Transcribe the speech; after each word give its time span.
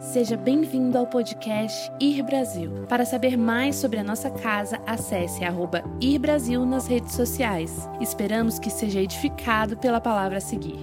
Seja 0.00 0.36
bem-vindo 0.36 0.96
ao 0.96 1.08
podcast 1.08 1.90
Ir 2.00 2.22
Brasil. 2.22 2.86
Para 2.88 3.04
saber 3.04 3.36
mais 3.36 3.74
sobre 3.74 3.98
a 3.98 4.04
nossa 4.04 4.30
casa, 4.30 4.80
acesse 4.86 5.42
arroba 5.42 5.82
Ir 6.00 6.20
Brasil 6.20 6.64
nas 6.64 6.86
redes 6.86 7.14
sociais. 7.14 7.72
Esperamos 8.00 8.60
que 8.60 8.70
seja 8.70 9.02
edificado 9.02 9.76
pela 9.76 10.00
palavra 10.00 10.38
a 10.38 10.40
seguir. 10.40 10.78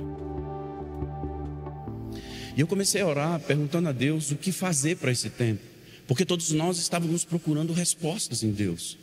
E 2.57 2.59
eu 2.59 2.67
comecei 2.67 3.01
a 3.01 3.07
orar 3.07 3.39
perguntando 3.39 3.87
a 3.87 3.93
Deus 3.93 4.31
o 4.31 4.35
que 4.35 4.51
fazer 4.51 4.97
para 4.97 5.13
esse 5.13 5.29
tempo, 5.29 5.63
porque 6.05 6.25
todos 6.25 6.51
nós 6.51 6.77
estávamos 6.77 7.23
procurando 7.23 7.71
respostas 7.71 8.43
em 8.43 8.51
Deus. 8.51 8.97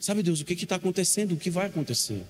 Sabe, 0.00 0.24
Deus, 0.24 0.40
o 0.40 0.44
que 0.44 0.54
está 0.54 0.74
acontecendo? 0.74 1.32
O 1.32 1.36
que 1.36 1.48
vai 1.48 1.66
acontecer? 1.66 2.24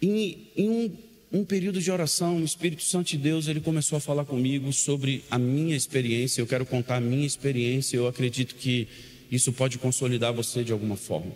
Em, 0.00 0.48
em 0.56 0.70
um 0.70 0.96
um 1.32 1.44
período 1.44 1.80
de 1.80 1.92
oração, 1.92 2.38
o 2.38 2.44
Espírito 2.44 2.82
Santo 2.82 3.10
de 3.10 3.16
Deus, 3.16 3.46
ele 3.46 3.60
começou 3.60 3.96
a 3.96 4.00
falar 4.00 4.24
comigo 4.24 4.72
sobre 4.72 5.22
a 5.30 5.38
minha 5.38 5.76
experiência. 5.76 6.40
Eu 6.40 6.46
quero 6.46 6.66
contar 6.66 6.96
a 6.96 7.00
minha 7.00 7.24
experiência. 7.24 7.96
Eu 7.96 8.08
acredito 8.08 8.56
que 8.56 8.88
isso 9.30 9.52
pode 9.52 9.78
consolidar 9.78 10.32
você 10.32 10.64
de 10.64 10.72
alguma 10.72 10.96
forma. 10.96 11.30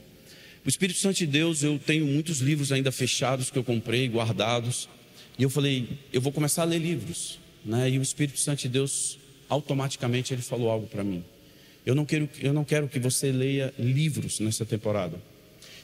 O 0.67 0.69
Espírito 0.69 0.99
Santo 0.99 1.19
de 1.19 1.27
Deus, 1.27 1.63
eu 1.63 1.79
tenho 1.79 2.07
muitos 2.07 2.41
livros 2.41 2.73
ainda 2.73 2.91
fechados 2.91 3.51
que 3.51 3.59
eu 3.59 3.63
comprei, 3.63 4.09
guardados. 4.09 4.89
E 5.39 5.45
eu 5.45 5.51
falei, 5.51 5.89
eu 6.13 6.21
vou 6.21 6.33
começar 6.33 6.63
a 6.63 6.65
ler 6.65 6.79
livros, 6.79 7.39
né? 7.65 7.89
E 7.89 7.99
o 7.99 8.03
Espírito 8.03 8.41
Santo 8.41 8.63
de 8.63 8.69
Deus, 8.69 9.17
automaticamente, 9.49 10.35
ele 10.35 10.43
falou 10.43 10.71
algo 10.71 10.89
para 10.89 11.05
mim. 11.05 11.23
Eu 11.87 11.95
não 11.95 12.05
quero, 12.05 12.29
eu 12.41 12.53
não 12.53 12.65
quero 12.65 12.89
que 12.89 12.99
você 12.99 13.31
leia 13.31 13.73
livros 13.79 14.41
nessa 14.41 14.65
temporada. 14.65 15.23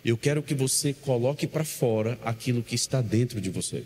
Eu 0.05 0.17
quero 0.17 0.43
que 0.43 0.55
você 0.55 0.93
coloque 0.93 1.47
para 1.47 1.63
fora 1.63 2.19
aquilo 2.25 2.61
que 2.61 2.75
está 2.75 3.01
dentro 3.01 3.41
de 3.41 3.51
você. 3.51 3.85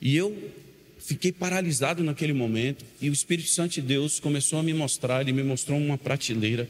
E 0.00 0.16
eu 0.16 0.52
fiquei 0.98 1.32
paralisado 1.32 2.02
naquele 2.02 2.32
momento, 2.32 2.84
e 3.00 3.10
o 3.10 3.12
Espírito 3.12 3.48
Santo 3.48 3.74
de 3.74 3.82
Deus 3.82 4.20
começou 4.20 4.58
a 4.58 4.62
me 4.62 4.72
mostrar, 4.72 5.20
ele 5.20 5.32
me 5.32 5.42
mostrou 5.42 5.78
uma 5.78 5.98
prateleira 5.98 6.68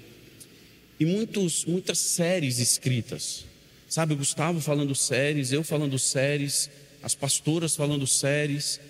e 0.99 1.05
muitos, 1.05 1.65
muitas 1.65 1.99
séries 1.99 2.59
escritas. 2.59 3.45
Sabe, 3.89 4.15
o 4.15 4.17
Gustavo 4.17 4.61
falando 4.61 4.95
séries, 4.95 5.53
eu 5.53 5.63
falando 5.63 5.99
séries, 5.99 6.71
as 7.03 7.15
pastoras 7.15 7.77
falando 7.77 8.07
séries, 8.07 8.81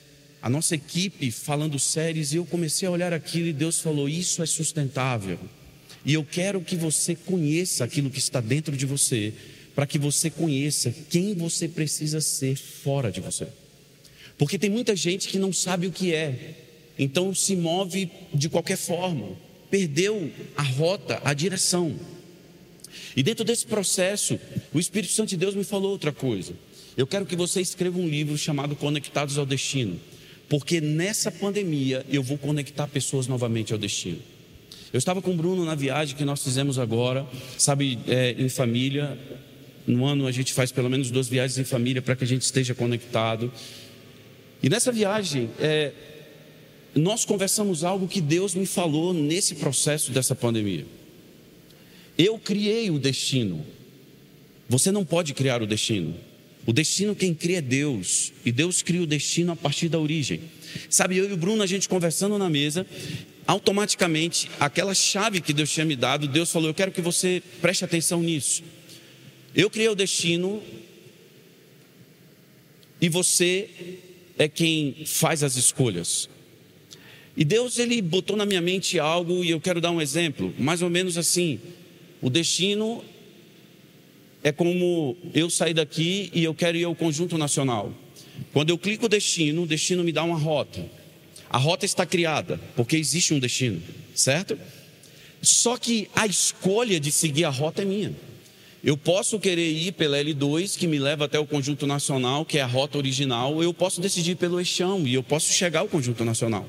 a 0.40 0.48
nossa 0.48 0.74
equipe 0.74 1.30
falando 1.30 1.78
séries, 1.78 2.32
e 2.32 2.36
eu 2.36 2.46
comecei 2.46 2.86
a 2.86 2.90
olhar 2.90 3.12
aquilo 3.12 3.48
e 3.48 3.52
Deus 3.52 3.80
falou: 3.80 4.08
Isso 4.08 4.42
é 4.42 4.46
sustentável. 4.46 5.38
E 6.04 6.12
eu 6.12 6.24
quero 6.24 6.60
que 6.60 6.76
você 6.76 7.14
conheça 7.14 7.84
aquilo 7.84 8.10
que 8.10 8.18
está 8.18 8.40
dentro 8.40 8.76
de 8.76 8.84
você, 8.84 9.32
para 9.74 9.86
que 9.86 9.98
você 9.98 10.30
conheça 10.30 10.94
quem 11.08 11.34
você 11.34 11.66
precisa 11.66 12.20
ser 12.20 12.56
fora 12.56 13.10
de 13.10 13.20
você. 13.20 13.48
Porque 14.36 14.58
tem 14.58 14.70
muita 14.70 14.96
gente 14.96 15.28
que 15.28 15.38
não 15.38 15.52
sabe 15.52 15.86
o 15.86 15.92
que 15.92 16.12
é, 16.12 16.54
então 16.98 17.34
se 17.34 17.54
move 17.56 18.10
de 18.32 18.48
qualquer 18.48 18.76
forma, 18.76 19.28
perdeu 19.70 20.30
a 20.56 20.62
rota, 20.62 21.20
a 21.24 21.32
direção. 21.34 21.94
E 23.16 23.22
dentro 23.22 23.44
desse 23.44 23.66
processo, 23.66 24.38
o 24.72 24.78
Espírito 24.78 25.12
Santo 25.12 25.30
de 25.30 25.36
Deus 25.36 25.54
me 25.54 25.64
falou 25.64 25.90
outra 25.90 26.12
coisa. 26.12 26.52
Eu 26.96 27.06
quero 27.06 27.26
que 27.26 27.34
você 27.34 27.60
escreva 27.60 27.98
um 27.98 28.08
livro 28.08 28.38
chamado 28.38 28.76
Conectados 28.76 29.36
ao 29.36 29.44
Destino, 29.44 30.00
porque 30.48 30.80
nessa 30.80 31.30
pandemia 31.30 32.04
eu 32.08 32.22
vou 32.22 32.38
conectar 32.38 32.86
pessoas 32.86 33.26
novamente 33.26 33.72
ao 33.72 33.78
destino. 33.78 34.18
Eu 34.92 34.98
estava 34.98 35.20
com 35.20 35.32
o 35.32 35.36
Bruno 35.36 35.64
na 35.64 35.74
viagem 35.74 36.16
que 36.16 36.24
nós 36.24 36.44
fizemos 36.44 36.78
agora, 36.78 37.26
sabe, 37.58 37.98
é, 38.06 38.36
em 38.38 38.48
família. 38.48 39.18
No 39.84 40.04
ano 40.04 40.24
a 40.24 40.30
gente 40.30 40.52
faz 40.52 40.70
pelo 40.70 40.88
menos 40.88 41.10
duas 41.10 41.28
viagens 41.28 41.58
em 41.58 41.64
família 41.64 42.00
para 42.00 42.14
que 42.14 42.22
a 42.22 42.26
gente 42.26 42.42
esteja 42.42 42.76
conectado. 42.76 43.50
E 44.64 44.68
nessa 44.70 44.90
viagem, 44.90 45.50
é, 45.60 45.92
nós 46.94 47.26
conversamos 47.26 47.84
algo 47.84 48.08
que 48.08 48.18
Deus 48.18 48.54
me 48.54 48.64
falou 48.64 49.12
nesse 49.12 49.56
processo 49.56 50.10
dessa 50.10 50.34
pandemia. 50.34 50.86
Eu 52.16 52.38
criei 52.38 52.90
o 52.90 52.98
destino. 52.98 53.62
Você 54.66 54.90
não 54.90 55.04
pode 55.04 55.34
criar 55.34 55.62
o 55.62 55.66
destino. 55.66 56.14
O 56.64 56.72
destino 56.72 57.14
quem 57.14 57.34
cria 57.34 57.58
é 57.58 57.60
Deus. 57.60 58.32
E 58.42 58.50
Deus 58.50 58.80
cria 58.80 59.02
o 59.02 59.06
destino 59.06 59.52
a 59.52 59.56
partir 59.56 59.90
da 59.90 59.98
origem. 59.98 60.40
Sabe, 60.88 61.18
eu 61.18 61.28
e 61.28 61.34
o 61.34 61.36
Bruno, 61.36 61.62
a 61.62 61.66
gente 61.66 61.86
conversando 61.86 62.38
na 62.38 62.48
mesa, 62.48 62.86
automaticamente, 63.46 64.50
aquela 64.58 64.94
chave 64.94 65.42
que 65.42 65.52
Deus 65.52 65.70
tinha 65.70 65.84
me 65.84 65.94
dado, 65.94 66.26
Deus 66.26 66.50
falou: 66.50 66.70
Eu 66.70 66.74
quero 66.74 66.90
que 66.90 67.02
você 67.02 67.42
preste 67.60 67.84
atenção 67.84 68.22
nisso. 68.22 68.62
Eu 69.54 69.68
criei 69.68 69.90
o 69.90 69.94
destino 69.94 70.62
e 72.98 73.10
você 73.10 73.68
é 74.38 74.48
quem 74.48 75.04
faz 75.06 75.42
as 75.42 75.56
escolhas. 75.56 76.28
E 77.36 77.44
Deus 77.44 77.78
ele 77.78 78.00
botou 78.00 78.36
na 78.36 78.46
minha 78.46 78.60
mente 78.60 78.98
algo 78.98 79.44
e 79.44 79.50
eu 79.50 79.60
quero 79.60 79.80
dar 79.80 79.90
um 79.90 80.00
exemplo, 80.00 80.54
mais 80.58 80.82
ou 80.82 80.90
menos 80.90 81.18
assim. 81.18 81.58
O 82.22 82.30
destino 82.30 83.04
é 84.42 84.52
como 84.52 85.16
eu 85.32 85.50
sair 85.50 85.74
daqui 85.74 86.30
e 86.32 86.44
eu 86.44 86.54
quero 86.54 86.76
ir 86.76 86.84
ao 86.84 86.94
conjunto 86.94 87.36
nacional. 87.36 87.92
Quando 88.52 88.70
eu 88.70 88.78
clico 88.78 89.08
destino, 89.08 89.62
o 89.62 89.66
destino 89.66 90.04
me 90.04 90.12
dá 90.12 90.22
uma 90.22 90.38
rota. 90.38 90.84
A 91.50 91.58
rota 91.58 91.84
está 91.84 92.04
criada, 92.04 92.60
porque 92.76 92.96
existe 92.96 93.34
um 93.34 93.38
destino, 93.38 93.80
certo? 94.14 94.58
Só 95.40 95.76
que 95.76 96.08
a 96.14 96.26
escolha 96.26 96.98
de 96.98 97.12
seguir 97.12 97.44
a 97.44 97.50
rota 97.50 97.82
é 97.82 97.84
minha. 97.84 98.14
Eu 98.84 98.98
posso 98.98 99.40
querer 99.40 99.70
ir 99.70 99.92
pela 99.92 100.18
L2, 100.18 100.76
que 100.76 100.86
me 100.86 100.98
leva 100.98 101.24
até 101.24 101.38
o 101.38 101.46
Conjunto 101.46 101.86
Nacional, 101.86 102.44
que 102.44 102.58
é 102.58 102.60
a 102.60 102.66
rota 102.66 102.98
original, 102.98 103.54
ou 103.54 103.62
eu 103.62 103.72
posso 103.72 103.98
decidir 103.98 104.34
pelo 104.34 104.60
Eixão 104.60 105.06
e 105.06 105.14
eu 105.14 105.22
posso 105.22 105.50
chegar 105.50 105.80
ao 105.80 105.88
Conjunto 105.88 106.22
Nacional. 106.22 106.68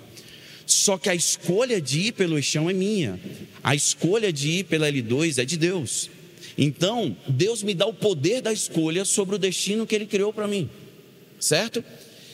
Só 0.66 0.98
que 0.98 1.10
a 1.10 1.14
escolha 1.14 1.82
de 1.82 2.00
ir 2.00 2.12
pelo 2.14 2.38
Eixão 2.38 2.70
é 2.70 2.74
minha, 2.74 3.20
a 3.62 3.76
escolha 3.76 4.32
de 4.32 4.50
ir 4.50 4.64
pela 4.64 4.90
L2 4.90 5.40
é 5.40 5.46
de 5.46 5.58
Deus. 5.58 6.10
Então, 6.58 7.18
Deus 7.28 7.62
me 7.62 7.74
dá 7.74 7.86
o 7.86 7.94
poder 7.94 8.42
da 8.42 8.54
escolha 8.54 9.04
sobre 9.04 9.36
o 9.36 9.38
destino 9.38 9.86
que 9.86 9.94
Ele 9.94 10.06
criou 10.06 10.32
para 10.32 10.48
mim, 10.48 10.70
certo? 11.38 11.84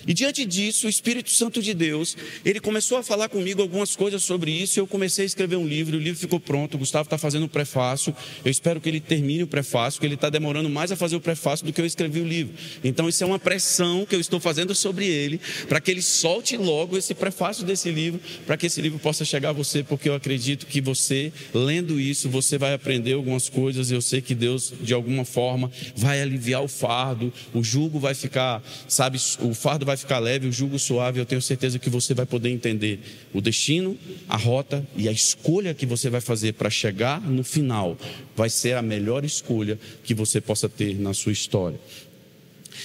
E 0.08 0.14
diante 0.14 0.46
disso, 0.46 0.88
o 0.88 0.90
Espírito 0.90 1.32
Santo 1.32 1.62
de 1.62 1.74
Deus, 1.74 2.16
ele 2.44 2.60
começou 2.60 2.98
a 2.98 3.04
falar 3.04 3.30
comigo 3.30 3.62
algumas 3.62 3.96
coisas 3.96 4.24
sobre 4.24 4.52
isso. 4.52 4.80
Eu 4.80 4.88
comecei 4.88 5.24
a 5.24 5.26
escrever 5.26 5.56
um 5.56 5.68
livro, 5.68 5.98
o 5.98 6.00
livro 6.00 6.20
ficou 6.20 6.40
pronto. 6.40 6.76
O 6.76 6.78
Gustavo 6.78 7.04
está 7.04 7.18
fazendo 7.18 7.44
o 7.46 7.50
prefácio. 7.50 8.16
Eu 8.44 8.52
espero 8.52 8.80
que 8.82 8.90
ele 8.90 9.00
termine 9.00 9.44
o 9.44 9.48
prefácio, 9.48 10.00
que 10.00 10.06
ele 10.06 10.16
está 10.16 10.30
demorando 10.30 10.70
mais 10.70 10.92
a 10.92 10.96
fazer 10.96 11.16
o 11.16 11.22
prefácio 11.22 11.66
do 11.66 11.74
que 11.74 11.82
eu 11.82 11.86
escrevi 11.86 12.20
o 12.20 12.28
livro. 12.28 12.54
Então, 12.84 13.08
isso 13.08 13.24
é 13.24 13.28
uma 13.28 13.40
pressão 13.40 14.06
que 14.06 14.16
eu 14.16 14.20
estou 14.20 14.40
fazendo 14.40 14.74
sobre 14.74 15.06
ele, 15.06 15.40
para 15.68 15.80
que 15.80 15.92
ele 15.92 16.02
solte 16.02 16.58
logo 16.58 16.98
esse 16.98 17.14
prefácio 17.14 17.66
desse 17.66 17.90
livro, 17.92 18.20
para 18.46 18.58
que 18.58 18.66
esse 18.68 18.82
livro 18.82 19.00
possa 19.00 19.24
chegar 19.26 19.50
a 19.50 19.54
você, 19.54 19.84
porque 19.84 20.10
eu 20.10 20.16
acredito 20.16 20.66
que 20.66 20.82
você, 20.82 21.32
lendo 21.54 22.00
isso, 22.00 22.30
você 22.30 22.58
vai 22.58 22.74
aprender 22.74 23.14
algumas 23.14 23.50
coisas. 23.50 23.92
Eu 23.92 24.02
sei 24.02 24.22
que 24.22 24.34
Deus, 24.34 24.74
de 24.82 24.94
alguma 24.94 25.26
forma, 25.26 25.72
vai 25.96 26.22
aliviar 26.22 26.64
o 26.64 26.68
fardo, 26.68 27.34
o 27.54 27.64
jugo 27.64 28.00
vai 28.00 28.14
ficar, 28.14 28.64
sabe, 28.88 29.20
o 29.40 29.54
fardo 29.54 29.86
vai 29.86 29.91
vai 29.92 29.98
ficar 29.98 30.20
leve, 30.20 30.48
o 30.48 30.52
jugo 30.52 30.80
suave, 30.80 31.20
eu 31.20 31.26
tenho 31.26 31.42
certeza 31.42 31.78
que 31.78 31.90
você 31.90 32.14
vai 32.14 32.26
poder 32.26 32.50
entender 32.50 33.00
o 33.34 33.42
destino, 33.42 33.98
a 34.28 34.38
rota 34.38 34.86
e 34.96 35.10
a 35.10 35.12
escolha 35.12 35.74
que 35.74 35.86
você 35.86 36.10
vai 36.10 36.22
fazer 36.22 36.54
para 36.54 36.70
chegar 36.70 37.20
no 37.22 37.44
final. 37.44 37.98
Vai 38.36 38.50
ser 38.50 38.76
a 38.76 38.82
melhor 38.82 39.26
escolha 39.26 39.78
que 40.04 40.14
você 40.14 40.40
possa 40.40 40.70
ter 40.70 40.98
na 40.98 41.14
sua 41.14 41.34
história. 41.34 41.80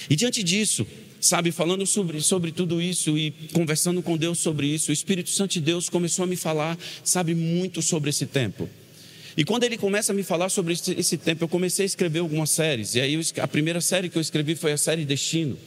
E 0.09 0.17
diante 0.17 0.43
disso, 0.43 0.85
sabe, 1.21 1.51
falando 1.51 1.85
sobre, 1.85 2.19
sobre 2.19 2.51
tudo 2.51 2.81
isso 2.81 3.17
e 3.17 3.31
conversando 3.53 4.03
com 4.03 4.17
Deus 4.17 4.39
sobre 4.39 4.67
isso, 4.67 4.91
o 4.91 4.93
Espírito 4.93 5.29
Santo 5.29 5.53
de 5.53 5.61
Deus 5.61 5.89
começou 5.89 6.23
a 6.23 6.27
me 6.27 6.35
falar, 6.35 6.77
sabe, 7.05 7.33
muito 7.33 7.81
sobre 7.81 8.09
esse 8.09 8.25
tempo. 8.25 8.69
E 9.37 9.45
quando 9.45 9.63
ele 9.63 9.77
começa 9.77 10.11
a 10.11 10.15
me 10.15 10.23
falar 10.23 10.49
sobre 10.49 10.73
esse, 10.73 10.91
esse 10.91 11.17
tempo, 11.17 11.45
eu 11.45 11.47
comecei 11.47 11.83
a 11.83 11.85
escrever 11.85 12.19
algumas 12.19 12.49
séries. 12.49 12.95
E 12.95 12.99
aí 12.99 13.17
a 13.39 13.47
primeira 13.47 13.79
série 13.79 14.09
que 14.09 14.17
eu 14.17 14.21
escrevi 14.21 14.55
foi 14.55 14.73
a 14.73 14.77
série 14.77 15.05
Destino. 15.05 15.57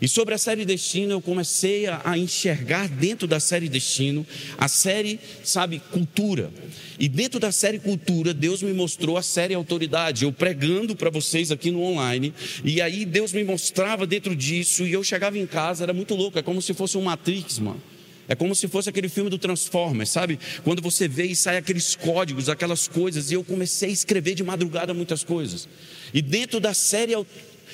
E 0.00 0.08
sobre 0.08 0.34
a 0.34 0.38
série 0.38 0.64
Destino, 0.64 1.12
eu 1.12 1.20
comecei 1.20 1.86
a, 1.86 2.18
enxergar 2.18 2.88
dentro 2.88 3.26
da 3.26 3.38
série 3.38 3.68
Destino 3.68 4.26
a 4.58 4.68
série, 4.68 5.20
sabe, 5.42 5.80
Cultura. 5.90 6.50
E 6.98 7.08
dentro 7.08 7.38
da 7.38 7.52
série 7.52 7.78
Cultura, 7.78 8.34
Deus 8.34 8.62
me 8.62 8.72
mostrou 8.72 9.16
a 9.16 9.22
série 9.22 9.54
Autoridade. 9.54 10.24
Eu 10.24 10.32
pregando 10.32 10.94
para 10.96 11.10
vocês 11.10 11.50
aqui 11.50 11.70
no 11.70 11.82
online. 11.82 12.34
E 12.64 12.80
aí 12.80 13.04
Deus 13.04 13.32
me 13.32 13.44
mostrava 13.44 14.06
dentro 14.06 14.34
disso. 14.34 14.84
E 14.84 14.92
eu 14.92 15.02
chegava 15.02 15.38
em 15.38 15.46
casa, 15.46 15.84
era 15.84 15.92
muito 15.92 16.14
louco. 16.14 16.38
É 16.38 16.42
como 16.42 16.60
se 16.60 16.74
fosse 16.74 16.98
um 16.98 17.02
Matrix, 17.02 17.58
mano. 17.58 17.80
É 18.26 18.34
como 18.34 18.54
se 18.54 18.68
fosse 18.68 18.88
aquele 18.88 19.08
filme 19.08 19.28
do 19.28 19.36
Transformers, 19.36 20.08
sabe? 20.08 20.38
Quando 20.62 20.80
você 20.80 21.06
vê 21.06 21.24
e 21.26 21.36
sai 21.36 21.58
aqueles 21.58 21.94
códigos, 21.94 22.48
aquelas 22.48 22.88
coisas. 22.88 23.30
E 23.30 23.34
eu 23.34 23.44
comecei 23.44 23.90
a 23.90 23.92
escrever 23.92 24.34
de 24.34 24.42
madrugada 24.42 24.94
muitas 24.94 25.22
coisas. 25.22 25.68
E 26.12 26.22
dentro 26.22 26.58
da 26.58 26.72
série 26.72 27.12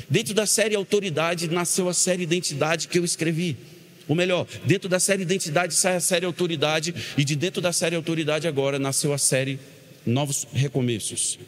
Dentro 0.08 0.34
da 0.34 0.46
série 0.46 0.74
Autoridade 0.74 1.48
nasceu 1.48 1.88
a 1.88 1.94
série 1.94 2.22
Identidade 2.22 2.88
que 2.88 2.98
eu 2.98 3.04
escrevi. 3.04 3.56
Ou 4.08 4.16
melhor, 4.16 4.46
dentro 4.64 4.88
da 4.88 4.98
série 4.98 5.22
Identidade 5.22 5.74
sai 5.74 5.96
a 5.96 6.00
série 6.00 6.26
Autoridade, 6.26 6.94
e 7.16 7.24
de 7.24 7.36
dentro 7.36 7.60
da 7.60 7.72
série 7.72 7.94
Autoridade 7.94 8.48
agora 8.48 8.78
nasceu 8.78 9.12
a 9.12 9.18
série 9.18 9.58
Novos 10.04 10.46
Recomeços. 10.52 11.38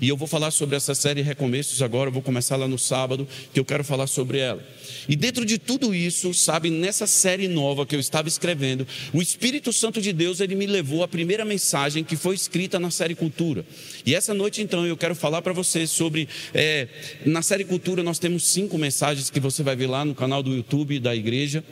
E 0.00 0.08
eu 0.08 0.16
vou 0.16 0.28
falar 0.28 0.50
sobre 0.50 0.76
essa 0.76 0.94
série 0.94 1.22
Recomeços 1.22 1.82
agora, 1.82 2.08
eu 2.08 2.12
vou 2.12 2.22
começar 2.22 2.56
lá 2.56 2.68
no 2.68 2.78
sábado, 2.78 3.26
que 3.52 3.60
eu 3.60 3.64
quero 3.64 3.84
falar 3.84 4.06
sobre 4.06 4.38
ela. 4.38 4.64
E 5.08 5.16
dentro 5.16 5.44
de 5.44 5.58
tudo 5.58 5.94
isso, 5.94 6.32
sabe, 6.34 6.70
nessa 6.70 7.06
série 7.06 7.48
nova 7.48 7.86
que 7.86 7.94
eu 7.94 8.00
estava 8.00 8.28
escrevendo, 8.28 8.86
o 9.12 9.20
Espírito 9.20 9.72
Santo 9.72 10.00
de 10.00 10.12
Deus, 10.12 10.40
ele 10.40 10.54
me 10.54 10.66
levou 10.66 11.02
à 11.02 11.08
primeira 11.08 11.44
mensagem 11.44 12.04
que 12.04 12.16
foi 12.16 12.34
escrita 12.34 12.78
na 12.78 12.90
série 12.90 13.14
Cultura. 13.14 13.64
E 14.04 14.14
essa 14.14 14.34
noite, 14.34 14.62
então, 14.62 14.86
eu 14.86 14.96
quero 14.96 15.14
falar 15.14 15.42
para 15.42 15.52
você 15.52 15.86
sobre. 15.86 16.28
É, 16.52 16.88
na 17.24 17.42
série 17.42 17.64
Cultura, 17.64 18.02
nós 18.02 18.18
temos 18.18 18.44
cinco 18.44 18.78
mensagens 18.78 19.30
que 19.30 19.40
você 19.40 19.62
vai 19.62 19.76
ver 19.76 19.86
lá 19.86 20.04
no 20.04 20.14
canal 20.14 20.42
do 20.42 20.54
YouTube 20.54 20.98
da 20.98 21.14
igreja. 21.14 21.64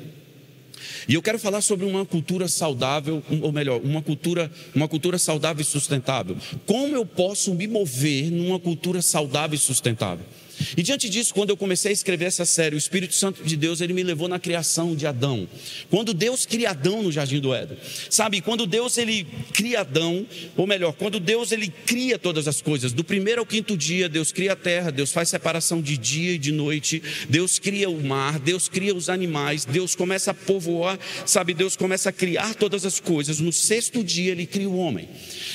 E 1.08 1.14
eu 1.14 1.23
quero 1.23 1.38
falar 1.38 1.61
sobre 1.61 1.87
uma 1.87 2.05
cultura 2.05 2.49
saudável, 2.49 3.23
ou 3.40 3.52
melhor, 3.52 3.81
uma 3.82 4.02
cultura, 4.02 4.50
uma 4.75 4.88
cultura 4.88 5.19
saudável 5.19 5.62
e 5.62 5.64
sustentável. 5.64 6.37
Como 6.67 6.94
eu 6.94 7.05
posso 7.05 7.55
me 7.55 7.67
mover 7.67 8.31
numa 8.31 8.58
cultura 8.58 9.02
saudável 9.02 9.55
e 9.55 9.58
sustentável? 9.58 10.25
E 10.76 10.82
diante 10.82 11.08
disso, 11.08 11.34
quando 11.34 11.50
eu 11.50 11.56
comecei 11.56 11.90
a 11.90 11.93
escrever 11.93 12.26
essa 12.26 12.44
série, 12.44 12.75
o 12.75 12.78
Espírito 12.78 13.14
Santo 13.14 13.43
de 13.43 13.56
Deus, 13.56 13.81
ele 13.81 13.93
me 13.93 14.02
levou 14.02 14.28
na 14.28 14.38
criação 14.38 14.94
de 14.94 15.06
Adão. 15.06 15.49
Quando 15.90 16.14
Deus 16.14 16.46
cria 16.46 16.70
Adão 16.70 17.02
no 17.02 17.12
jardim 17.12 17.40
do 17.40 17.54
Éden. 17.54 17.76
Sabe, 18.10 18.40
quando 18.40 18.66
Deus 18.66 18.99
ele 18.99 19.26
cria 19.52 19.81
Adão, 19.81 20.26
ou 20.56 20.66
melhor, 20.66 20.93
quando 20.93 21.19
Deus 21.20 21.52
ele 21.52 21.72
cria 21.87 22.19
todas 22.19 22.49
as 22.49 22.60
coisas, 22.60 22.93
do 22.93 23.04
primeiro 23.04 23.40
ao 23.40 23.46
quinto 23.46 23.76
dia, 23.76 24.08
Deus 24.08 24.32
cria 24.32 24.52
a 24.52 24.56
terra, 24.56 24.90
Deus 24.90 25.12
faz 25.12 25.28
separação 25.28 25.81
de 25.81 25.96
dia 25.96 26.32
e 26.32 26.38
de 26.38 26.52
noite, 26.52 27.02
Deus 27.28 27.58
cria 27.58 27.88
o 27.88 28.02
mar, 28.02 28.38
Deus 28.38 28.69
cria 28.69 28.94
os 28.94 29.08
animais, 29.08 29.64
Deus 29.64 29.94
começa 29.94 30.31
a 30.31 30.34
povoar, 30.34 30.98
sabe, 31.26 31.55
Deus 31.55 31.76
começa 31.76 32.08
a 32.08 32.12
criar 32.12 32.55
todas 32.55 32.84
as 32.84 33.00
coisas. 33.00 33.40
No 33.40 33.52
sexto 33.52 34.02
dia 34.02 34.32
ele 34.32 34.46
cria 34.46 34.69
o 34.69 34.76
homem. 34.76 35.08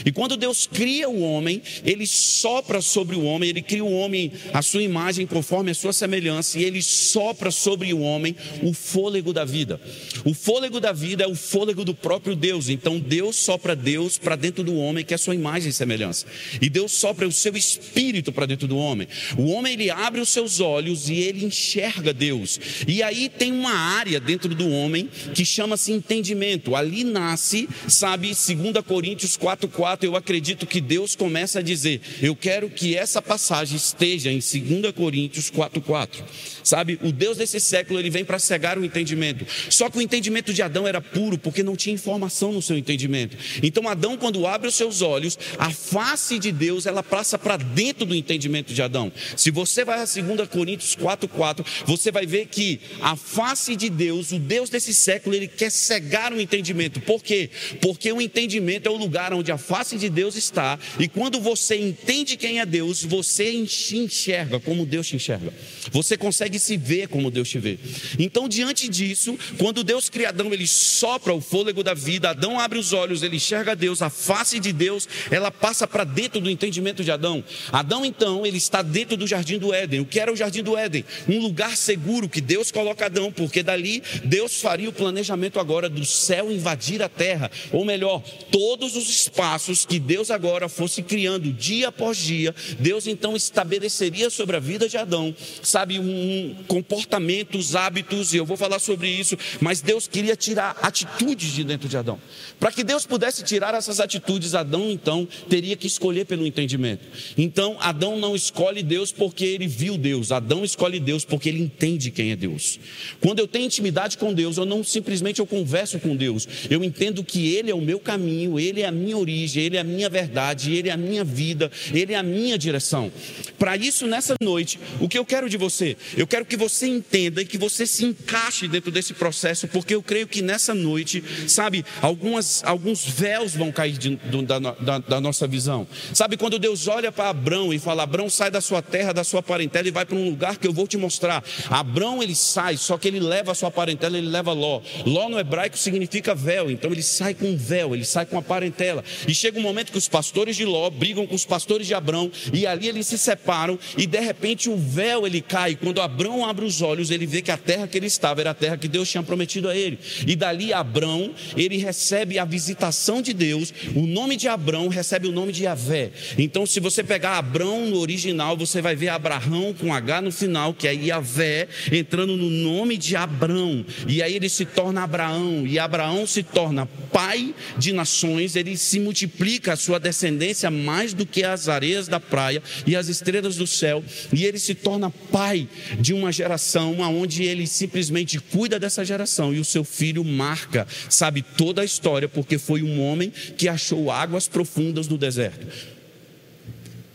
E 0.06 0.12
quando 0.12 0.38
Deus 0.38 0.68
cria 0.68 1.10
o 1.10 1.22
homem, 1.22 1.62
ele 1.86 2.06
sopra 2.06 2.82
sobre 2.82 3.16
o 3.16 3.24
homem, 3.24 3.50
ele 3.50 3.62
cria 3.62 3.84
o 3.84 3.92
homem 3.92 4.32
a 4.54 4.62
sua 4.62 4.84
imagem 4.88 5.28
conforme 5.28 5.72
a 5.72 5.76
sua 5.76 5.94
semelhança, 5.94 6.60
e 6.60 6.64
ele 6.64 6.82
sopra 6.82 7.52
sobre 7.52 7.94
o 7.94 8.00
homem 8.00 8.36
o 8.64 8.74
fôlego 8.74 9.32
da 9.32 9.46
vida. 9.46 9.80
O 10.26 10.34
fôlego 10.34 10.80
da 10.80 10.92
vida 10.92 11.24
é 11.24 11.28
o 11.28 11.36
fôlego 11.36 11.86
do 11.86 11.94
próprio 11.94 12.36
Deus. 12.36 12.70
Então 12.70 13.00
Deus 13.00 13.36
sopra 13.36 13.76
Deus 13.76 14.18
para 14.18 14.36
dentro 14.36 14.64
do 14.64 14.76
homem, 14.76 15.06
que 15.06 15.14
é 15.14 15.16
a 15.16 15.20
sua 15.20 15.36
imagem 15.36 15.70
e 15.70 15.74
semelhança. 15.74 16.26
E 16.62 16.70
Deus 16.70 16.92
sopra 16.92 17.28
o 17.28 17.32
seu 17.32 17.56
espírito 17.56 18.32
para 18.32 18.46
dentro 18.46 18.68
do 18.68 18.78
homem. 18.78 19.08
O 19.38 19.48
homem 19.52 19.74
ele 19.74 19.90
abre 19.90 20.22
os 20.22 20.30
seus 20.30 20.60
olhos 20.60 21.10
e 21.10 21.16
ele 21.16 21.46
enxerga 21.46 22.14
Deus. 22.14 22.60
E 22.88 23.04
aí 23.04 23.30
tem 23.30 23.52
uma 23.52 23.74
área 23.74 24.20
dentro 24.20 24.54
do 24.54 24.70
homem 24.70 25.10
que 25.34 25.46
chama-se 25.46 25.92
entendimento. 25.92 26.76
Ali 26.76 27.04
nasce, 27.04 27.70
sabe, 27.88 28.30
2 28.30 28.84
Coríntios 28.86 29.38
4:4 29.38 29.98
4, 29.98 30.06
eu 30.06 30.16
acredito 30.16 30.66
que 30.66 30.82
Deus 30.82 31.16
começa 31.16 31.60
a 31.60 31.62
dizer: 31.62 32.02
Eu 32.22 32.36
quero 32.36 32.70
que 32.70 32.96
essa 32.96 33.22
passagem 33.22 33.78
esteja 33.78 34.32
em 34.32 34.40
2 34.40 34.77
Coríntios 34.94 35.52
4,4. 35.52 36.24
Sabe, 36.64 37.00
o 37.02 37.12
Deus 37.12 37.38
desse 37.38 37.60
século 37.60 38.00
ele 38.00 38.10
vem 38.10 38.26
para 38.26 38.40
cegar 38.40 38.78
o 38.78 38.86
entendimento. 38.86 39.46
Só 39.70 39.90
que 39.90 39.98
o 39.98 40.02
entendimento 40.02 40.54
de 40.54 40.62
Adão 40.62 40.88
era 40.88 41.00
puro, 41.00 41.38
porque 41.38 41.64
não 41.64 41.76
tinha 41.76 41.94
informação 41.94 42.52
no 42.52 42.62
seu 42.62 42.78
entendimento. 42.78 43.38
Então, 43.64 43.88
Adão, 43.88 44.18
quando 44.18 44.46
abre 44.46 44.68
os 44.68 44.76
seus 44.76 45.02
olhos, 45.02 45.38
a 45.58 45.70
face 45.72 46.40
de 46.40 46.52
Deus 46.52 46.86
ela 46.86 47.02
passa 47.02 47.38
para 47.38 47.58
dentro 47.58 48.06
do 48.06 48.16
entendimento 48.16 48.74
de 48.74 48.82
Adão. 48.82 49.12
Se 49.36 49.52
você 49.52 49.86
vai 49.86 50.00
a 50.00 50.06
2 50.06 50.48
Coríntios 50.50 50.96
4,4, 50.96 51.66
você 51.86 52.12
vai 52.12 52.26
ver 52.26 52.48
que 52.48 52.80
a 53.02 53.16
face 53.16 53.76
de 53.76 53.90
Deus, 53.90 54.32
o 54.32 54.40
Deus 54.40 54.70
desse 54.70 54.94
século, 54.94 55.36
ele 55.36 55.48
quer 55.48 55.70
cegar 55.70 56.34
o 56.34 56.42
entendimento. 56.42 57.00
Por 57.02 57.24
quê? 57.24 57.50
Porque 57.82 58.12
o 58.12 58.22
entendimento 58.22 58.88
é 58.88 58.92
o 58.92 58.98
lugar 58.98 59.34
onde 59.34 59.52
a 59.52 59.58
face 59.58 59.98
de 59.98 60.10
Deus 60.10 60.36
está, 60.36 60.78
e 61.00 61.08
quando 61.08 61.40
você 61.40 61.76
entende 61.76 62.38
quem 62.38 62.60
é 62.60 62.66
Deus, 62.66 63.04
você 63.04 63.54
enxerga 63.54 64.60
como 64.68 64.86
Deus 64.86 65.08
te 65.08 65.16
enxerga. 65.16 65.54
Você 65.94 66.18
consegue 66.18 66.60
se 66.60 66.76
ver 66.76 67.08
como 67.08 67.32
Deus 67.32 67.48
te 67.48 67.58
vê. 67.58 67.80
Então, 68.20 68.50
diante 68.50 68.90
disso, 68.90 69.40
quando 69.58 69.82
Deus 69.82 70.10
cria 70.10 70.28
Adão, 70.28 70.54
ele 70.54 70.68
sopra 70.68 71.34
o 71.34 71.40
fôlego 71.40 71.82
da 71.82 71.94
vida, 71.94 72.32
Adão 72.32 72.60
abre 72.60 72.78
os 72.78 72.92
olhos, 72.92 73.24
ele 73.24 73.38
enxerga 73.38 73.78
Deus, 73.78 74.02
a 74.02 74.10
face 74.10 74.60
de 74.60 74.74
Deus, 74.74 75.08
ela 75.32 75.50
passa 75.50 75.88
para 75.88 76.04
dentro 76.04 76.42
do 76.42 76.50
entendimento 76.50 77.02
de 77.02 77.10
Adão. 77.10 77.42
Adão, 77.72 78.06
então, 78.06 78.46
ele 78.46 78.58
está 78.58 78.82
dentro 78.82 79.16
do 79.16 79.26
jardim 79.26 79.58
do 79.58 79.74
Éden. 79.74 80.02
O 80.02 80.06
que 80.06 80.20
era 80.20 80.34
o 80.34 80.36
jardim 80.36 80.62
do 80.62 80.76
Éden? 80.76 81.06
Um 81.30 81.40
lugar 81.40 81.78
seguro 81.78 82.28
que 82.28 82.42
Deus 82.42 82.70
coloca 82.70 83.06
Adão, 83.06 83.32
porque 83.32 83.64
dali 83.64 84.04
Deus 84.26 84.60
faria 84.60 84.90
o 84.90 84.94
planejamento 84.94 85.62
agora 85.62 85.88
do 85.88 86.06
céu 86.06 86.52
invadir 86.52 87.02
a 87.02 87.08
terra, 87.08 87.50
ou 87.72 87.86
melhor, 87.86 88.22
todos 88.52 88.98
os 88.98 89.10
espaços 89.10 89.86
que 89.86 89.98
Deus 89.98 90.30
agora 90.30 90.68
fosse 90.68 91.02
criando 91.02 91.54
dia 91.54 91.88
após 91.88 92.18
dia, 92.18 92.54
Deus 92.78 93.08
então 93.08 93.34
estabeleceria 93.34 94.30
sobre 94.30 94.57
a 94.58 94.60
vida 94.60 94.88
de 94.88 94.98
Adão, 94.98 95.34
sabe, 95.62 96.00
um 96.00 96.56
comportamentos, 96.68 97.76
hábitos, 97.76 98.34
e 98.34 98.38
eu 98.38 98.46
vou 98.46 98.58
falar 98.58 98.80
sobre 98.80 99.08
isso, 99.08 99.38
mas 99.62 99.82
Deus 99.82 100.08
queria 100.08 100.36
tirar 100.36 100.78
atitudes 100.82 101.52
de 101.52 101.64
dentro 101.64 101.88
de 101.88 101.98
Adão. 101.98 102.20
Para 102.60 102.72
que 102.72 102.84
Deus 102.84 103.06
pudesse 103.06 103.44
tirar 103.44 103.74
essas 103.74 104.00
atitudes, 104.00 104.54
Adão 104.54 104.90
então 104.92 105.28
teria 105.50 105.76
que 105.76 105.88
escolher 105.88 106.26
pelo 106.26 106.46
entendimento. 106.46 107.06
Então, 107.38 107.78
Adão 107.80 108.18
não 108.18 108.36
escolhe 108.36 108.84
Deus 108.84 109.12
porque 109.12 109.46
ele 109.46 109.68
viu 109.68 109.98
Deus, 109.98 110.32
Adão 110.32 110.64
escolhe 110.64 111.00
Deus 111.00 111.24
porque 111.24 111.50
ele 111.50 111.62
entende 111.62 112.12
quem 112.12 112.32
é 112.32 112.36
Deus. 112.36 112.80
Quando 113.22 113.40
eu 113.40 113.48
tenho 113.48 113.66
intimidade 113.66 114.18
com 114.18 114.34
Deus, 114.34 114.58
eu 114.58 114.66
não 114.66 114.84
simplesmente 114.84 115.40
eu 115.40 115.46
converso 115.46 116.00
com 116.00 116.16
Deus, 116.16 116.48
eu 116.70 116.84
entendo 116.84 117.24
que 117.24 117.56
ele 117.56 117.72
é 117.72 117.76
o 117.76 117.82
meu 117.82 118.00
caminho, 118.00 118.60
ele 118.60 118.82
é 118.82 118.88
a 118.88 118.92
minha 118.92 119.18
origem, 119.18 119.64
ele 119.64 119.78
é 119.78 119.80
a 119.80 119.84
minha 119.84 120.10
verdade, 120.10 120.74
Ele 120.74 120.90
é 120.90 120.92
a 120.92 120.98
minha 120.98 121.24
vida, 121.24 121.72
Ele 121.94 122.14
é 122.14 122.16
a 122.16 122.24
minha 122.24 122.58
direção. 122.58 123.12
Para 123.58 123.78
isso, 123.78 124.08
nessa 124.08 124.36
noite, 124.48 124.80
o 125.02 125.10
que 125.10 125.18
eu 125.18 125.26
quero 125.26 125.50
de 125.50 125.58
você? 125.58 125.98
Eu 126.16 126.26
quero 126.26 126.46
que 126.46 126.56
você 126.56 126.88
entenda 126.88 127.42
e 127.42 127.46
que 127.46 127.58
você 127.58 127.86
se 127.86 128.06
encaixe 128.06 128.68
dentro 128.68 128.90
desse 128.90 129.14
processo, 129.14 129.68
porque 129.68 129.94
eu 129.94 130.02
creio 130.02 130.28
que 130.28 130.42
nessa 130.42 130.74
noite, 130.74 131.24
sabe, 131.48 131.84
algumas, 132.02 132.64
alguns 132.64 133.06
véus 133.06 133.54
vão 133.54 133.72
cair 133.72 133.98
de, 133.98 134.16
da, 134.44 134.60
da, 134.60 134.98
da, 135.00 135.22
nossa 135.22 135.46
visão. 135.46 135.86
Sabe, 136.14 136.38
quando 136.38 136.58
Deus 136.58 136.88
olha 136.88 137.12
para 137.12 137.30
Abraão 137.30 137.74
e 137.74 137.80
fala: 137.80 138.04
Abraão, 138.04 138.30
sai 138.30 138.50
da 138.50 138.62
sua 138.62 138.82
terra, 138.82 139.14
da 139.14 139.24
sua 139.24 139.44
parentela 139.44 139.88
e 139.88 139.92
vai 139.92 140.06
para 140.06 140.16
um 140.16 140.30
lugar 140.30 140.58
que 140.58 140.68
eu 140.68 140.74
vou 140.74 140.88
te 140.88 140.98
mostrar. 140.98 141.44
Abraão, 141.70 142.24
ele 142.24 142.36
sai, 142.36 142.78
só 142.78 142.98
que 142.98 143.08
ele 143.08 143.20
leva 143.20 143.52
a 143.52 143.56
sua 143.56 143.70
parentela, 143.70 144.18
ele 144.18 144.30
leva 144.30 144.54
Ló. 144.54 144.82
Ló 145.06 145.28
no 145.30 145.40
hebraico 145.40 145.78
significa 145.78 146.34
véu, 146.34 146.72
então 146.72 146.92
ele 146.92 147.04
sai 147.04 147.34
com 147.34 147.48
um 147.48 147.58
véu, 147.58 147.94
ele 147.94 148.06
sai 148.06 148.26
com 148.26 148.38
a 148.38 148.42
parentela. 148.42 149.04
E 149.28 149.36
chega 149.36 149.60
um 149.60 149.62
momento 149.62 149.92
que 149.92 149.98
os 149.98 150.08
pastores 150.08 150.56
de 150.56 150.64
Ló 150.64 150.90
brigam 150.90 151.28
com 151.28 151.36
os 151.36 151.46
pastores 151.46 151.86
de 151.86 151.94
Abrão 151.94 152.32
e 152.54 152.66
ali 152.66 152.88
eles 152.88 153.08
se 153.08 153.18
separam 153.18 153.78
e 153.98 154.06
de 154.06 154.20
repente 154.20 154.37
o 154.70 154.78
véu 154.78 155.26
ele 155.26 155.42
cai. 155.42 155.76
Quando 155.76 156.02
Abrão 156.02 156.46
abre 156.46 156.66
os 156.66 156.82
olhos, 156.82 157.12
ele 157.12 157.26
vê 157.26 157.42
que 157.42 157.52
a 157.52 157.58
terra 157.58 157.88
que 157.88 157.98
ele 157.98 158.08
estava 158.08 158.42
era 158.42 158.52
a 158.52 158.54
terra 158.54 158.78
que 158.78 158.88
Deus 158.88 159.10
tinha 159.10 159.24
prometido 159.24 159.70
a 159.70 159.76
ele. 159.76 160.00
E 160.26 160.36
dali 160.36 160.74
Abrão, 160.74 161.34
ele 161.56 161.78
recebe 161.78 162.40
a 162.40 162.46
visitação 162.46 163.22
de 163.22 163.34
Deus. 163.34 163.74
O 163.96 164.06
nome 164.06 164.36
de 164.36 164.48
Abrão 164.48 164.88
recebe 164.88 165.28
o 165.28 165.32
nome 165.32 165.52
de 165.52 165.64
Yahvé. 165.64 166.12
Então, 166.38 166.66
se 166.66 166.80
você 166.80 167.04
pegar 167.04 167.38
Abrão 167.38 167.88
no 167.88 168.00
original, 168.00 168.58
você 168.58 168.82
vai 168.82 168.96
ver 168.96 169.10
Abraão 169.10 169.74
com 169.74 169.94
H 169.94 170.22
no 170.22 170.32
final, 170.32 170.74
que 170.74 170.88
é 170.88 170.94
Yahvé, 170.94 171.68
entrando 171.92 172.36
no 172.36 172.50
nome 172.50 172.98
de 172.98 173.16
Abrão. 173.16 173.86
E 174.08 174.22
aí 174.22 174.36
ele 174.36 174.50
se 174.50 174.66
torna 174.66 175.04
Abraão, 175.04 175.66
e 175.66 175.80
Abraão 175.80 176.26
se 176.26 176.44
torna 176.44 176.86
pai 177.12 177.54
de 177.78 177.94
nações, 177.94 178.56
ele 178.56 178.78
se 178.78 179.00
multiplica 179.00 179.74
a 179.74 179.76
sua 179.76 180.00
descendência 180.00 180.70
mais 180.70 181.14
do 181.14 181.26
que 181.26 181.44
as 181.44 181.68
areias 181.68 182.08
da 182.08 182.20
praia 182.20 182.62
e 182.86 182.96
as 182.96 183.08
estrelas 183.08 183.56
do 183.56 183.68
céu, 183.68 184.04
e 184.34 184.46
ele 184.46 184.60
se 184.60 184.76
torna 184.76 185.10
pai 185.10 185.68
de 186.00 186.14
uma 186.14 186.32
geração 186.32 187.00
onde 187.00 187.44
ele 187.44 187.68
simplesmente 187.68 188.40
cuida 188.40 188.80
dessa 188.80 189.04
geração 189.06 189.54
e 189.54 189.60
o 189.60 189.66
seu 189.66 189.84
filho 189.84 190.24
marca, 190.24 190.88
sabe, 191.10 191.42
toda 191.42 191.82
a 191.82 191.86
história, 191.86 192.28
porque 192.28 192.58
foi 192.58 192.84
um 192.84 193.02
homem 193.02 193.32
que 193.58 193.68
achou 193.68 194.12
águas 194.12 194.48
profundas 194.48 195.08
no 195.08 195.18
deserto. 195.18 195.68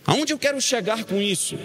Aonde 0.05 0.33
eu 0.33 0.39
quero 0.39 0.61
chegar 0.61 1.05
com 1.05 1.21
isso? 1.21 1.57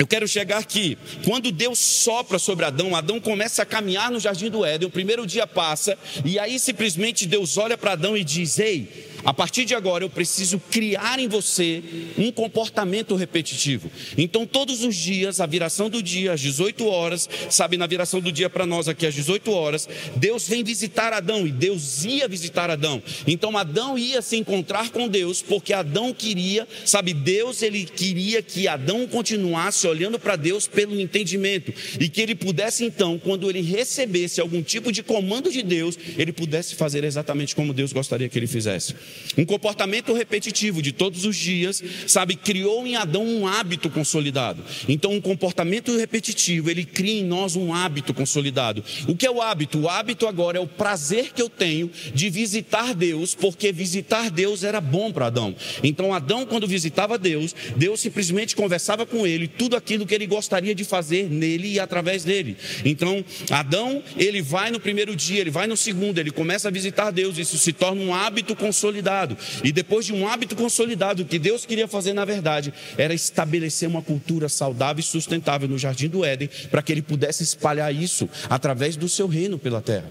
Eu 0.00 0.06
quero 0.06 0.26
chegar 0.26 0.56
aqui. 0.56 0.96
Quando 1.26 1.52
Deus 1.52 1.78
sopra 1.78 2.38
sobre 2.38 2.64
Adão, 2.64 2.96
Adão 2.96 3.20
começa 3.20 3.60
a 3.60 3.66
caminhar 3.66 4.10
no 4.10 4.18
jardim 4.18 4.48
do 4.48 4.64
Éden. 4.64 4.88
O 4.88 4.90
primeiro 4.90 5.26
dia 5.26 5.46
passa, 5.46 5.94
e 6.24 6.38
aí 6.38 6.58
simplesmente 6.58 7.26
Deus 7.26 7.58
olha 7.58 7.76
para 7.76 7.92
Adão 7.92 8.16
e 8.16 8.24
diz: 8.24 8.58
Ei, 8.58 9.10
a 9.24 9.34
partir 9.34 9.64
de 9.64 9.74
agora 9.74 10.02
eu 10.02 10.08
preciso 10.08 10.58
criar 10.70 11.18
em 11.18 11.28
você 11.28 11.82
um 12.16 12.32
comportamento 12.32 13.14
repetitivo. 13.14 13.90
Então, 14.16 14.46
todos 14.46 14.82
os 14.82 14.96
dias, 14.96 15.40
a 15.40 15.46
viração 15.46 15.90
do 15.90 16.02
dia, 16.02 16.32
às 16.32 16.40
18 16.40 16.86
horas, 16.86 17.28
sabe, 17.50 17.76
na 17.76 17.86
viração 17.86 18.20
do 18.20 18.32
dia 18.32 18.48
para 18.48 18.64
nós 18.64 18.88
aqui, 18.88 19.06
às 19.06 19.14
18 19.14 19.52
horas, 19.52 19.88
Deus 20.16 20.48
vem 20.48 20.64
visitar 20.64 21.12
Adão 21.12 21.46
e 21.46 21.50
Deus 21.50 22.04
ia 22.04 22.26
visitar 22.26 22.70
Adão. 22.70 23.02
Então, 23.26 23.56
Adão 23.56 23.98
ia 23.98 24.22
se 24.22 24.36
encontrar 24.36 24.90
com 24.90 25.08
Deus, 25.08 25.42
porque 25.42 25.72
Adão 25.72 26.14
queria, 26.14 26.66
sabe, 26.86 27.12
Deus, 27.12 27.62
ele 27.62 27.84
queria 27.84 28.42
que 28.42 28.66
Adão 28.66 29.06
continuasse 29.06 29.86
olhando 29.90 30.18
para 30.18 30.36
Deus 30.36 30.66
pelo 30.66 30.98
entendimento 30.98 31.72
e 31.98 32.08
que 32.08 32.20
ele 32.20 32.34
pudesse, 32.34 32.84
então, 32.84 33.18
quando 33.18 33.48
ele 33.48 33.60
recebesse 33.60 34.40
algum 34.40 34.62
tipo 34.62 34.90
de 34.90 35.02
comando 35.02 35.50
de 35.50 35.62
Deus, 35.62 35.98
ele 36.16 36.32
pudesse 36.32 36.74
fazer 36.74 37.04
exatamente 37.04 37.54
como 37.54 37.74
Deus 37.74 37.92
gostaria 37.92 38.28
que 38.28 38.38
ele 38.38 38.46
fizesse. 38.46 38.94
Um 39.36 39.44
comportamento 39.44 40.12
repetitivo 40.12 40.80
de 40.80 40.92
todos 40.92 41.24
os 41.24 41.36
dias, 41.36 41.82
sabe, 42.06 42.36
criou 42.36 42.86
em 42.86 42.96
Adão 42.96 43.24
um 43.24 43.46
hábito 43.46 43.90
consolidado. 43.90 44.62
Então, 44.88 45.12
um 45.12 45.20
comportamento 45.20 45.96
repetitivo, 45.96 46.70
ele 46.70 46.84
cria 46.84 47.20
em 47.20 47.24
nós 47.24 47.56
um 47.56 47.74
hábito 47.74 48.14
consolidado. 48.14 48.84
O 49.08 49.16
que 49.16 49.26
é 49.26 49.30
o 49.30 49.42
hábito? 49.42 49.80
O 49.80 49.88
hábito 49.88 50.26
agora 50.26 50.58
é 50.58 50.60
o 50.60 50.66
prazer 50.66 51.32
que 51.32 51.42
eu 51.42 51.48
tenho 51.48 51.90
de 52.14 52.30
visitar 52.30 52.94
Deus, 52.94 53.34
porque 53.34 53.72
visitar 53.72 54.30
Deus 54.30 54.64
era 54.64 54.80
bom 54.80 55.12
para 55.12 55.26
Adão. 55.26 55.54
Então, 55.82 56.14
Adão, 56.14 56.46
quando 56.46 56.66
visitava 56.66 57.18
Deus, 57.18 57.54
Deus 57.76 58.00
simplesmente 58.00 58.56
conversava 58.56 59.04
com 59.06 59.26
ele 59.26 59.48
tudo 59.48 59.69
aquilo 59.76 60.06
que 60.06 60.14
ele 60.14 60.26
gostaria 60.26 60.74
de 60.74 60.84
fazer 60.84 61.28
nele 61.28 61.72
e 61.72 61.80
através 61.80 62.24
dele. 62.24 62.56
Então, 62.84 63.24
Adão, 63.50 64.02
ele 64.16 64.42
vai 64.42 64.70
no 64.70 64.80
primeiro 64.80 65.14
dia, 65.16 65.40
ele 65.40 65.50
vai 65.50 65.66
no 65.66 65.76
segundo, 65.76 66.18
ele 66.18 66.30
começa 66.30 66.68
a 66.68 66.70
visitar 66.70 67.10
Deus, 67.10 67.38
isso 67.38 67.58
se 67.58 67.72
torna 67.72 68.02
um 68.02 68.14
hábito 68.14 68.54
consolidado. 68.54 69.36
E 69.62 69.72
depois 69.72 70.06
de 70.06 70.12
um 70.12 70.26
hábito 70.26 70.56
consolidado, 70.56 71.22
o 71.22 71.26
que 71.26 71.38
Deus 71.38 71.64
queria 71.64 71.88
fazer 71.88 72.12
na 72.12 72.24
verdade 72.24 72.72
era 72.96 73.14
estabelecer 73.14 73.88
uma 73.88 74.02
cultura 74.02 74.48
saudável 74.48 75.00
e 75.00 75.02
sustentável 75.02 75.68
no 75.68 75.78
jardim 75.78 76.08
do 76.08 76.24
Éden, 76.24 76.48
para 76.70 76.82
que 76.82 76.92
ele 76.92 77.02
pudesse 77.02 77.42
espalhar 77.42 77.94
isso 77.94 78.28
através 78.48 78.96
do 78.96 79.08
seu 79.08 79.26
reino 79.26 79.58
pela 79.58 79.80
terra. 79.80 80.10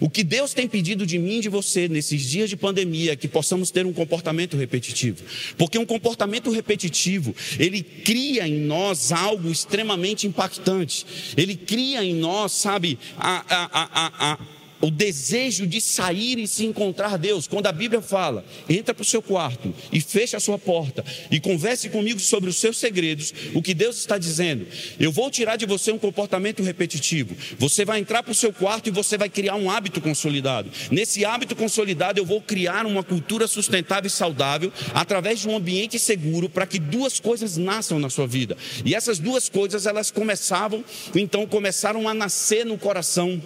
O 0.00 0.10
que 0.10 0.22
Deus 0.22 0.52
tem 0.52 0.68
pedido 0.68 1.06
de 1.06 1.18
mim 1.18 1.38
e 1.38 1.40
de 1.40 1.48
você 1.48 1.88
nesses 1.88 2.22
dias 2.22 2.50
de 2.50 2.56
pandemia 2.56 3.12
é 3.12 3.16
que 3.16 3.28
possamos 3.28 3.70
ter 3.70 3.86
um 3.86 3.92
comportamento 3.92 4.56
repetitivo. 4.56 5.22
Porque 5.56 5.78
um 5.78 5.86
comportamento 5.86 6.50
repetitivo, 6.50 7.34
ele 7.58 7.82
cria 7.82 8.46
em 8.46 8.58
nós 8.60 9.12
algo 9.12 9.50
extremamente 9.50 10.26
impactante. 10.26 11.06
Ele 11.36 11.56
cria 11.56 12.04
em 12.04 12.14
nós, 12.14 12.52
sabe, 12.52 12.98
a, 13.16 13.44
a, 13.48 14.32
a, 14.32 14.32
a 14.32 14.53
o 14.80 14.90
desejo 14.90 15.66
de 15.66 15.80
sair 15.80 16.38
e 16.38 16.46
se 16.46 16.64
encontrar 16.64 17.16
Deus. 17.18 17.46
Quando 17.46 17.66
a 17.66 17.72
Bíblia 17.72 18.00
fala, 18.00 18.44
entra 18.68 18.94
para 18.94 19.02
o 19.02 19.04
seu 19.04 19.22
quarto 19.22 19.74
e 19.92 20.00
fecha 20.00 20.36
a 20.36 20.40
sua 20.40 20.58
porta 20.58 21.04
e 21.30 21.40
converse 21.40 21.88
comigo 21.88 22.20
sobre 22.20 22.50
os 22.50 22.56
seus 22.56 22.76
segredos, 22.76 23.32
o 23.54 23.62
que 23.62 23.74
Deus 23.74 23.98
está 23.98 24.18
dizendo? 24.18 24.66
Eu 24.98 25.10
vou 25.10 25.30
tirar 25.30 25.56
de 25.56 25.66
você 25.66 25.92
um 25.92 25.98
comportamento 25.98 26.62
repetitivo. 26.62 27.34
Você 27.58 27.84
vai 27.84 28.00
entrar 28.00 28.22
para 28.22 28.32
o 28.32 28.34
seu 28.34 28.52
quarto 28.52 28.88
e 28.88 28.92
você 28.92 29.16
vai 29.16 29.28
criar 29.28 29.56
um 29.56 29.70
hábito 29.70 30.00
consolidado. 30.00 30.70
Nesse 30.90 31.24
hábito 31.24 31.56
consolidado, 31.56 32.18
eu 32.18 32.24
vou 32.24 32.40
criar 32.40 32.86
uma 32.86 33.02
cultura 33.02 33.46
sustentável 33.46 34.08
e 34.08 34.10
saudável 34.10 34.72
através 34.92 35.40
de 35.40 35.48
um 35.48 35.56
ambiente 35.56 35.98
seguro 35.98 36.48
para 36.48 36.66
que 36.66 36.78
duas 36.78 37.18
coisas 37.18 37.56
nasçam 37.56 37.98
na 37.98 38.10
sua 38.10 38.26
vida. 38.26 38.56
E 38.84 38.94
essas 38.94 39.18
duas 39.18 39.48
coisas, 39.48 39.86
elas 39.86 40.10
começavam, 40.10 40.84
então 41.14 41.46
começaram 41.46 42.08
a 42.08 42.14
nascer 42.14 42.64
no 42.64 42.78
coração 42.78 43.40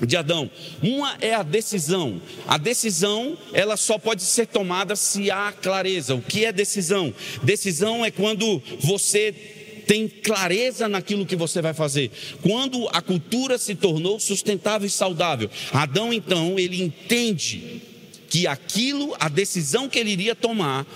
de 0.00 0.16
Adão. 0.16 0.50
Uma 0.82 1.16
é 1.20 1.34
a 1.34 1.42
decisão. 1.42 2.20
A 2.46 2.56
decisão, 2.56 3.36
ela 3.52 3.76
só 3.76 3.98
pode 3.98 4.22
ser 4.22 4.46
tomada 4.46 4.96
se 4.96 5.30
há 5.30 5.52
clareza. 5.52 6.14
O 6.14 6.22
que 6.22 6.44
é 6.44 6.52
decisão? 6.52 7.14
Decisão 7.42 8.04
é 8.04 8.10
quando 8.10 8.62
você 8.80 9.32
tem 9.86 10.08
clareza 10.08 10.88
naquilo 10.88 11.26
que 11.26 11.36
você 11.36 11.60
vai 11.60 11.74
fazer. 11.74 12.10
Quando 12.42 12.88
a 12.92 13.00
cultura 13.00 13.58
se 13.58 13.74
tornou 13.74 14.18
sustentável 14.18 14.86
e 14.86 14.90
saudável, 14.90 15.50
Adão 15.72 16.12
então, 16.12 16.58
ele 16.58 16.82
entende 16.82 17.82
que 18.28 18.46
aquilo, 18.46 19.14
a 19.20 19.28
decisão 19.28 19.88
que 19.88 19.98
ele 19.98 20.10
iria 20.10 20.34
tomar, 20.34 20.86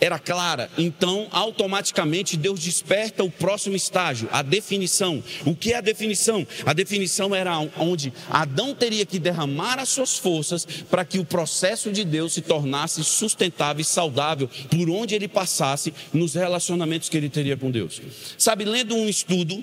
era 0.00 0.18
clara, 0.18 0.70
então 0.78 1.26
automaticamente 1.30 2.36
Deus 2.36 2.60
desperta 2.60 3.24
o 3.24 3.30
próximo 3.30 3.74
estágio, 3.74 4.28
a 4.32 4.42
definição. 4.42 5.22
O 5.44 5.54
que 5.54 5.72
é 5.72 5.76
a 5.76 5.80
definição? 5.80 6.46
A 6.64 6.72
definição 6.72 7.34
era 7.34 7.58
onde 7.76 8.12
Adão 8.30 8.74
teria 8.74 9.04
que 9.04 9.18
derramar 9.18 9.78
as 9.78 9.88
suas 9.88 10.18
forças 10.18 10.66
para 10.90 11.04
que 11.04 11.18
o 11.18 11.24
processo 11.24 11.90
de 11.90 12.04
Deus 12.04 12.32
se 12.32 12.42
tornasse 12.42 13.02
sustentável 13.02 13.80
e 13.80 13.84
saudável 13.84 14.48
por 14.70 14.88
onde 14.90 15.14
ele 15.14 15.28
passasse 15.28 15.92
nos 16.12 16.34
relacionamentos 16.34 17.08
que 17.08 17.16
ele 17.16 17.28
teria 17.28 17.56
com 17.56 17.70
Deus. 17.70 18.00
Sabe, 18.36 18.64
lendo 18.64 18.94
um 18.94 19.08
estudo 19.08 19.62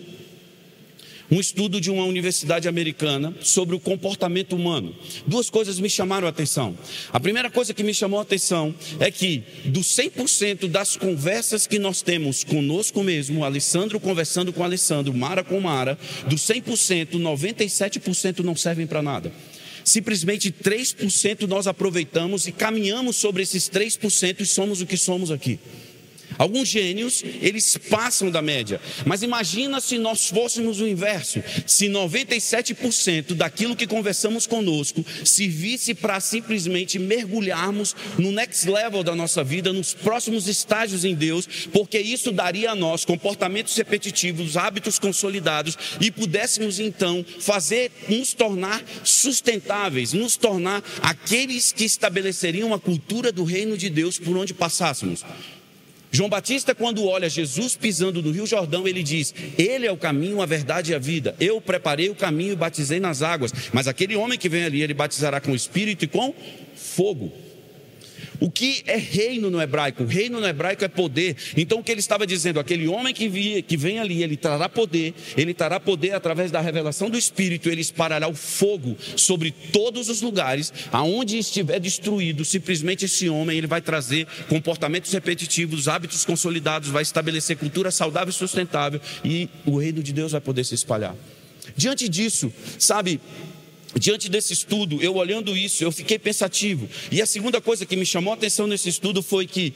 um 1.32 1.40
estudo 1.40 1.82
de 1.82 1.90
uma 1.90 2.06
universidade 2.06 2.68
americana 2.68 3.34
sobre 3.42 3.76
o 3.76 3.80
comportamento 3.80 4.56
humano. 4.56 4.96
Duas 5.26 5.50
coisas 5.50 5.80
me 5.80 5.90
chamaram 5.90 6.28
a 6.28 6.30
atenção. 6.30 6.78
A 7.12 7.20
primeira 7.20 7.50
coisa 7.50 7.74
que 7.74 7.84
me 7.84 7.94
chamou 7.94 8.20
a 8.20 8.24
atenção 8.24 8.74
é 9.00 9.10
que, 9.10 9.44
dos 9.66 9.88
100% 9.88 10.68
das 10.68 10.96
conversas 10.96 11.68
que 11.68 11.80
nós 11.80 12.02
temos 12.02 12.44
conosco 12.44 13.04
mesmo, 13.04 13.44
Alessandro 13.44 14.00
conversando 14.00 14.54
com 14.54 14.64
Alessandro, 14.64 15.14
Mara 15.14 15.44
com 15.44 15.60
Mara, 15.60 15.98
dos 16.28 16.42
100%, 16.42 17.12
97% 17.14 18.40
não 18.40 18.56
servem 18.56 18.88
para 18.88 19.02
nada. 19.02 19.32
Simplesmente 19.84 20.52
3% 20.52 21.48
nós 21.48 21.68
aproveitamos 21.68 22.48
e 22.48 22.52
caminhamos 22.52 23.16
sobre 23.18 23.44
esses 23.44 23.70
3% 23.70 24.42
e 24.42 24.46
somos 24.46 24.82
o 24.82 24.86
que 24.86 24.98
somos 24.98 25.30
aqui. 25.30 25.60
Alguns 26.38 26.68
gênios, 26.68 27.24
eles 27.42 27.78
passam 27.90 28.30
da 28.30 28.42
média. 28.42 28.80
Mas 29.06 29.24
imagina 29.24 29.80
se 29.80 29.98
nós 29.98 30.30
fôssemos 30.30 30.82
o 30.82 30.88
inverso. 30.88 31.42
Se 31.66 31.88
97% 31.88 33.34
daquilo 33.34 33.76
que 33.76 33.88
conversamos 33.88 34.46
conosco 34.48 35.06
servisse 35.24 35.94
para 35.94 36.20
simplesmente 36.20 37.00
mergulharmos 37.00 37.96
no 38.18 38.32
next 38.32 38.70
level 38.70 39.04
da 39.04 39.16
nossa 39.16 39.44
vida, 39.44 39.72
nos 39.72 39.94
próximos 39.94 40.48
estágios 40.48 41.06
em 41.06 41.16
Deus, 41.16 41.48
porque 41.72 42.00
isso 42.00 42.32
daria 42.32 42.72
a 42.72 42.76
nós 42.76 43.06
comportamentos 43.06 43.76
repetitivos, 43.76 44.58
hábitos 44.58 45.00
consolidados 45.00 45.78
e 46.00 46.12
pudéssemos 46.12 46.80
então 46.80 47.26
fazer 47.40 47.92
nos 48.08 48.34
tornar 48.34 48.84
sustentáveis, 49.04 50.14
nos 50.14 50.36
tornar 50.36 50.84
aqueles 51.02 51.72
que 51.72 51.86
estabeleceriam 51.86 52.74
a 52.74 52.80
cultura 52.80 53.32
do 53.32 53.44
reino 53.44 53.78
de 53.78 53.90
Deus 53.90 54.20
por 54.20 54.36
onde 54.36 54.54
passássemos. 54.54 55.24
João 56.16 56.30
Batista, 56.30 56.74
quando 56.74 57.06
olha 57.06 57.30
Jesus 57.30 57.76
pisando 57.76 58.22
no 58.22 58.32
Rio 58.32 58.48
Jordão, 58.48 58.88
ele 58.88 59.04
diz: 59.04 59.34
Ele 59.58 59.86
é 59.86 59.92
o 59.92 59.98
caminho, 59.98 60.42
a 60.42 60.46
verdade 60.46 60.94
e 60.94 60.96
a 60.96 61.00
vida. 61.00 61.36
Eu 61.42 61.60
preparei 61.60 62.10
o 62.10 62.16
caminho 62.16 62.54
e 62.54 62.56
batizei 62.56 63.02
nas 63.02 63.22
águas. 63.22 63.52
Mas 63.74 63.86
aquele 63.86 64.16
homem 64.16 64.40
que 64.40 64.48
vem 64.48 64.64
ali, 64.64 64.82
ele 64.82 64.94
batizará 64.94 65.42
com 65.42 65.52
o 65.52 65.56
Espírito 65.56 66.06
e 66.06 66.08
com 66.08 66.34
fogo. 66.74 67.45
O 68.40 68.50
que 68.50 68.84
é 68.86 68.98
reino 68.98 69.50
no 69.50 69.62
hebraico? 69.62 70.04
Reino 70.04 70.40
no 70.40 70.48
hebraico 70.48 70.84
é 70.84 70.88
poder. 70.88 71.36
Então 71.56 71.80
o 71.80 71.84
que 71.84 71.92
ele 71.92 72.00
estava 72.00 72.26
dizendo? 72.26 72.60
Aquele 72.60 72.88
homem 72.88 73.14
que, 73.14 73.28
via, 73.28 73.62
que 73.62 73.78
vem 73.78 74.00
ali, 74.00 74.24
ele 74.24 74.38
trará 74.38 74.68
poder, 74.68 75.14
ele 75.38 75.54
trará 75.54 75.80
poder 75.80 76.14
através 76.14 76.52
da 76.52 76.62
revelação 76.62 77.10
do 77.10 77.18
Espírito, 77.18 77.70
ele 77.70 77.82
espalhará 77.82 78.28
o 78.28 78.36
fogo 78.36 78.98
sobre 79.16 79.52
todos 79.52 80.10
os 80.10 80.22
lugares, 80.22 80.74
aonde 80.92 81.38
estiver 81.38 81.80
destruído, 81.80 82.46
simplesmente 82.46 83.06
esse 83.06 83.30
homem 83.30 83.58
ele 83.58 83.68
vai 83.68 83.82
trazer 83.82 84.28
comportamentos 84.48 85.12
repetitivos, 85.12 85.88
hábitos 85.88 86.26
consolidados, 86.26 86.90
vai 86.90 87.04
estabelecer 87.04 87.58
cultura 87.58 87.92
saudável 87.92 88.30
e 88.30 88.34
sustentável, 88.34 89.00
e 89.24 89.50
o 89.66 89.78
reino 89.78 90.02
de 90.02 90.14
Deus 90.14 90.32
vai 90.32 90.42
poder 90.42 90.64
se 90.64 90.76
espalhar. 90.76 91.16
Diante 91.76 92.08
disso, 92.08 92.54
sabe, 92.78 93.20
Diante 94.00 94.30
desse 94.30 94.52
estudo, 94.54 95.02
eu 95.02 95.16
olhando 95.16 95.56
isso, 95.56 95.84
eu 95.84 95.92
fiquei 95.92 96.20
pensativo. 96.20 96.88
E 97.12 97.22
a 97.22 97.26
segunda 97.26 97.62
coisa 97.62 97.86
que 97.86 97.96
me 97.96 98.06
chamou 98.06 98.34
a 98.34 98.36
atenção 98.36 98.68
nesse 98.68 98.90
estudo 98.90 99.24
foi 99.24 99.48
que 99.48 99.74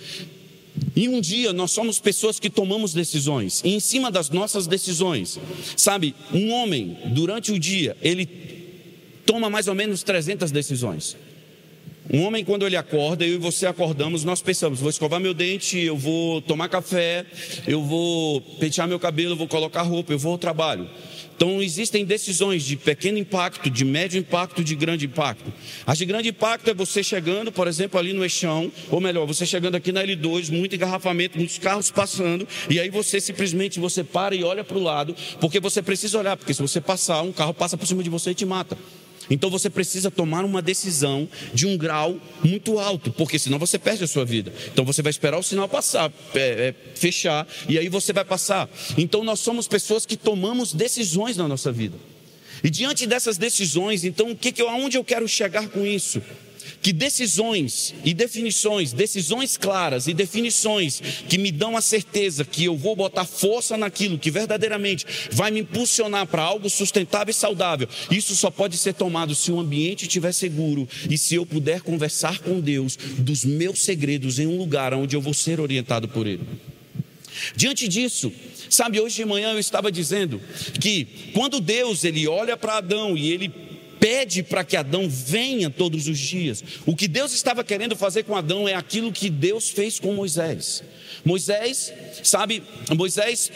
em 0.96 1.08
um 1.08 1.22
dia 1.22 1.54
nós 1.54 1.72
somos 1.72 2.00
pessoas 2.00 2.40
que 2.40 2.50
tomamos 2.50 2.94
decisões, 2.94 3.62
e 3.64 3.70
em 3.74 3.80
cima 3.80 4.12
das 4.12 4.30
nossas 4.30 4.68
decisões, 4.68 5.40
sabe, 5.76 6.16
um 6.34 6.52
homem, 6.52 6.98
durante 7.08 7.52
o 7.52 7.60
dia, 7.60 7.98
ele 8.02 8.28
toma 9.26 9.50
mais 9.50 9.68
ou 9.68 9.76
menos 9.76 10.04
300 10.04 10.52
decisões. 10.52 11.16
Um 12.12 12.24
homem, 12.24 12.44
quando 12.44 12.66
ele 12.66 12.76
acorda, 12.76 13.24
eu 13.24 13.36
e 13.36 13.38
você 13.38 13.68
acordamos, 13.68 14.24
nós 14.24 14.42
pensamos: 14.42 14.80
vou 14.80 14.90
escovar 14.90 15.20
meu 15.20 15.34
dente, 15.34 15.78
eu 15.78 15.96
vou 15.96 16.42
tomar 16.42 16.68
café, 16.68 17.24
eu 17.68 17.84
vou 17.84 18.42
pentear 18.60 18.88
meu 18.88 19.00
cabelo, 19.00 19.34
eu 19.34 19.36
vou 19.36 19.48
colocar 19.48 19.84
roupa, 19.84 20.12
eu 20.12 20.18
vou 20.18 20.32
ao 20.32 20.38
trabalho. 20.38 20.90
Então, 21.40 21.62
existem 21.62 22.04
decisões 22.04 22.64
de 22.64 22.76
pequeno 22.76 23.18
impacto, 23.18 23.70
de 23.70 23.86
médio 23.86 24.20
impacto, 24.20 24.62
de 24.62 24.76
grande 24.76 25.06
impacto. 25.06 25.54
As 25.88 25.98
de 25.98 26.04
grande 26.04 26.28
impacto 26.28 26.70
é 26.70 26.74
você 26.74 27.02
chegando, 27.02 27.50
por 27.50 27.66
exemplo, 27.66 27.98
ali 27.98 28.12
no 28.12 28.26
eixão, 28.26 28.70
ou 28.92 29.00
melhor, 29.00 29.26
você 29.26 29.46
chegando 29.46 29.76
aqui 29.76 29.94
na 29.94 30.04
L2, 30.04 30.52
muito 30.52 30.76
engarrafamento, 30.76 31.38
muitos 31.38 31.58
carros 31.58 31.90
passando, 31.90 32.46
e 32.70 32.78
aí 32.78 32.90
você 32.90 33.22
simplesmente 33.22 33.80
você 33.80 34.04
para 34.04 34.36
e 34.36 34.44
olha 34.44 34.66
para 34.66 34.78
o 34.78 34.84
lado, 34.84 35.16
porque 35.40 35.62
você 35.62 35.82
precisa 35.82 36.20
olhar, 36.20 36.36
porque 36.36 36.54
se 36.54 36.62
você 36.62 36.82
passar, 36.82 37.22
um 37.22 37.32
carro 37.32 37.54
passa 37.54 37.78
por 37.78 37.88
cima 37.88 38.04
de 38.04 38.10
você 38.10 38.32
e 38.32 38.36
te 38.36 38.46
mata. 38.46 38.78
Então 39.30 39.50
você 39.50 39.70
precisa 39.70 40.10
tomar 40.10 40.44
uma 40.44 40.62
decisão 40.62 41.28
de 41.54 41.68
um 41.68 41.78
grau 41.78 42.20
muito 42.44 42.80
alto, 42.80 43.12
porque 43.12 43.38
senão 43.38 43.60
você 43.60 43.78
perde 43.78 44.04
a 44.04 44.08
sua 44.08 44.26
vida. 44.26 44.52
Então 44.72 44.84
você 44.84 45.02
vai 45.02 45.10
esperar 45.10 45.38
o 45.38 45.44
sinal 45.44 45.70
passar, 45.70 46.12
é, 46.34 46.40
é, 46.40 46.76
fechar, 46.96 47.48
e 47.68 47.78
aí 47.78 47.90
você 47.90 48.12
vai 48.12 48.26
passar. 48.26 48.70
Então 48.98 49.24
nós 49.24 49.40
somos 49.40 49.68
pessoas 49.68 50.06
que 50.06 50.18
tomamos 50.18 50.74
decisões 50.74 51.38
na 51.38 51.48
nossa 51.48 51.72
vida. 51.72 51.98
E 52.64 52.70
diante 52.70 53.08
dessas 53.08 53.38
decisões, 53.38 54.04
então 54.04 54.32
o 54.32 54.36
que, 54.36 54.52
que 54.52 54.62
eu, 54.62 54.68
aonde 54.68 54.98
eu 54.98 55.04
quero 55.04 55.28
chegar 55.28 55.70
com 55.70 55.86
isso? 55.86 56.22
Que 56.82 56.94
decisões 56.94 57.94
e 58.04 58.14
definições, 58.14 58.94
decisões 58.94 59.58
claras 59.58 60.08
e 60.08 60.14
definições 60.14 61.02
que 61.28 61.38
me 61.38 61.52
dão 61.52 61.76
a 61.76 61.82
certeza 61.82 62.46
que 62.46 62.66
eu 62.66 62.78
vou 62.78 62.96
botar 62.96 63.26
força 63.26 63.78
naquilo 63.78 64.18
que 64.18 64.32
verdadeiramente 64.32 65.06
vai 65.32 65.52
me 65.52 65.62
impulsionar 65.62 66.28
para 66.28 66.42
algo 66.42 66.70
sustentável 66.70 67.32
e 67.32 67.34
saudável, 67.34 67.88
isso 68.10 68.36
só 68.36 68.50
pode 68.50 68.78
ser 68.78 68.94
tomado 68.94 69.36
se 69.36 69.52
o 69.52 69.60
ambiente 69.60 70.04
estiver 70.04 70.32
seguro 70.32 70.88
e 71.10 71.18
se 71.18 71.36
eu 71.36 71.46
puder 71.46 71.82
conversar 71.82 72.40
com 72.40 72.60
Deus 72.60 72.98
dos 73.18 73.44
meus 73.44 73.84
segredos 73.84 74.40
em 74.40 74.48
um 74.48 74.58
lugar 74.58 74.94
onde 74.94 75.16
eu 75.16 75.22
vou 75.22 75.34
ser 75.34 75.60
orientado 75.60 76.08
por 76.08 76.28
Ele. 76.28 76.44
Diante 77.56 77.88
disso, 77.88 78.32
sabe, 78.70 79.00
hoje 79.00 79.16
de 79.18 79.26
manhã 79.26 79.52
eu 79.52 79.60
estava 79.60 79.92
dizendo 79.92 80.42
que 80.80 81.08
quando 81.34 81.60
Deus 81.60 82.04
ele 82.04 82.28
olha 82.28 82.58
para 82.58 82.78
Adão 82.78 83.18
e 83.18 83.32
ele 83.32 83.52
pede 84.00 84.44
para 84.44 84.64
que 84.64 84.78
Adão 84.78 85.08
venha 85.10 85.70
todos 85.70 86.08
os 86.08 86.18
dias. 86.18 86.64
O 86.86 86.96
que 86.96 87.08
Deus 87.08 87.34
estava 87.34 87.64
querendo 87.64 87.96
fazer 87.96 88.24
com 88.24 88.36
Adão 88.36 88.68
é 88.68 88.74
aquilo 88.74 89.12
que 89.12 89.30
Deus 89.30 89.70
fez 89.70 90.00
com 90.00 90.14
Moisés. 90.14 90.84
Moisés, 91.26 91.94
sabe, 92.24 92.64
Moisés 92.96 93.52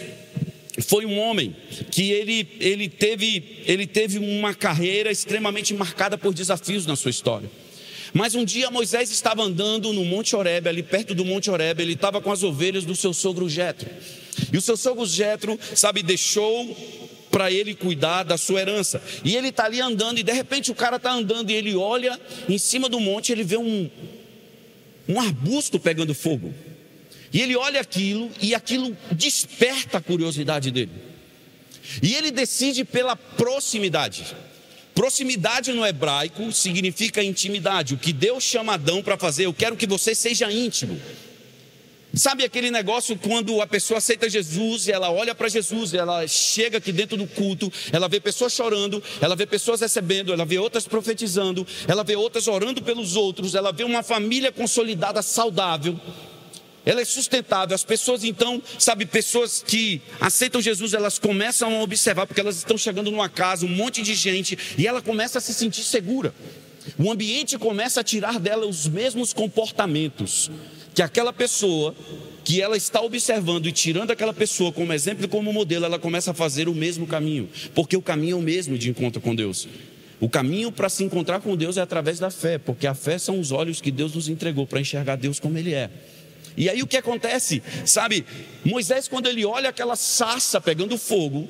foi 0.82 1.06
um 1.06 1.20
homem 1.20 1.56
que 1.92 2.12
ele, 2.12 2.48
ele, 2.60 2.90
teve, 2.90 3.64
ele 3.66 3.86
teve 3.86 4.18
uma 4.18 4.54
carreira 4.54 5.12
extremamente 5.12 5.74
marcada 5.74 6.18
por 6.18 6.34
desafios 6.34 6.86
na 6.86 6.96
sua 6.96 7.12
história. 7.12 7.50
Mas 8.14 8.36
um 8.36 8.46
dia 8.46 8.70
Moisés 8.70 9.12
estava 9.12 9.42
andando 9.42 9.92
no 9.92 10.06
Monte 10.06 10.36
Horebe, 10.36 10.70
ali 10.70 10.84
perto 10.84 11.16
do 11.16 11.26
Monte 11.26 11.50
Horebe, 11.50 11.82
ele 11.82 11.94
estava 11.94 12.22
com 12.22 12.32
as 12.32 12.44
ovelhas 12.44 12.86
do 12.86 12.96
seu 12.96 13.12
sogro 13.12 13.50
Jetro. 13.50 13.90
E 14.52 14.58
o 14.58 14.62
seu 14.62 14.78
sogro 14.78 15.06
Jetro, 15.06 15.60
sabe, 15.76 16.04
deixou 16.04 17.03
para 17.34 17.52
ele 17.52 17.74
cuidar 17.74 18.22
da 18.22 18.38
sua 18.38 18.62
herança. 18.62 19.02
E 19.25 19.36
ele 19.36 19.48
está 19.48 19.66
ali 19.66 19.82
andando, 19.82 20.20
e 20.20 20.24
de 20.24 20.32
repente 20.32 20.70
o 20.70 20.75
cara 20.75 20.98
está 20.98 21.12
andando 21.12 21.50
e 21.50 21.54
ele 21.56 21.75
olha 21.75 22.20
em 22.48 22.60
cima 22.60 22.88
do 22.88 23.00
monte, 23.00 23.32
ele 23.32 23.44
vê 23.44 23.58
um, 23.58 23.90
um 25.10 25.20
arbusto 25.20 25.80
pegando 25.80 26.13
fogo. 26.13 26.54
E 27.34 27.42
ele 27.42 27.56
olha 27.56 27.82
aquilo 27.82 28.30
e 28.40 28.54
aquilo 28.54 28.96
desperta 29.12 29.98
a 29.98 30.02
curiosidade 30.02 30.70
dele. 30.70 30.92
E 32.04 32.13
ele 32.13 32.30
decide 32.30 32.86
pela 32.86 33.16
proximidade. 33.16 34.24
Proximidade 34.94 35.74
no 35.74 35.84
hebraico 35.84 36.52
significa 36.52 37.24
intimidade. 37.24 37.96
O 37.96 37.98
que 37.98 38.13
Deus 38.13 38.44
chama 38.44 38.75
Adão 38.75 39.02
para 39.02 39.18
fazer, 39.18 39.46
eu 39.46 39.54
quero 39.54 39.75
que 39.75 39.88
você 39.88 40.13
seja 40.13 40.52
íntimo. 40.52 41.02
Sabe 42.15 42.43
aquele 42.43 42.70
negócio 42.70 43.17
quando 43.17 43.60
a 43.60 43.65
pessoa 43.65 43.98
aceita 43.98 44.29
Jesus 44.29 44.88
ela 44.88 45.10
olha 45.12 45.34
para 45.34 45.50
Jesus, 45.50 45.96
ela 45.96 46.27
chega 46.27 46.77
aqui 46.77 46.91
dentro 46.91 47.17
do 47.17 47.25
culto, 47.25 47.74
ela 47.91 48.08
vê 48.08 48.20
pessoas 48.20 48.53
chorando, 48.53 49.01
ela 49.20 49.36
vê 49.36 49.48
pessoas 49.48 49.82
recebendo, 49.82 50.32
ela 50.32 50.46
vê 50.46 50.60
outras 50.60 50.88
profetizando, 50.88 51.65
ela 51.88 52.03
vê 52.03 52.15
outras 52.15 52.48
orando 52.48 52.84
pelos 52.84 53.15
outros, 53.15 53.55
ela 53.55 53.72
vê 53.72 53.84
uma 53.84 54.03
família 54.03 54.51
consolidada, 54.51 55.24
saudável. 55.24 56.00
Ela 56.86 57.01
é 57.01 57.05
sustentável. 57.05 57.74
As 57.74 57.84
pessoas 57.84 58.24
então, 58.24 58.62
sabe, 58.77 59.08
pessoas 59.08 59.63
que 59.65 60.00
aceitam 60.22 60.62
Jesus, 60.62 60.93
elas 60.93 61.17
começam 61.17 61.79
a 61.79 61.82
observar 61.82 62.27
porque 62.27 62.41
elas 62.41 62.58
estão 62.58 62.77
chegando 62.77 63.10
numa 63.10 63.27
casa, 63.29 63.65
um 63.65 63.70
monte 63.70 64.03
de 64.03 64.13
gente, 64.13 64.55
e 64.77 64.86
ela 64.86 65.01
começa 65.01 65.39
a 65.39 65.41
se 65.41 65.53
sentir 65.53 65.84
segura. 65.84 66.32
O 67.00 67.12
ambiente 67.12 67.58
começa 67.58 68.01
a 68.01 68.03
tirar 68.03 68.39
dela 68.39 68.67
os 68.67 68.88
mesmos 68.88 69.34
comportamentos 69.34 70.51
que 70.94 71.02
aquela 71.02 71.34
pessoa 71.34 71.96
que 72.44 72.62
ela 72.62 72.76
está 72.76 73.02
observando 73.02 73.68
e 73.68 73.72
tirando 73.72 74.12
aquela 74.12 74.34
pessoa 74.34 74.72
como 74.72 74.92
exemplo 74.92 75.26
e 75.26 75.28
como 75.28 75.54
modelo, 75.54 75.86
ela 75.86 75.98
começa 75.98 76.32
a 76.32 76.34
fazer 76.34 76.68
o 76.68 76.76
mesmo 76.76 77.08
caminho, 77.08 77.50
porque 77.74 77.96
o 77.96 78.02
caminho 78.02 78.36
é 78.36 78.40
o 78.40 78.42
mesmo 78.42 78.78
de 78.78 78.90
encontro 78.90 79.22
com 79.22 79.34
Deus. 79.34 79.68
O 80.20 80.30
caminho 80.30 80.72
para 80.72 80.90
se 80.90 81.04
encontrar 81.04 81.42
com 81.42 81.56
Deus 81.56 81.78
é 81.78 81.82
através 81.82 82.20
da 82.20 82.30
fé, 82.30 82.58
porque 82.58 82.88
a 82.88 82.94
fé 82.94 83.18
são 83.18 83.40
os 83.40 83.52
olhos 83.52 83.82
que 83.82 83.92
Deus 83.92 84.14
nos 84.14 84.30
entregou 84.30 84.66
para 84.68 84.80
enxergar 84.80 85.16
Deus 85.16 85.40
como 85.40 85.58
Ele 85.58 85.74
é. 85.74 85.90
E 86.56 86.70
aí 86.70 86.82
o 86.82 86.88
que 86.88 86.98
acontece? 86.98 87.64
Sabe, 87.86 88.26
Moisés, 88.64 89.08
quando 89.08 89.28
ele 89.28 89.44
olha 89.44 89.70
aquela 89.70 89.96
sarça 89.96 90.62
pegando 90.62 90.98
fogo, 90.98 91.50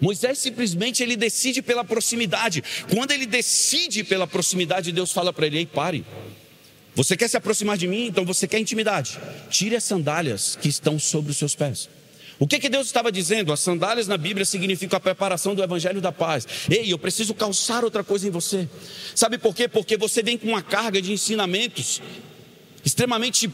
Moisés 0.00 0.38
simplesmente 0.38 1.02
ele 1.02 1.16
decide 1.16 1.60
pela 1.60 1.84
proximidade. 1.84 2.62
Quando 2.94 3.10
ele 3.10 3.26
decide 3.26 4.02
pela 4.02 4.26
proximidade, 4.26 4.92
Deus 4.92 5.12
fala 5.12 5.32
para 5.32 5.46
ele: 5.46 5.58
Ei, 5.58 5.66
pare. 5.66 6.04
Você 6.94 7.16
quer 7.16 7.28
se 7.28 7.36
aproximar 7.36 7.76
de 7.76 7.86
mim? 7.86 8.06
Então 8.06 8.24
você 8.24 8.46
quer 8.46 8.58
intimidade. 8.58 9.18
Tire 9.48 9.76
as 9.76 9.84
sandálias 9.84 10.56
que 10.60 10.68
estão 10.68 10.98
sobre 10.98 11.30
os 11.30 11.38
seus 11.38 11.54
pés. 11.54 11.88
O 12.38 12.46
que, 12.46 12.58
que 12.58 12.68
Deus 12.68 12.86
estava 12.86 13.12
dizendo? 13.12 13.52
As 13.52 13.60
sandálias 13.60 14.08
na 14.08 14.16
Bíblia 14.16 14.44
significam 14.44 14.96
a 14.96 15.00
preparação 15.00 15.54
do 15.54 15.62
Evangelho 15.62 16.00
da 16.00 16.10
paz. 16.10 16.46
Ei, 16.68 16.92
eu 16.92 16.98
preciso 16.98 17.34
calçar 17.34 17.84
outra 17.84 18.02
coisa 18.02 18.26
em 18.26 18.30
você. 18.30 18.68
Sabe 19.14 19.38
por 19.38 19.54
quê? 19.54 19.68
Porque 19.68 19.96
você 19.96 20.22
vem 20.22 20.36
com 20.36 20.48
uma 20.48 20.62
carga 20.62 21.00
de 21.00 21.12
ensinamentos 21.12 22.02
extremamente 22.84 23.48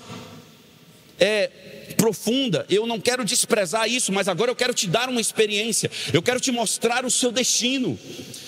é, 1.20 1.48
profunda. 1.96 2.64
Eu 2.70 2.87
não 2.87 2.98
quero 2.98 3.24
desprezar 3.24 3.88
isso, 3.88 4.11
mas 4.11 4.27
agora 4.27 4.51
eu 4.51 4.57
quero 4.57 4.72
te 4.72 4.87
dar 4.87 5.09
uma 5.09 5.20
experiência. 5.20 5.90
Eu 6.12 6.22
quero 6.22 6.40
te 6.40 6.51
mostrar 6.51 7.05
o 7.05 7.11
seu 7.11 7.31
destino. 7.31 7.98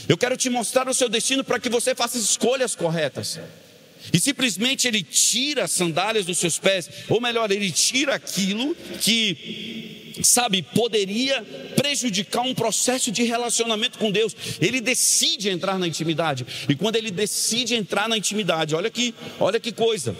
Eu 0.09 0.17
quero 0.17 0.37
te 0.37 0.49
mostrar 0.49 0.89
o 0.89 0.95
seu 0.95 1.09
destino 1.09 1.45
para 1.45 1.61
que 1.61 1.69
você 1.69 1.95
faça 1.95 2.17
escolhas 2.17 2.75
corretas. 2.75 3.39
E 4.13 4.19
simplesmente 4.19 4.89
ele 4.89 5.03
tira 5.03 5.65
as 5.65 5.73
sandálias 5.73 6.27
dos 6.27 6.39
seus 6.39 6.59
pés, 6.59 6.89
ou 7.09 7.21
melhor, 7.21 7.51
ele 7.51 7.71
tira 7.71 8.15
aquilo 8.15 8.75
que, 9.01 10.13
sabe, 10.23 10.63
poderia 10.63 11.43
prejudicar 11.77 12.43
um 12.43 12.55
processo 12.55 13.11
de 13.11 13.23
relacionamento 13.23 13.99
com 13.99 14.11
Deus. 14.11 14.35
Ele 14.61 14.81
decide 14.81 15.49
entrar 15.49 15.79
na 15.79 15.87
intimidade. 15.87 16.47
E 16.69 16.75
quando 16.75 16.97
ele 16.97 17.11
decide 17.11 17.75
entrar 17.75 18.09
na 18.09 18.17
intimidade, 18.17 18.75
olha 18.75 18.91
que, 18.91 19.15
olha 19.39 19.61
que 19.61 19.73
coisa. 19.73 20.17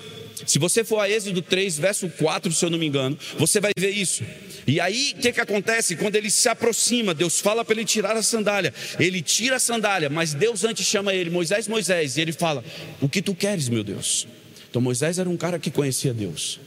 Se 0.47 0.59
você 0.59 0.85
for 0.85 0.99
a 1.01 1.09
Êxodo 1.09 1.43
3, 1.43 1.79
verso 1.79 2.09
4, 2.09 2.53
se 2.53 2.65
eu 2.65 2.71
não 2.71 2.79
me 2.79 2.87
engano, 2.87 3.19
você 3.39 3.61
vai 3.61 3.73
ver 3.79 3.91
isso. 3.91 4.23
E 4.67 4.81
aí, 4.81 5.15
o 5.17 5.21
que, 5.21 5.33
que 5.33 5.41
acontece? 5.41 5.97
Quando 5.97 6.17
ele 6.17 6.31
se 6.31 6.49
aproxima, 6.49 7.15
Deus 7.15 7.41
fala 7.41 7.65
para 7.65 7.75
ele 7.75 7.85
tirar 7.85 8.17
a 8.17 8.23
sandália. 8.23 8.73
Ele 8.99 9.23
tira 9.23 9.57
a 9.57 9.61
sandália, 9.61 10.09
mas 10.09 10.35
Deus 10.35 10.65
antes 10.65 10.87
chama 10.87 11.15
ele, 11.15 11.31
Moisés, 11.31 11.67
Moisés, 11.69 12.17
e 12.17 12.21
ele 12.21 12.33
fala: 12.33 12.65
O 13.01 13.09
que 13.09 13.23
tu 13.23 13.35
queres, 13.35 13.69
meu 13.69 13.83
Deus? 13.83 14.27
Então 14.69 14.81
Moisés 14.81 15.19
era 15.19 15.29
um 15.29 15.37
cara 15.37 15.59
que 15.59 15.71
conhecia 15.71 16.15
Deus. 16.15 16.61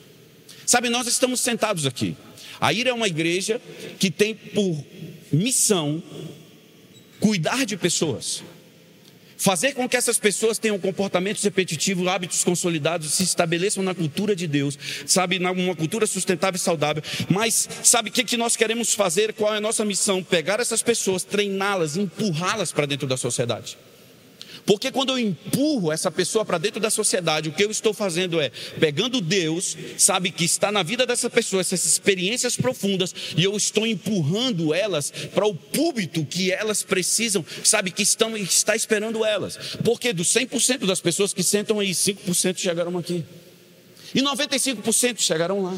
Sabe, 0.65 0.89
nós 0.89 1.07
estamos 1.07 1.39
sentados 1.39 1.85
aqui. 1.85 2.15
A 2.59 2.71
IRA 2.71 2.89
é 2.91 2.93
uma 2.93 3.07
igreja 3.07 3.61
que 3.99 4.09
tem 4.09 4.33
por 4.33 4.83
missão 5.31 6.01
cuidar 7.19 7.65
de 7.65 7.77
pessoas. 7.77 8.43
Fazer 9.43 9.73
com 9.73 9.89
que 9.89 9.97
essas 9.97 10.17
pessoas 10.17 10.57
tenham 10.57 10.79
comportamentos 10.79 11.43
repetitivos, 11.43 12.07
hábitos 12.07 12.45
consolidados, 12.45 13.11
se 13.11 13.23
estabeleçam 13.23 13.83
na 13.83 13.93
cultura 13.93 14.33
de 14.33 14.47
Deus, 14.47 14.79
sabe, 15.05 15.37
numa 15.37 15.75
cultura 15.75 16.07
sustentável 16.07 16.55
e 16.55 16.59
saudável. 16.59 17.03
Mas 17.27 17.67
sabe 17.83 18.09
o 18.09 18.13
que, 18.13 18.23
que 18.23 18.37
nós 18.37 18.55
queremos 18.55 18.93
fazer? 18.93 19.33
Qual 19.33 19.53
é 19.53 19.57
a 19.57 19.61
nossa 19.61 19.83
missão? 19.83 20.23
Pegar 20.23 20.61
essas 20.61 20.81
pessoas, 20.81 21.25
treiná-las, 21.25 21.97
empurrá-las 21.97 22.71
para 22.71 22.85
dentro 22.85 23.05
da 23.05 23.17
sociedade. 23.17 23.77
Porque 24.65 24.91
quando 24.91 25.09
eu 25.11 25.19
empurro 25.19 25.91
essa 25.91 26.09
pessoa 26.09 26.45
para 26.45 26.57
dentro 26.57 26.79
da 26.79 26.89
sociedade, 26.89 27.49
o 27.49 27.53
que 27.53 27.63
eu 27.63 27.71
estou 27.71 27.93
fazendo 27.93 28.39
é 28.39 28.49
pegando 28.79 29.19
Deus, 29.19 29.77
sabe, 29.97 30.31
que 30.31 30.45
está 30.45 30.71
na 30.71 30.83
vida 30.83 31.05
dessa 31.05 31.29
pessoa, 31.29 31.61
essas 31.61 31.85
experiências 31.85 32.55
profundas, 32.55 33.13
e 33.35 33.43
eu 33.43 33.55
estou 33.55 33.85
empurrando 33.85 34.73
elas 34.73 35.11
para 35.33 35.45
o 35.45 35.53
púlpito 35.53 36.25
que 36.25 36.51
elas 36.51 36.83
precisam, 36.83 37.45
sabe, 37.63 37.91
que 37.91 38.03
estão, 38.03 38.37
está 38.37 38.75
esperando 38.75 39.25
elas. 39.25 39.57
Porque 39.83 40.13
dos 40.13 40.33
100% 40.33 40.85
das 40.85 41.01
pessoas 41.01 41.33
que 41.33 41.43
sentam 41.43 41.79
aí, 41.79 41.91
5% 41.91 42.57
chegaram 42.57 42.97
aqui. 42.97 43.25
E 44.15 44.21
95% 44.21 45.19
chegaram 45.19 45.63
lá. 45.63 45.75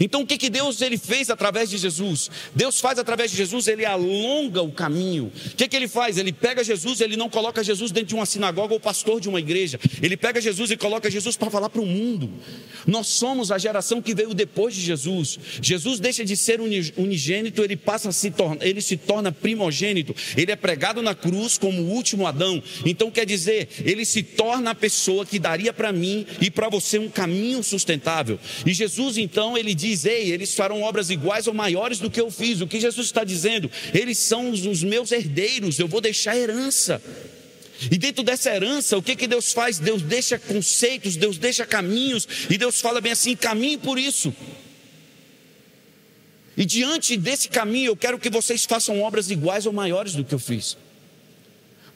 Então 0.00 0.22
o 0.22 0.26
que, 0.26 0.38
que 0.38 0.48
Deus 0.48 0.80
ele 0.80 0.96
fez 0.96 1.28
através 1.28 1.68
de 1.68 1.76
Jesus? 1.76 2.30
Deus 2.54 2.80
faz 2.80 2.98
através 2.98 3.30
de 3.30 3.36
Jesus, 3.36 3.68
ele 3.68 3.84
alonga 3.84 4.62
o 4.62 4.72
caminho. 4.72 5.30
O 5.52 5.56
que, 5.56 5.68
que 5.68 5.76
ele 5.76 5.86
faz? 5.86 6.16
Ele 6.16 6.32
pega 6.32 6.64
Jesus, 6.64 7.00
ele 7.02 7.16
não 7.16 7.28
coloca 7.28 7.62
Jesus 7.62 7.92
dentro 7.92 8.08
de 8.08 8.14
uma 8.14 8.24
sinagoga 8.24 8.72
ou 8.72 8.80
pastor 8.80 9.20
de 9.20 9.28
uma 9.28 9.38
igreja. 9.38 9.78
Ele 10.02 10.16
pega 10.16 10.40
Jesus 10.40 10.70
e 10.70 10.76
coloca 10.76 11.10
Jesus 11.10 11.36
para 11.36 11.50
falar 11.50 11.68
para 11.68 11.82
o 11.82 11.86
mundo. 11.86 12.30
Nós 12.86 13.08
somos 13.08 13.52
a 13.52 13.58
geração 13.58 14.00
que 14.00 14.14
veio 14.14 14.32
depois 14.32 14.74
de 14.74 14.80
Jesus. 14.80 15.38
Jesus 15.60 16.00
deixa 16.00 16.24
de 16.24 16.36
ser 16.36 16.60
unigênito, 16.60 17.62
ele 17.62 17.76
passa 17.76 18.08
a 18.08 18.12
se 18.12 18.30
tornar, 18.30 18.66
ele 18.66 18.80
se 18.80 18.96
torna 18.96 19.30
primogênito. 19.30 20.14
Ele 20.36 20.50
é 20.50 20.56
pregado 20.56 21.02
na 21.02 21.14
cruz 21.14 21.58
como 21.58 21.82
o 21.82 21.90
último 21.90 22.26
Adão. 22.26 22.62
Então 22.86 23.10
quer 23.10 23.26
dizer, 23.26 23.68
ele 23.84 24.04
se 24.04 24.22
torna 24.22 24.70
a 24.70 24.74
pessoa 24.74 25.26
que 25.26 25.38
daria 25.38 25.72
para 25.72 25.92
mim 25.92 26.26
e 26.40 26.50
para 26.50 26.68
você 26.68 26.98
um 26.98 27.10
caminho 27.10 27.62
sustentável. 27.62 28.38
E 28.64 28.72
Jesus 28.72 29.18
então 29.18 29.58
ele 29.58 29.74
diz 29.74 29.89
diz: 29.90 30.04
Ei, 30.04 30.30
eles 30.30 30.54
farão 30.54 30.82
obras 30.82 31.10
iguais 31.10 31.46
ou 31.46 31.54
maiores 31.54 31.98
do 31.98 32.10
que 32.10 32.20
eu 32.20 32.30
fiz. 32.30 32.60
O 32.60 32.66
que 32.66 32.80
Jesus 32.80 33.06
está 33.06 33.24
dizendo? 33.24 33.70
Eles 33.92 34.18
são 34.18 34.50
os 34.50 34.82
meus 34.82 35.12
herdeiros, 35.12 35.78
eu 35.78 35.88
vou 35.88 36.00
deixar 36.00 36.36
herança. 36.36 37.02
E 37.90 37.96
dentro 37.96 38.22
dessa 38.22 38.54
herança, 38.54 38.98
o 38.98 39.02
que, 39.02 39.16
que 39.16 39.26
Deus 39.26 39.52
faz? 39.52 39.78
Deus 39.78 40.02
deixa 40.02 40.38
conceitos, 40.38 41.16
Deus 41.16 41.38
deixa 41.38 41.64
caminhos, 41.64 42.28
e 42.50 42.58
Deus 42.58 42.80
fala 42.80 43.00
bem 43.00 43.12
assim: 43.12 43.34
caminhe 43.34 43.78
por 43.78 43.98
isso. 43.98 44.34
E 46.56 46.64
diante 46.64 47.16
desse 47.16 47.48
caminho, 47.48 47.86
eu 47.92 47.96
quero 47.96 48.18
que 48.18 48.28
vocês 48.28 48.64
façam 48.64 49.00
obras 49.00 49.30
iguais 49.30 49.64
ou 49.64 49.72
maiores 49.72 50.14
do 50.14 50.24
que 50.24 50.34
eu 50.34 50.38
fiz. 50.38 50.76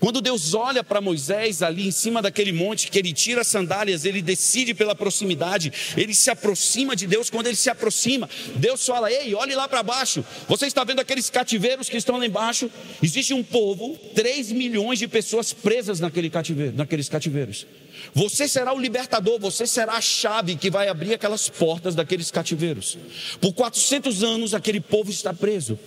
Quando 0.05 0.21
Deus 0.21 0.53
olha 0.53 0.85
para 0.85 1.01
Moisés 1.01 1.63
ali 1.63 1.89
em 1.89 1.91
cima 1.91 2.21
daquele 2.21 2.53
monte, 2.53 2.91
que 2.91 2.99
ele 2.99 3.11
tira 3.11 3.41
as 3.41 3.47
sandálias, 3.47 4.05
ele 4.05 4.21
decide 4.21 4.75
pela 4.75 4.95
proximidade, 4.95 5.73
ele 5.97 6.13
se 6.13 6.29
aproxima 6.29 6.95
de 6.95 7.07
Deus. 7.07 7.31
Quando 7.31 7.47
ele 7.47 7.57
se 7.57 7.71
aproxima, 7.71 8.29
Deus 8.57 8.85
fala: 8.85 9.11
Ei, 9.11 9.35
olhe 9.35 9.55
lá 9.55 9.67
para 9.67 9.83
baixo. 9.83 10.23
Você 10.47 10.67
está 10.67 10.85
vendo 10.85 11.01
aqueles 11.01 11.31
cativeiros 11.31 11.89
que 11.89 11.97
estão 11.97 12.19
lá 12.19 12.27
embaixo? 12.27 12.71
Existe 13.03 13.33
um 13.33 13.43
povo, 13.43 13.99
3 14.15 14.53
milhões 14.53 14.99
de 14.99 15.09
pessoas 15.09 15.55
presas 15.55 16.01
naquele 16.01 16.29
cativeiro, 16.29 16.77
naqueles 16.77 17.09
cativeiros. 17.09 17.67
Você 18.13 18.47
será 18.47 18.75
o 18.75 18.79
libertador, 18.79 19.41
você 19.41 19.67
será 19.67 19.95
a 19.95 20.03
chave 20.03 20.57
que 20.57 20.71
vai 20.71 20.89
abrir 20.89 21.15
aquelas 21.15 21.49
portas 21.49 21.95
daqueles 21.95 22.31
cativeiros. 22.31 22.99
Por 23.41 23.55
400 23.55 24.23
anos 24.23 24.53
aquele 24.53 24.83
povo 24.83 25.11
está 25.11 25.33
preso. 25.33 25.79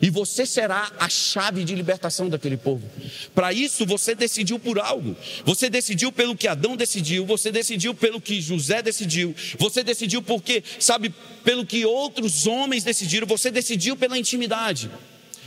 E 0.00 0.10
você 0.10 0.44
será 0.44 0.92
a 0.98 1.08
chave 1.08 1.64
de 1.64 1.74
libertação 1.74 2.28
daquele 2.28 2.56
povo. 2.56 2.88
Para 3.34 3.52
isso 3.52 3.86
você 3.86 4.14
decidiu 4.14 4.58
por 4.58 4.78
algo. 4.78 5.16
Você 5.44 5.70
decidiu 5.70 6.12
pelo 6.12 6.36
que 6.36 6.48
Adão 6.48 6.76
decidiu, 6.76 7.24
você 7.24 7.50
decidiu 7.50 7.94
pelo 7.94 8.20
que 8.20 8.40
José 8.40 8.82
decidiu, 8.82 9.34
você 9.58 9.82
decidiu 9.82 10.20
porque, 10.22 10.62
sabe, 10.78 11.14
pelo 11.42 11.64
que 11.64 11.84
outros 11.86 12.46
homens 12.46 12.84
decidiram, 12.84 13.26
você 13.26 13.50
decidiu 13.50 13.96
pela 13.96 14.18
intimidade. 14.18 14.90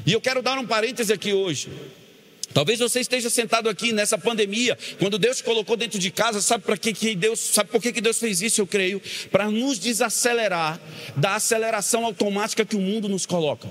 E 0.06 0.14
eu 0.14 0.22
quero 0.22 0.42
dar 0.42 0.58
um 0.58 0.66
parêntese 0.66 1.14
aqui 1.14 1.34
hoje. 1.34 1.70
Talvez 2.54 2.80
você 2.80 3.00
esteja 3.00 3.30
sentado 3.30 3.70
aqui 3.70 3.94
nessa 3.94 4.18
pandemia, 4.18 4.78
quando 4.98 5.20
Deus 5.20 5.40
colocou 5.42 5.78
dentro 5.78 6.00
de 6.00 6.10
casa, 6.10 6.42
sabe 6.42 6.64
para 6.64 6.76
que, 6.76 6.94
que 6.94 7.16
Deus, 7.16 7.40
sabe 7.40 7.70
por 7.70 7.80
que, 7.80 7.92
que 7.92 8.02
Deus 8.02 8.18
fez 8.18 8.42
isso, 8.42 8.60
eu 8.60 8.66
creio? 8.66 9.00
Para 9.32 9.52
nos 9.52 9.78
desacelerar 9.78 10.80
da 11.16 11.36
aceleração 11.36 12.06
automática 12.06 12.66
que 12.66 12.76
o 12.76 12.82
mundo 12.82 13.08
nos 13.08 13.26
coloca. 13.28 13.70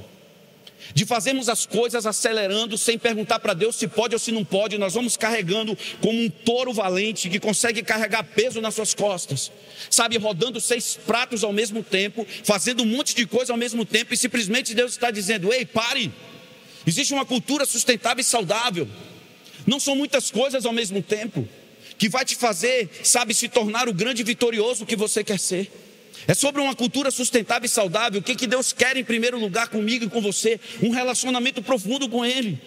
De 0.95 1.05
fazermos 1.05 1.49
as 1.49 1.67
coisas 1.67 2.07
acelerando, 2.07 2.79
sem 2.79 2.99
perguntar 2.99 3.39
para 3.39 3.55
Deus 3.55 3.77
se 3.77 3.87
pode 3.87 4.15
ou 4.15 4.19
se 4.19 4.33
não 4.33 4.45
pode, 4.45 4.79
nós 4.79 4.95
vamos 4.95 5.17
carregando 5.17 5.77
como 6.01 6.21
um 6.21 6.31
touro 6.31 6.73
valente 6.73 7.29
que 7.29 7.39
consegue 7.39 7.83
carregar 7.83 8.25
peso 8.25 8.61
nas 8.61 8.75
suas 8.75 8.95
costas, 8.95 9.53
sabe, 9.91 10.17
rodando 10.17 10.61
seis 10.61 10.99
pratos 11.07 11.45
ao 11.45 11.53
mesmo 11.53 11.83
tempo, 11.83 12.27
fazendo 12.43 12.83
um 12.83 12.87
monte 12.87 13.15
de 13.15 13.27
coisa 13.27 13.53
ao 13.53 13.59
mesmo 13.59 13.85
tempo, 13.85 14.15
e 14.15 14.17
simplesmente 14.17 14.75
Deus 14.75 14.93
está 14.93 15.11
dizendo: 15.11 15.53
ei, 15.53 15.67
pare, 15.67 16.13
Existe 16.89 17.13
uma 17.13 17.27
cultura 17.27 17.67
sustentável 17.67 18.23
e 18.23 18.25
saudável. 18.25 18.89
Não 19.67 19.79
são 19.79 19.95
muitas 19.95 20.31
coisas 20.31 20.65
ao 20.65 20.73
mesmo 20.73 21.03
tempo 21.03 21.47
que 21.99 22.09
vai 22.09 22.25
te 22.25 22.35
fazer, 22.35 22.89
sabe, 23.05 23.35
se 23.35 23.47
tornar 23.47 23.91
o 23.91 23.93
grande 23.93 24.23
vitorioso 24.23 24.87
que 24.87 24.97
você 24.97 25.23
quer 25.23 25.39
ser. 25.39 25.71
É 26.27 26.35
sobre 26.35 26.61
uma 26.61 26.75
cultura 26.75 27.11
sustentável 27.11 27.67
e 27.67 27.69
saudável. 27.69 28.21
O 28.21 28.23
que, 28.23 28.35
que 28.35 28.47
Deus 28.47 28.73
quer 28.73 28.97
em 28.97 29.05
primeiro 29.05 29.39
lugar 29.39 29.69
comigo 29.69 30.05
e 30.05 30.11
com 30.11 30.21
você? 30.21 30.61
Um 30.83 30.91
relacionamento 30.91 31.63
profundo 31.63 32.09
com 32.09 32.25
Ele. 32.25 32.61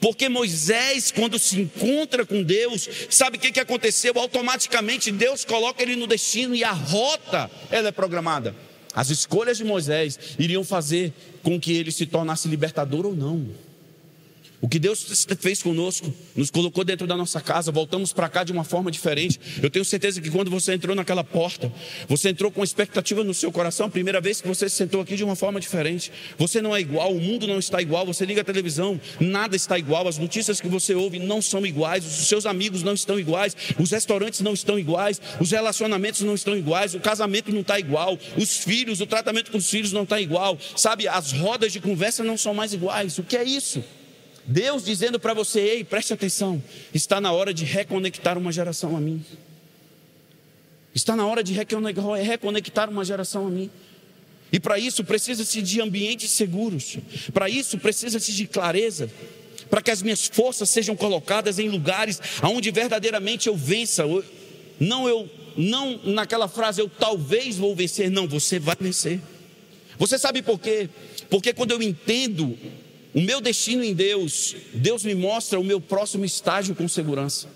Porque 0.00 0.28
Moisés, 0.28 1.10
quando 1.10 1.38
se 1.38 1.60
encontra 1.60 2.24
com 2.24 2.42
Deus, 2.42 2.88
sabe 3.10 3.36
o 3.36 3.40
que, 3.40 3.52
que 3.52 3.60
aconteceu? 3.60 4.14
Automaticamente 4.16 5.12
Deus 5.12 5.44
coloca 5.44 5.82
ele 5.82 5.94
no 5.94 6.06
destino 6.06 6.54
e 6.54 6.64
a 6.64 6.72
rota 6.72 7.50
ela 7.70 7.88
é 7.88 7.92
programada. 7.92 8.54
As 8.94 9.10
escolhas 9.10 9.58
de 9.58 9.64
Moisés 9.64 10.18
iriam 10.38 10.64
fazer 10.64 11.12
com 11.42 11.60
que 11.60 11.72
ele 11.72 11.92
se 11.92 12.06
tornasse 12.06 12.48
libertador 12.48 13.06
ou 13.06 13.14
não. 13.14 13.46
O 14.62 14.68
que 14.68 14.78
Deus 14.78 15.26
fez 15.38 15.62
conosco, 15.62 16.12
nos 16.36 16.50
colocou 16.50 16.84
dentro 16.84 17.06
da 17.06 17.16
nossa 17.16 17.40
casa, 17.40 17.72
voltamos 17.72 18.12
para 18.12 18.28
cá 18.28 18.44
de 18.44 18.52
uma 18.52 18.62
forma 18.62 18.90
diferente. 18.90 19.40
Eu 19.62 19.70
tenho 19.70 19.84
certeza 19.84 20.20
que 20.20 20.30
quando 20.30 20.50
você 20.50 20.74
entrou 20.74 20.94
naquela 20.94 21.24
porta, 21.24 21.72
você 22.06 22.28
entrou 22.28 22.50
com 22.50 22.62
expectativa 22.62 23.24
no 23.24 23.32
seu 23.32 23.50
coração, 23.50 23.86
a 23.86 23.90
primeira 23.90 24.20
vez 24.20 24.40
que 24.40 24.46
você 24.46 24.68
se 24.68 24.76
sentou 24.76 25.00
aqui 25.00 25.16
de 25.16 25.24
uma 25.24 25.34
forma 25.34 25.58
diferente. 25.58 26.12
Você 26.36 26.60
não 26.60 26.76
é 26.76 26.80
igual, 26.80 27.10
o 27.10 27.20
mundo 27.20 27.46
não 27.46 27.58
está 27.58 27.80
igual, 27.80 28.04
você 28.04 28.26
liga 28.26 28.42
a 28.42 28.44
televisão, 28.44 29.00
nada 29.18 29.56
está 29.56 29.78
igual, 29.78 30.06
as 30.06 30.18
notícias 30.18 30.60
que 30.60 30.68
você 30.68 30.94
ouve 30.94 31.18
não 31.18 31.40
são 31.40 31.64
iguais, 31.64 32.04
os 32.04 32.28
seus 32.28 32.44
amigos 32.44 32.82
não 32.82 32.92
estão 32.92 33.18
iguais, 33.18 33.56
os 33.78 33.90
restaurantes 33.90 34.40
não 34.40 34.52
estão 34.52 34.78
iguais, 34.78 35.22
os 35.40 35.50
relacionamentos 35.50 36.20
não 36.20 36.34
estão 36.34 36.54
iguais, 36.54 36.94
o 36.94 37.00
casamento 37.00 37.50
não 37.50 37.62
está 37.62 37.78
igual, 37.78 38.18
os 38.36 38.58
filhos, 38.58 39.00
o 39.00 39.06
tratamento 39.06 39.50
com 39.50 39.56
os 39.56 39.70
filhos 39.70 39.92
não 39.92 40.02
está 40.02 40.20
igual, 40.20 40.58
sabe, 40.76 41.08
as 41.08 41.32
rodas 41.32 41.72
de 41.72 41.80
conversa 41.80 42.22
não 42.22 42.36
são 42.36 42.52
mais 42.52 42.74
iguais. 42.74 43.18
O 43.18 43.22
que 43.22 43.38
é 43.38 43.44
isso? 43.44 43.82
Deus 44.50 44.84
dizendo 44.84 45.20
para 45.20 45.32
você: 45.32 45.60
ei, 45.60 45.84
preste 45.84 46.12
atenção, 46.12 46.60
está 46.92 47.20
na 47.20 47.30
hora 47.32 47.54
de 47.54 47.64
reconectar 47.64 48.36
uma 48.36 48.50
geração 48.50 48.96
a 48.96 49.00
mim. 49.00 49.24
Está 50.92 51.14
na 51.14 51.24
hora 51.24 51.40
de 51.40 51.52
reconectar 51.54 52.90
uma 52.90 53.04
geração 53.04 53.46
a 53.46 53.50
mim. 53.50 53.70
E 54.52 54.58
para 54.58 54.76
isso 54.76 55.04
precisa-se 55.04 55.62
de 55.62 55.80
ambientes 55.80 56.32
seguros, 56.32 56.98
para 57.32 57.48
isso 57.48 57.78
precisa-se 57.78 58.32
de 58.32 58.48
clareza, 58.48 59.08
para 59.70 59.80
que 59.80 59.92
as 59.92 60.02
minhas 60.02 60.26
forças 60.26 60.68
sejam 60.68 60.96
colocadas 60.96 61.60
em 61.60 61.68
lugares 61.68 62.20
onde 62.42 62.72
verdadeiramente 62.72 63.46
eu 63.46 63.56
vença. 63.56 64.02
Não 64.80 65.08
eu, 65.08 65.30
não 65.56 66.00
naquela 66.02 66.48
frase 66.48 66.80
eu 66.80 66.88
talvez 66.88 67.56
vou 67.56 67.76
vencer, 67.76 68.10
não, 68.10 68.26
você 68.26 68.58
vai 68.58 68.76
vencer. 68.80 69.20
Você 69.96 70.18
sabe 70.18 70.42
por 70.42 70.58
quê? 70.58 70.88
Porque 71.28 71.52
quando 71.52 71.70
eu 71.70 71.80
entendo 71.80 72.58
o 73.12 73.20
meu 73.20 73.40
destino 73.40 73.82
em 73.82 73.94
Deus, 73.94 74.54
Deus 74.72 75.04
me 75.04 75.14
mostra 75.14 75.58
o 75.58 75.64
meu 75.64 75.80
próximo 75.80 76.24
estágio 76.24 76.74
com 76.74 76.86
segurança. 76.86 77.48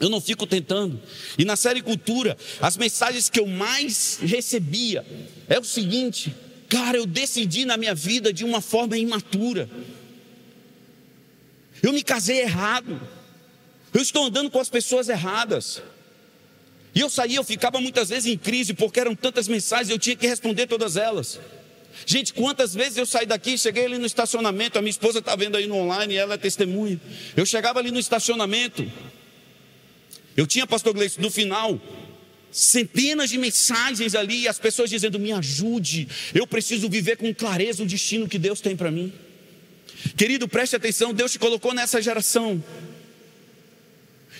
Eu 0.00 0.08
não 0.08 0.20
fico 0.20 0.46
tentando. 0.46 1.00
E 1.36 1.44
na 1.44 1.56
série 1.56 1.82
Cultura, 1.82 2.36
as 2.60 2.76
mensagens 2.76 3.28
que 3.28 3.40
eu 3.40 3.46
mais 3.46 4.18
recebia 4.22 5.04
é 5.48 5.58
o 5.58 5.64
seguinte: 5.64 6.34
cara, 6.68 6.96
eu 6.96 7.04
decidi 7.04 7.64
na 7.64 7.76
minha 7.76 7.94
vida 7.94 8.32
de 8.32 8.44
uma 8.44 8.60
forma 8.60 8.96
imatura. 8.96 9.68
Eu 11.82 11.92
me 11.92 12.02
casei 12.02 12.40
errado. 12.40 13.00
Eu 13.92 14.00
estou 14.00 14.24
andando 14.24 14.50
com 14.50 14.60
as 14.60 14.68
pessoas 14.68 15.08
erradas. 15.08 15.82
E 16.94 17.00
eu 17.00 17.10
saía, 17.10 17.36
eu 17.36 17.44
ficava 17.44 17.80
muitas 17.80 18.08
vezes 18.08 18.26
em 18.26 18.36
crise, 18.36 18.74
porque 18.74 18.98
eram 18.98 19.14
tantas 19.14 19.46
mensagens, 19.46 19.90
eu 19.90 19.98
tinha 19.98 20.16
que 20.16 20.26
responder 20.26 20.66
todas 20.66 20.96
elas. 20.96 21.38
Gente, 22.06 22.32
quantas 22.32 22.74
vezes 22.74 22.96
eu 22.96 23.06
saí 23.06 23.26
daqui, 23.26 23.58
cheguei 23.58 23.84
ali 23.84 23.98
no 23.98 24.06
estacionamento, 24.06 24.78
a 24.78 24.82
minha 24.82 24.90
esposa 24.90 25.18
está 25.18 25.34
vendo 25.36 25.56
aí 25.56 25.66
no 25.66 25.76
online, 25.76 26.14
ela 26.14 26.34
é 26.34 26.38
testemunha. 26.38 27.00
Eu 27.36 27.44
chegava 27.44 27.78
ali 27.78 27.90
no 27.90 27.98
estacionamento, 27.98 28.90
eu 30.36 30.46
tinha, 30.46 30.66
pastor 30.66 30.94
Gleice, 30.94 31.20
no 31.20 31.30
final, 31.30 31.80
centenas 32.50 33.30
de 33.30 33.38
mensagens 33.38 34.14
ali, 34.14 34.46
as 34.46 34.58
pessoas 34.58 34.90
dizendo: 34.90 35.18
me 35.18 35.32
ajude, 35.32 36.08
eu 36.34 36.46
preciso 36.46 36.88
viver 36.88 37.16
com 37.16 37.34
clareza 37.34 37.82
o 37.82 37.86
destino 37.86 38.28
que 38.28 38.38
Deus 38.38 38.60
tem 38.60 38.76
para 38.76 38.90
mim. 38.90 39.12
Querido, 40.16 40.46
preste 40.46 40.76
atenção, 40.76 41.12
Deus 41.12 41.32
te 41.32 41.38
colocou 41.38 41.74
nessa 41.74 42.00
geração 42.00 42.62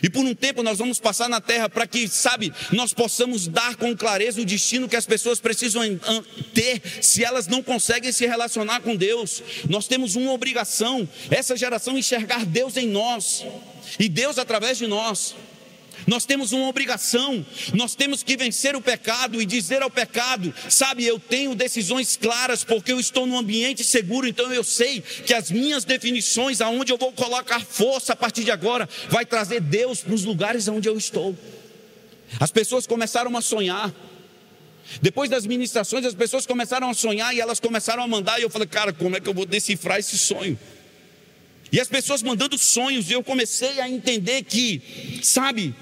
e 0.02 0.08
por 0.08 0.24
um 0.24 0.34
tempo 0.34 0.62
nós 0.62 0.78
vamos 0.78 0.98
passar 0.98 1.28
na 1.28 1.40
terra 1.40 1.68
para 1.68 1.86
que, 1.86 2.08
sabe, 2.08 2.52
nós 2.72 2.92
possamos 2.92 3.48
dar 3.48 3.76
com 3.76 3.96
clareza 3.96 4.40
o 4.40 4.44
destino 4.44 4.88
que 4.88 4.96
as 4.96 5.06
pessoas 5.06 5.40
precisam 5.40 5.82
ter 6.54 6.80
se 7.02 7.24
elas 7.24 7.46
não 7.46 7.62
conseguem 7.62 8.12
se 8.12 8.26
relacionar 8.26 8.80
com 8.80 8.96
Deus. 8.96 9.42
Nós 9.68 9.86
temos 9.86 10.16
uma 10.16 10.32
obrigação, 10.32 11.08
essa 11.30 11.56
geração 11.56 11.98
enxergar 11.98 12.44
Deus 12.44 12.76
em 12.76 12.86
nós 12.86 13.44
e 13.98 14.08
Deus 14.08 14.38
através 14.38 14.78
de 14.78 14.86
nós. 14.86 15.34
Nós 16.08 16.24
temos 16.24 16.52
uma 16.52 16.66
obrigação, 16.68 17.44
nós 17.74 17.94
temos 17.94 18.22
que 18.22 18.34
vencer 18.34 18.74
o 18.74 18.80
pecado 18.80 19.42
e 19.42 19.44
dizer 19.44 19.82
ao 19.82 19.90
pecado: 19.90 20.54
sabe, 20.70 21.04
eu 21.04 21.18
tenho 21.18 21.54
decisões 21.54 22.16
claras 22.16 22.64
porque 22.64 22.90
eu 22.90 22.98
estou 22.98 23.26
num 23.26 23.36
ambiente 23.36 23.84
seguro, 23.84 24.26
então 24.26 24.50
eu 24.50 24.64
sei 24.64 25.02
que 25.02 25.34
as 25.34 25.50
minhas 25.50 25.84
definições, 25.84 26.62
aonde 26.62 26.90
eu 26.90 26.96
vou 26.96 27.12
colocar 27.12 27.60
força 27.60 28.14
a 28.14 28.16
partir 28.16 28.42
de 28.42 28.50
agora, 28.50 28.88
vai 29.10 29.26
trazer 29.26 29.60
Deus 29.60 30.00
para 30.00 30.14
os 30.14 30.24
lugares 30.24 30.66
onde 30.66 30.88
eu 30.88 30.96
estou. 30.96 31.36
As 32.40 32.50
pessoas 32.50 32.86
começaram 32.86 33.36
a 33.36 33.42
sonhar. 33.42 33.92
Depois 35.02 35.28
das 35.28 35.44
ministrações, 35.44 36.06
as 36.06 36.14
pessoas 36.14 36.46
começaram 36.46 36.88
a 36.88 36.94
sonhar 36.94 37.34
e 37.34 37.40
elas 37.40 37.60
começaram 37.60 38.02
a 38.02 38.08
mandar, 38.08 38.38
e 38.38 38.44
eu 38.44 38.48
falei, 38.48 38.66
cara, 38.66 38.94
como 38.94 39.14
é 39.14 39.20
que 39.20 39.28
eu 39.28 39.34
vou 39.34 39.44
decifrar 39.44 39.98
esse 39.98 40.16
sonho? 40.16 40.58
E 41.70 41.78
as 41.78 41.86
pessoas 41.88 42.22
mandando 42.22 42.56
sonhos, 42.56 43.10
e 43.10 43.12
eu 43.12 43.22
comecei 43.22 43.78
a 43.78 43.90
entender 43.90 44.42
que, 44.44 45.20
sabe, 45.22 45.74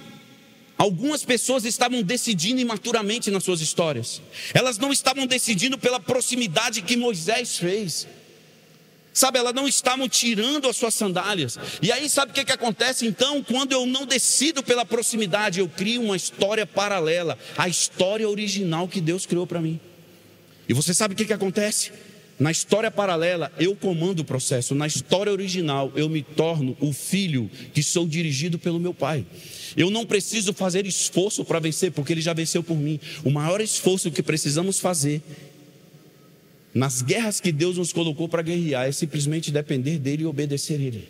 Algumas 0.79 1.25
pessoas 1.25 1.65
estavam 1.65 2.03
decidindo 2.03 2.61
imaturamente 2.61 3.31
nas 3.31 3.45
suas 3.45 3.61
histórias. 3.61 4.21
Elas 4.53 4.77
não 4.77 4.93
estavam 4.93 5.27
decidindo 5.27 5.79
pela 5.79 5.99
proximidade 5.99 6.83
que 6.83 6.97
Moisés 6.97 7.57
fez. 7.59 8.07
Sabe, 9.12 9.39
elas 9.39 9.55
não 9.55 9.67
estavam 9.67 10.07
tirando 10.07 10.69
as 10.69 10.77
suas 10.77 10.95
sandálias. 10.95 11.59
E 11.81 11.91
aí, 11.91 12.07
sabe 12.07 12.33
o 12.33 12.35
que, 12.35 12.45
que 12.45 12.53
acontece? 12.53 13.07
Então, 13.07 13.43
quando 13.43 13.73
eu 13.73 13.87
não 13.87 14.05
decido 14.05 14.62
pela 14.62 14.85
proximidade, 14.85 15.61
eu 15.61 15.69
crio 15.71 16.03
uma 16.03 16.17
história 16.17 16.67
paralela 16.67 17.39
à 17.57 17.67
história 17.67 18.29
original 18.29 18.87
que 18.87 19.01
Deus 19.01 19.25
criou 19.25 19.47
para 19.47 19.62
mim. 19.62 19.81
E 20.69 20.75
você 20.75 20.93
sabe 20.93 21.15
o 21.15 21.17
que, 21.17 21.25
que 21.25 21.33
acontece? 21.33 21.93
Na 22.38 22.51
história 22.51 22.90
paralela, 22.90 23.51
eu 23.59 23.75
comando 23.75 24.20
o 24.20 24.25
processo. 24.25 24.75
Na 24.75 24.87
história 24.87 25.33
original, 25.33 25.90
eu 25.96 26.09
me 26.09 26.22
torno 26.22 26.77
o 26.81 26.92
filho 26.92 27.51
que 27.72 27.83
sou 27.83 28.07
dirigido 28.07 28.59
pelo 28.59 28.79
meu 28.79 28.92
pai. 28.92 29.25
Eu 29.75 29.90
não 29.90 30.05
preciso 30.05 30.53
fazer 30.53 30.87
esforço 30.87 31.44
para 31.44 31.59
vencer, 31.59 31.92
porque 31.92 32.12
ele 32.12 32.20
já 32.20 32.35
venceu 32.35 32.62
por 32.62 32.77
mim. 32.77 33.01
O 33.25 33.31
maior 33.31 33.61
esforço 33.61 34.11
que 34.11 34.22
precisamos 34.22 34.79
fazer 34.79 35.22
nas 36.75 37.01
guerras 37.01 37.40
que 37.40 37.51
Deus 37.51 37.79
nos 37.79 37.90
colocou 37.90 38.29
para 38.29 38.42
guerrear 38.42 38.87
é 38.87 38.92
simplesmente 38.92 39.51
depender 39.51 39.99
dele 39.99 40.25
e 40.25 40.27
obedecer 40.27 40.79
ele. 40.79 41.09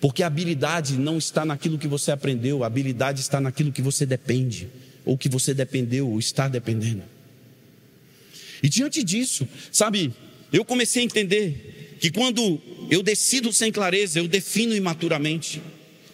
Porque 0.00 0.22
a 0.22 0.28
habilidade 0.28 0.96
não 0.96 1.18
está 1.18 1.44
naquilo 1.44 1.78
que 1.78 1.86
você 1.86 2.10
aprendeu, 2.10 2.64
a 2.64 2.66
habilidade 2.66 3.20
está 3.20 3.38
naquilo 3.38 3.70
que 3.70 3.82
você 3.82 4.06
depende, 4.06 4.68
ou 5.04 5.18
que 5.18 5.28
você 5.28 5.52
dependeu, 5.52 6.08
ou 6.08 6.18
está 6.18 6.48
dependendo. 6.48 7.02
E 8.62 8.68
diante 8.68 9.02
disso, 9.02 9.46
sabe, 9.70 10.12
eu 10.52 10.64
comecei 10.64 11.02
a 11.02 11.04
entender 11.04 11.96
que 12.00 12.10
quando 12.10 12.60
eu 12.90 13.02
decido 13.02 13.52
sem 13.52 13.72
clareza, 13.72 14.18
eu 14.18 14.28
defino 14.28 14.74
imaturamente. 14.74 15.60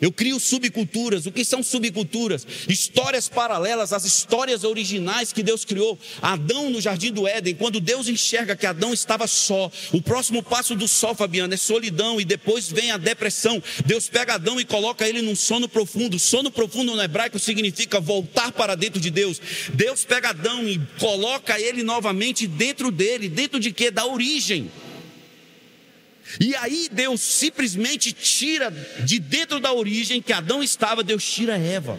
Eu 0.02 0.10
crio 0.10 0.40
subculturas. 0.40 1.26
O 1.26 1.30
que 1.30 1.44
são 1.44 1.62
subculturas? 1.62 2.44
Histórias 2.68 3.28
paralelas 3.28 3.92
às 3.92 4.04
histórias 4.04 4.64
originais 4.64 5.32
que 5.32 5.44
Deus 5.44 5.64
criou. 5.64 5.96
Adão 6.20 6.68
no 6.68 6.80
jardim 6.80 7.12
do 7.12 7.28
Éden, 7.28 7.54
quando 7.54 7.78
Deus 7.78 8.08
enxerga 8.08 8.56
que 8.56 8.66
Adão 8.66 8.92
estava 8.92 9.28
só, 9.28 9.70
o 9.92 10.02
próximo 10.02 10.42
passo 10.42 10.74
do 10.74 10.88
sol, 10.88 11.14
Fabiano, 11.14 11.54
é 11.54 11.56
solidão 11.56 12.20
e 12.20 12.24
depois 12.24 12.68
vem 12.68 12.90
a 12.90 12.96
depressão. 12.96 13.62
Deus 13.86 14.08
pega 14.08 14.34
Adão 14.34 14.58
e 14.58 14.64
coloca 14.64 15.08
ele 15.08 15.22
num 15.22 15.36
sono 15.36 15.68
profundo. 15.68 16.18
Sono 16.18 16.50
profundo 16.50 16.96
no 16.96 17.02
hebraico 17.02 17.38
significa 17.38 18.00
voltar 18.00 18.50
para 18.50 18.74
dentro 18.74 19.00
de 19.00 19.08
Deus. 19.08 19.40
Deus 19.72 20.04
pega 20.04 20.30
Adão 20.30 20.68
e 20.68 20.80
coloca 20.98 21.60
ele 21.60 21.84
novamente 21.84 22.48
dentro 22.48 22.90
dele. 22.90 23.28
Dentro 23.28 23.60
de 23.60 23.70
quê? 23.70 23.88
Da 23.88 24.04
origem. 24.04 24.68
E 26.40 26.54
aí 26.56 26.88
Deus 26.90 27.20
simplesmente 27.20 28.12
tira 28.12 28.70
de 29.04 29.18
dentro 29.18 29.60
da 29.60 29.72
origem 29.72 30.22
que 30.22 30.32
Adão 30.32 30.62
estava, 30.62 31.02
Deus 31.02 31.24
tira 31.24 31.58
Eva. 31.58 31.98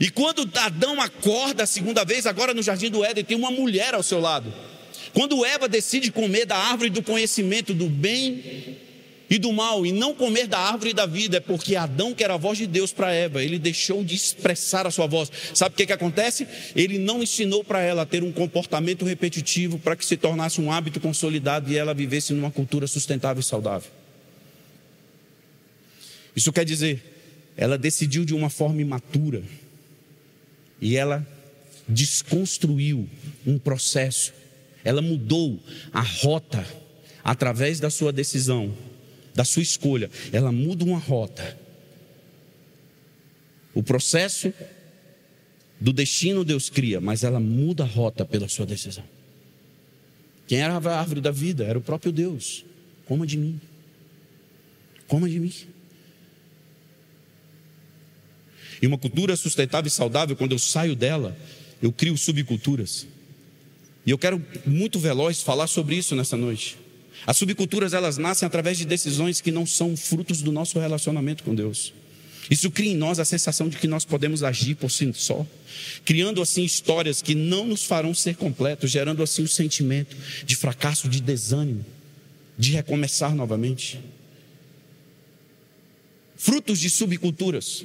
E 0.00 0.10
quando 0.10 0.48
Adão 0.54 1.00
acorda 1.00 1.64
a 1.64 1.66
segunda 1.66 2.04
vez, 2.04 2.26
agora 2.26 2.54
no 2.54 2.62
jardim 2.62 2.90
do 2.90 3.04
Éden, 3.04 3.24
tem 3.24 3.36
uma 3.36 3.50
mulher 3.50 3.94
ao 3.94 4.02
seu 4.02 4.20
lado. 4.20 4.52
Quando 5.12 5.44
Eva 5.44 5.68
decide 5.68 6.12
comer 6.12 6.46
da 6.46 6.56
árvore 6.56 6.90
do 6.90 7.02
conhecimento 7.02 7.74
do 7.74 7.86
bem 7.86 8.77
e 9.30 9.38
do 9.38 9.52
mal 9.52 9.84
e 9.84 9.92
não 9.92 10.14
comer 10.14 10.46
da 10.46 10.58
árvore 10.58 10.94
da 10.94 11.04
vida, 11.04 11.36
é 11.36 11.40
porque 11.40 11.76
Adão, 11.76 12.14
que 12.14 12.24
era 12.24 12.34
a 12.34 12.38
voz 12.38 12.56
de 12.56 12.66
Deus 12.66 12.92
para 12.92 13.12
Eva, 13.12 13.42
ele 13.42 13.58
deixou 13.58 14.02
de 14.02 14.14
expressar 14.14 14.86
a 14.86 14.90
sua 14.90 15.06
voz. 15.06 15.30
Sabe 15.54 15.74
o 15.74 15.76
que, 15.76 15.86
que 15.86 15.92
acontece? 15.92 16.46
Ele 16.74 16.98
não 16.98 17.22
ensinou 17.22 17.62
para 17.62 17.82
ela 17.82 18.06
ter 18.06 18.22
um 18.22 18.32
comportamento 18.32 19.04
repetitivo 19.04 19.78
para 19.78 19.94
que 19.94 20.04
se 20.04 20.16
tornasse 20.16 20.60
um 20.60 20.72
hábito 20.72 20.98
consolidado 20.98 21.70
e 21.70 21.76
ela 21.76 21.92
vivesse 21.92 22.32
numa 22.32 22.50
cultura 22.50 22.86
sustentável 22.86 23.40
e 23.40 23.44
saudável. 23.44 23.90
Isso 26.34 26.52
quer 26.52 26.64
dizer, 26.64 27.02
ela 27.56 27.76
decidiu 27.76 28.24
de 28.24 28.34
uma 28.34 28.48
forma 28.48 28.80
imatura 28.80 29.42
e 30.80 30.96
ela 30.96 31.26
desconstruiu 31.86 33.08
um 33.46 33.58
processo, 33.58 34.32
ela 34.84 35.02
mudou 35.02 35.58
a 35.92 36.00
rota 36.00 36.64
através 37.24 37.80
da 37.80 37.90
sua 37.90 38.12
decisão 38.12 38.72
da 39.38 39.44
sua 39.44 39.62
escolha, 39.62 40.10
ela 40.32 40.50
muda 40.50 40.84
uma 40.84 40.98
rota. 40.98 41.56
O 43.72 43.84
processo 43.84 44.52
do 45.80 45.92
destino 45.92 46.44
Deus 46.44 46.68
cria, 46.68 47.00
mas 47.00 47.22
ela 47.22 47.38
muda 47.38 47.84
a 47.84 47.86
rota 47.86 48.24
pela 48.24 48.48
sua 48.48 48.66
decisão. 48.66 49.04
Quem 50.48 50.58
era 50.58 50.74
a 50.74 50.98
árvore 50.98 51.20
da 51.20 51.30
vida? 51.30 51.62
Era 51.62 51.78
o 51.78 51.80
próprio 51.80 52.10
Deus. 52.10 52.64
Coma 53.06 53.24
de 53.24 53.36
mim. 53.36 53.60
Coma 55.06 55.28
de 55.28 55.38
mim. 55.38 55.52
E 58.82 58.88
uma 58.88 58.98
cultura 58.98 59.36
sustentável 59.36 59.86
e 59.86 59.92
saudável, 59.92 60.34
quando 60.34 60.50
eu 60.50 60.58
saio 60.58 60.96
dela, 60.96 61.36
eu 61.80 61.92
crio 61.92 62.18
subculturas. 62.18 63.06
E 64.04 64.10
eu 64.10 64.18
quero 64.18 64.44
muito 64.66 64.98
veloz 64.98 65.42
falar 65.42 65.68
sobre 65.68 65.94
isso 65.94 66.16
nessa 66.16 66.36
noite. 66.36 66.76
As 67.26 67.36
subculturas 67.36 67.92
elas 67.92 68.16
nascem 68.16 68.46
através 68.46 68.78
de 68.78 68.84
decisões 68.84 69.40
que 69.40 69.50
não 69.50 69.66
são 69.66 69.96
frutos 69.96 70.40
do 70.40 70.52
nosso 70.52 70.78
relacionamento 70.78 71.42
com 71.44 71.54
Deus. 71.54 71.92
Isso 72.50 72.70
cria 72.70 72.92
em 72.92 72.96
nós 72.96 73.18
a 73.18 73.24
sensação 73.24 73.68
de 73.68 73.76
que 73.76 73.86
nós 73.86 74.04
podemos 74.04 74.42
agir 74.42 74.74
por 74.74 74.90
si 74.90 75.12
só, 75.14 75.46
criando 76.04 76.40
assim 76.40 76.64
histórias 76.64 77.20
que 77.20 77.34
não 77.34 77.66
nos 77.66 77.84
farão 77.84 78.14
ser 78.14 78.36
completos, 78.36 78.90
gerando 78.90 79.22
assim 79.22 79.42
o 79.42 79.44
um 79.44 79.48
sentimento 79.48 80.16
de 80.44 80.56
fracasso, 80.56 81.08
de 81.08 81.20
desânimo, 81.20 81.84
de 82.56 82.72
recomeçar 82.72 83.34
novamente. 83.34 84.00
Frutos 86.36 86.78
de 86.78 86.88
subculturas. 86.88 87.84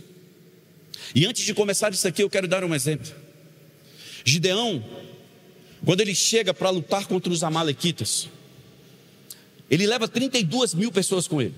E 1.13 1.25
antes 1.25 1.43
de 1.43 1.53
começar 1.53 1.91
isso 1.91 2.07
aqui, 2.07 2.23
eu 2.23 2.29
quero 2.29 2.47
dar 2.47 2.63
um 2.63 2.73
exemplo. 2.73 3.11
Gideão, 4.23 4.83
quando 5.83 5.99
ele 5.99 6.15
chega 6.15 6.53
para 6.53 6.69
lutar 6.69 7.05
contra 7.07 7.33
os 7.33 7.43
Amalequitas, 7.43 8.29
ele 9.69 9.87
leva 9.87 10.07
32 10.07 10.73
mil 10.73 10.91
pessoas 10.91 11.27
com 11.27 11.41
ele. 11.41 11.53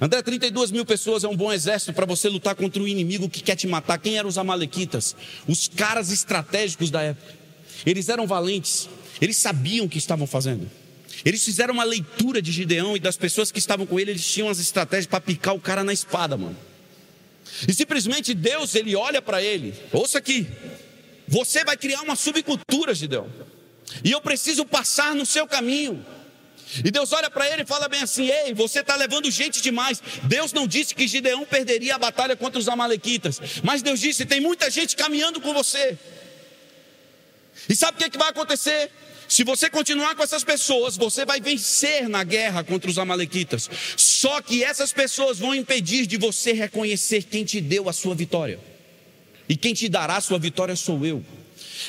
André, 0.00 0.22
32 0.22 0.70
mil 0.70 0.84
pessoas 0.84 1.24
é 1.24 1.28
um 1.28 1.36
bom 1.36 1.52
exército 1.52 1.92
para 1.92 2.04
você 2.04 2.28
lutar 2.28 2.54
contra 2.54 2.82
o 2.82 2.88
inimigo 2.88 3.30
que 3.30 3.42
quer 3.42 3.56
te 3.56 3.66
matar. 3.66 3.98
Quem 3.98 4.18
eram 4.18 4.28
os 4.28 4.36
Amalequitas? 4.36 5.16
Os 5.48 5.68
caras 5.68 6.10
estratégicos 6.10 6.90
da 6.90 7.02
época. 7.02 7.34
Eles 7.84 8.08
eram 8.08 8.26
valentes, 8.26 8.88
eles 9.20 9.36
sabiam 9.36 9.86
o 9.86 9.88
que 9.88 9.98
estavam 9.98 10.26
fazendo. 10.26 10.70
Eles 11.24 11.44
fizeram 11.44 11.74
uma 11.74 11.84
leitura 11.84 12.42
de 12.42 12.52
Gideão 12.52 12.96
e 12.96 13.00
das 13.00 13.16
pessoas 13.16 13.50
que 13.50 13.58
estavam 13.58 13.86
com 13.86 13.98
ele, 13.98 14.10
eles 14.10 14.26
tinham 14.26 14.48
as 14.48 14.58
estratégias 14.58 15.06
para 15.06 15.20
picar 15.20 15.54
o 15.54 15.60
cara 15.60 15.82
na 15.82 15.92
espada, 15.92 16.36
mano. 16.36 16.56
E 17.66 17.72
simplesmente 17.72 18.34
Deus, 18.34 18.74
ele 18.74 18.94
olha 18.94 19.22
para 19.22 19.42
ele, 19.42 19.74
ouça 19.92 20.18
aqui, 20.18 20.46
você 21.26 21.64
vai 21.64 21.76
criar 21.76 22.02
uma 22.02 22.16
subcultura, 22.16 22.94
Gideão, 22.94 23.28
e 24.04 24.12
eu 24.12 24.20
preciso 24.20 24.64
passar 24.66 25.14
no 25.14 25.24
seu 25.24 25.46
caminho. 25.46 26.04
E 26.84 26.90
Deus 26.90 27.12
olha 27.12 27.30
para 27.30 27.48
ele 27.50 27.62
e 27.62 27.66
fala 27.66 27.88
bem 27.88 28.02
assim: 28.02 28.28
Ei, 28.28 28.52
você 28.52 28.80
está 28.80 28.96
levando 28.96 29.30
gente 29.30 29.62
demais. 29.62 30.02
Deus 30.24 30.52
não 30.52 30.66
disse 30.66 30.94
que 30.94 31.06
Gideão 31.06 31.44
perderia 31.44 31.94
a 31.94 31.98
batalha 31.98 32.36
contra 32.36 32.58
os 32.58 32.68
Amalequitas, 32.68 33.40
mas 33.62 33.82
Deus 33.82 34.00
disse: 34.00 34.26
tem 34.26 34.40
muita 34.40 34.70
gente 34.70 34.96
caminhando 34.96 35.40
com 35.40 35.54
você. 35.54 35.96
E 37.68 37.74
sabe 37.74 37.96
o 37.96 37.98
que, 37.98 38.04
é 38.04 38.10
que 38.10 38.18
vai 38.18 38.30
acontecer? 38.30 38.90
Se 39.28 39.42
você 39.42 39.68
continuar 39.68 40.14
com 40.14 40.22
essas 40.22 40.44
pessoas, 40.44 40.96
você 40.96 41.24
vai 41.24 41.40
vencer 41.40 42.08
na 42.08 42.22
guerra 42.22 42.62
contra 42.62 42.88
os 42.88 42.98
Amalequitas. 42.98 43.68
Só 43.96 44.40
que 44.40 44.62
essas 44.62 44.92
pessoas 44.92 45.38
vão 45.38 45.54
impedir 45.54 46.06
de 46.06 46.16
você 46.16 46.52
reconhecer 46.52 47.24
quem 47.24 47.44
te 47.44 47.60
deu 47.60 47.88
a 47.88 47.92
sua 47.92 48.14
vitória. 48.14 48.58
E 49.48 49.56
quem 49.56 49.72
te 49.72 49.88
dará 49.88 50.16
a 50.16 50.20
sua 50.20 50.38
vitória 50.38 50.74
sou 50.76 51.04
eu. 51.06 51.24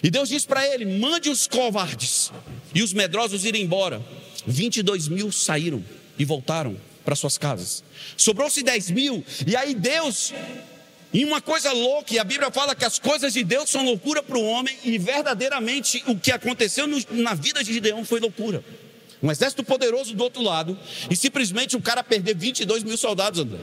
E 0.03 0.11
Deus 0.11 0.29
diz 0.29 0.45
para 0.45 0.67
ele: 0.67 0.85
mande 0.85 1.29
os 1.29 1.47
covardes 1.47 2.31
e 2.75 2.83
os 2.83 2.93
medrosos 2.93 3.43
irem 3.43 3.63
embora 3.63 4.01
22 4.47 5.07
mil 5.09 5.31
saíram 5.31 5.83
e 6.17 6.25
voltaram 6.25 6.75
para 7.05 7.15
suas 7.15 7.37
casas. 7.37 7.83
Sobrou-se 8.15 8.63
10 8.63 8.91
mil, 8.91 9.23
e 9.45 9.55
aí 9.55 9.73
Deus, 9.73 10.33
em 11.13 11.23
uma 11.25 11.39
coisa 11.39 11.71
louca, 11.71 12.13
e 12.13 12.19
a 12.19 12.23
Bíblia 12.23 12.51
fala 12.51 12.75
que 12.75 12.83
as 12.83 12.97
coisas 12.97 13.33
de 13.33 13.43
Deus 13.43 13.69
são 13.69 13.85
loucura 13.85 14.23
para 14.23 14.37
o 14.37 14.43
homem, 14.43 14.75
e 14.83 14.97
verdadeiramente 14.97 16.03
o 16.07 16.17
que 16.17 16.31
aconteceu 16.31 16.87
no, 16.87 16.97
na 17.11 17.33
vida 17.33 17.63
de 17.63 17.71
Gideão 17.71 18.03
foi 18.03 18.19
loucura. 18.19 18.63
Um 19.21 19.31
exército 19.31 19.63
poderoso 19.63 20.13
do 20.13 20.23
outro 20.23 20.41
lado, 20.41 20.77
e 21.09 21.15
simplesmente 21.15 21.75
o 21.75 21.81
cara 21.81 22.03
perder 22.03 22.35
22 22.35 22.83
mil 22.83 22.97
soldados, 22.97 23.39
André. 23.39 23.59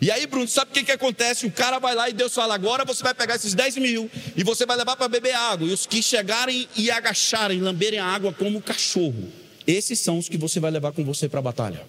E 0.00 0.10
aí, 0.10 0.26
Bruno, 0.26 0.48
sabe 0.48 0.72
o 0.72 0.74
que, 0.74 0.84
que 0.84 0.92
acontece? 0.92 1.46
O 1.46 1.50
cara 1.50 1.78
vai 1.78 1.94
lá 1.94 2.08
e 2.08 2.12
Deus 2.12 2.34
fala: 2.34 2.54
agora 2.54 2.84
você 2.84 3.02
vai 3.02 3.14
pegar 3.14 3.36
esses 3.36 3.54
10 3.54 3.76
mil 3.76 4.10
e 4.36 4.42
você 4.42 4.66
vai 4.66 4.76
levar 4.76 4.96
para 4.96 5.06
beber 5.06 5.32
água. 5.34 5.68
E 5.68 5.72
os 5.72 5.86
que 5.86 6.02
chegarem 6.02 6.68
e 6.76 6.90
agacharem, 6.90 7.60
lamberem 7.60 8.00
a 8.00 8.06
água 8.06 8.32
como 8.32 8.60
cachorro, 8.60 9.30
esses 9.66 10.00
são 10.00 10.18
os 10.18 10.28
que 10.28 10.36
você 10.36 10.60
vai 10.60 10.70
levar 10.70 10.92
com 10.92 11.04
você 11.04 11.28
para 11.28 11.38
a 11.38 11.42
batalha. 11.42 11.82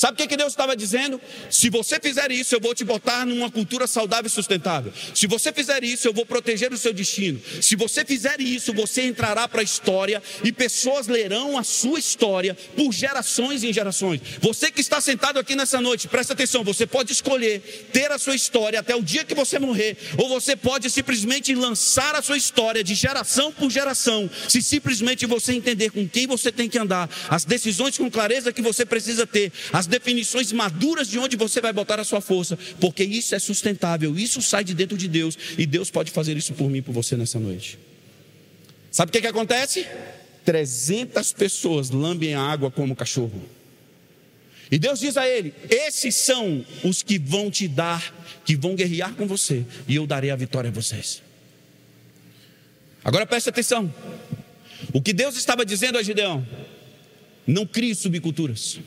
Sabe 0.00 0.14
o 0.14 0.16
que, 0.16 0.28
que 0.28 0.36
Deus 0.38 0.54
estava 0.54 0.74
dizendo? 0.74 1.20
Se 1.50 1.68
você 1.68 2.00
fizer 2.00 2.32
isso, 2.32 2.54
eu 2.54 2.60
vou 2.60 2.74
te 2.74 2.82
botar 2.84 3.26
numa 3.26 3.50
cultura 3.50 3.86
saudável 3.86 4.28
e 4.28 4.30
sustentável. 4.30 4.90
Se 5.14 5.26
você 5.26 5.52
fizer 5.52 5.84
isso, 5.84 6.08
eu 6.08 6.14
vou 6.14 6.24
proteger 6.24 6.72
o 6.72 6.78
seu 6.78 6.94
destino. 6.94 7.38
Se 7.60 7.76
você 7.76 8.02
fizer 8.02 8.40
isso, 8.40 8.72
você 8.72 9.02
entrará 9.02 9.46
para 9.46 9.60
a 9.60 9.62
história 9.62 10.22
e 10.42 10.50
pessoas 10.52 11.06
lerão 11.06 11.58
a 11.58 11.62
sua 11.62 11.98
história 11.98 12.56
por 12.74 12.90
gerações 12.94 13.62
em 13.62 13.74
gerações. 13.74 14.22
Você 14.40 14.70
que 14.70 14.80
está 14.80 15.02
sentado 15.02 15.38
aqui 15.38 15.54
nessa 15.54 15.82
noite, 15.82 16.08
presta 16.08 16.32
atenção: 16.32 16.64
você 16.64 16.86
pode 16.86 17.12
escolher 17.12 17.90
ter 17.92 18.10
a 18.10 18.16
sua 18.16 18.34
história 18.34 18.80
até 18.80 18.96
o 18.96 19.02
dia 19.02 19.22
que 19.22 19.34
você 19.34 19.58
morrer, 19.58 19.98
ou 20.16 20.30
você 20.30 20.56
pode 20.56 20.88
simplesmente 20.88 21.54
lançar 21.54 22.14
a 22.14 22.22
sua 22.22 22.38
história 22.38 22.82
de 22.82 22.94
geração 22.94 23.52
por 23.52 23.70
geração, 23.70 24.30
se 24.48 24.62
simplesmente 24.62 25.26
você 25.26 25.52
entender 25.52 25.90
com 25.90 26.08
quem 26.08 26.26
você 26.26 26.50
tem 26.50 26.70
que 26.70 26.78
andar, 26.78 27.06
as 27.28 27.44
decisões 27.44 27.98
com 27.98 28.10
clareza 28.10 28.50
que 28.50 28.62
você 28.62 28.86
precisa 28.86 29.26
ter, 29.26 29.52
as 29.70 29.89
definições 29.90 30.50
maduras 30.52 31.08
de 31.08 31.18
onde 31.18 31.36
você 31.36 31.60
vai 31.60 31.72
botar 31.72 32.00
a 32.00 32.04
sua 32.04 32.22
força, 32.22 32.58
porque 32.80 33.04
isso 33.04 33.34
é 33.34 33.38
sustentável, 33.38 34.18
isso 34.18 34.40
sai 34.40 34.64
de 34.64 34.72
dentro 34.72 34.96
de 34.96 35.06
Deus 35.06 35.36
e 35.58 35.66
Deus 35.66 35.90
pode 35.90 36.10
fazer 36.10 36.36
isso 36.36 36.54
por 36.54 36.70
mim 36.70 36.80
por 36.80 36.92
você 36.92 37.16
nessa 37.16 37.38
noite. 37.38 37.78
Sabe 38.90 39.10
o 39.10 39.12
que, 39.12 39.20
que 39.20 39.26
acontece? 39.26 39.86
300 40.44 41.32
pessoas 41.32 41.90
lambem 41.90 42.34
a 42.34 42.40
água 42.40 42.70
como 42.70 42.96
cachorro. 42.96 43.42
E 44.70 44.78
Deus 44.78 45.00
diz 45.00 45.16
a 45.16 45.28
ele: 45.28 45.52
Esses 45.68 46.14
são 46.14 46.64
os 46.84 47.02
que 47.02 47.18
vão 47.18 47.50
te 47.50 47.66
dar, 47.66 48.14
que 48.44 48.56
vão 48.56 48.74
guerrear 48.74 49.14
com 49.14 49.26
você, 49.26 49.64
e 49.86 49.96
eu 49.96 50.06
darei 50.06 50.30
a 50.30 50.36
vitória 50.36 50.70
a 50.70 50.72
vocês. 50.72 51.22
Agora 53.04 53.26
preste 53.26 53.48
atenção. 53.48 53.92
O 54.92 55.00
que 55.00 55.12
Deus 55.12 55.36
estava 55.36 55.64
dizendo 55.64 55.98
a 55.98 56.02
Gideão: 56.02 56.46
Não 57.50 57.66
crie 57.66 57.96
subculturas. 57.96 58.78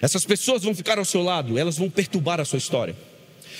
Essas 0.00 0.24
pessoas 0.24 0.62
vão 0.62 0.74
ficar 0.74 0.98
ao 0.98 1.04
seu 1.04 1.22
lado, 1.22 1.58
elas 1.58 1.76
vão 1.76 1.90
perturbar 1.90 2.40
a 2.40 2.46
sua 2.46 2.56
história. 2.56 2.96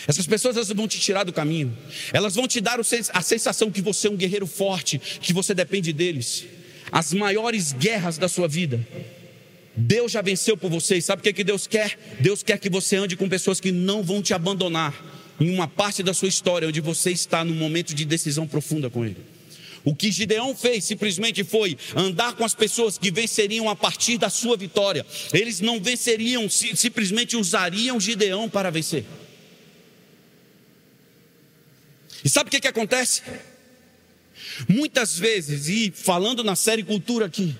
Essas 0.08 0.26
pessoas 0.26 0.56
elas 0.56 0.68
vão 0.68 0.88
te 0.88 0.98
tirar 0.98 1.24
do 1.24 1.32
caminho. 1.32 1.76
Elas 2.10 2.34
vão 2.34 2.48
te 2.48 2.58
dar 2.58 2.80
a 2.80 3.22
sensação 3.22 3.70
que 3.70 3.82
você 3.82 4.08
é 4.08 4.10
um 4.10 4.16
guerreiro 4.16 4.46
forte, 4.46 4.98
que 4.98 5.32
você 5.34 5.52
depende 5.52 5.92
deles. 5.92 6.46
As 6.90 7.12
maiores 7.12 7.74
guerras 7.74 8.16
da 8.16 8.28
sua 8.28 8.48
vida, 8.48 8.86
Deus 9.76 10.12
já 10.12 10.22
venceu 10.22 10.56
por 10.56 10.70
você. 10.70 10.96
E 10.96 11.02
sabe 11.02 11.20
o 11.20 11.22
que, 11.22 11.34
que 11.34 11.44
Deus 11.44 11.66
quer? 11.66 11.98
Deus 12.18 12.42
quer 12.42 12.58
que 12.58 12.70
você 12.70 12.96
ande 12.96 13.14
com 13.14 13.28
pessoas 13.28 13.60
que 13.60 13.70
não 13.70 14.02
vão 14.02 14.22
te 14.22 14.32
abandonar 14.32 14.94
em 15.38 15.50
uma 15.50 15.68
parte 15.68 16.02
da 16.02 16.14
sua 16.14 16.28
história 16.28 16.66
onde 16.66 16.80
você 16.80 17.10
está 17.10 17.44
num 17.44 17.54
momento 17.54 17.94
de 17.94 18.06
decisão 18.06 18.46
profunda 18.46 18.88
com 18.88 19.04
Ele. 19.04 19.35
O 19.86 19.94
que 19.94 20.10
Gideão 20.10 20.52
fez 20.52 20.82
simplesmente 20.82 21.44
foi 21.44 21.78
andar 21.94 22.32
com 22.32 22.44
as 22.44 22.56
pessoas 22.56 22.98
que 22.98 23.08
venceriam 23.08 23.70
a 23.70 23.76
partir 23.76 24.18
da 24.18 24.28
sua 24.28 24.56
vitória. 24.56 25.06
Eles 25.32 25.60
não 25.60 25.80
venceriam, 25.80 26.50
simplesmente 26.50 27.36
usariam 27.36 28.00
Gideão 28.00 28.50
para 28.50 28.68
vencer. 28.68 29.04
E 32.24 32.28
sabe 32.28 32.48
o 32.48 32.50
que, 32.50 32.58
que 32.58 32.66
acontece? 32.66 33.22
Muitas 34.68 35.16
vezes, 35.16 35.68
e 35.68 35.92
falando 35.94 36.42
na 36.42 36.56
série 36.56 36.82
Cultura 36.82 37.26
aqui, 37.26 37.54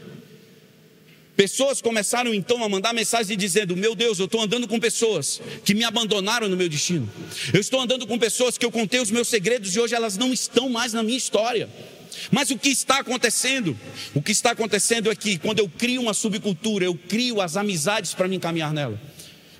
pessoas 1.36 1.80
começaram 1.80 2.34
então 2.34 2.64
a 2.64 2.68
mandar 2.68 2.92
mensagem 2.92 3.36
dizendo: 3.36 3.76
Meu 3.76 3.94
Deus, 3.94 4.18
eu 4.18 4.24
estou 4.24 4.40
andando 4.40 4.66
com 4.66 4.80
pessoas 4.80 5.40
que 5.64 5.74
me 5.74 5.84
abandonaram 5.84 6.48
no 6.48 6.56
meu 6.56 6.68
destino. 6.68 7.08
Eu 7.54 7.60
estou 7.60 7.80
andando 7.80 8.04
com 8.04 8.18
pessoas 8.18 8.58
que 8.58 8.66
eu 8.66 8.72
contei 8.72 8.98
os 8.98 9.12
meus 9.12 9.28
segredos 9.28 9.76
e 9.76 9.78
hoje 9.78 9.94
elas 9.94 10.16
não 10.16 10.32
estão 10.32 10.68
mais 10.68 10.92
na 10.92 11.04
minha 11.04 11.16
história. 11.16 11.70
Mas 12.30 12.50
o 12.50 12.58
que 12.58 12.68
está 12.68 12.98
acontecendo? 12.98 13.78
O 14.14 14.22
que 14.22 14.32
está 14.32 14.50
acontecendo 14.50 15.10
é 15.10 15.16
que 15.16 15.38
quando 15.38 15.58
eu 15.60 15.68
crio 15.68 16.02
uma 16.02 16.14
subcultura, 16.14 16.84
eu 16.84 16.94
crio 16.94 17.40
as 17.40 17.56
amizades 17.56 18.14
para 18.14 18.28
me 18.28 18.36
encaminhar 18.36 18.72
nela. 18.72 19.00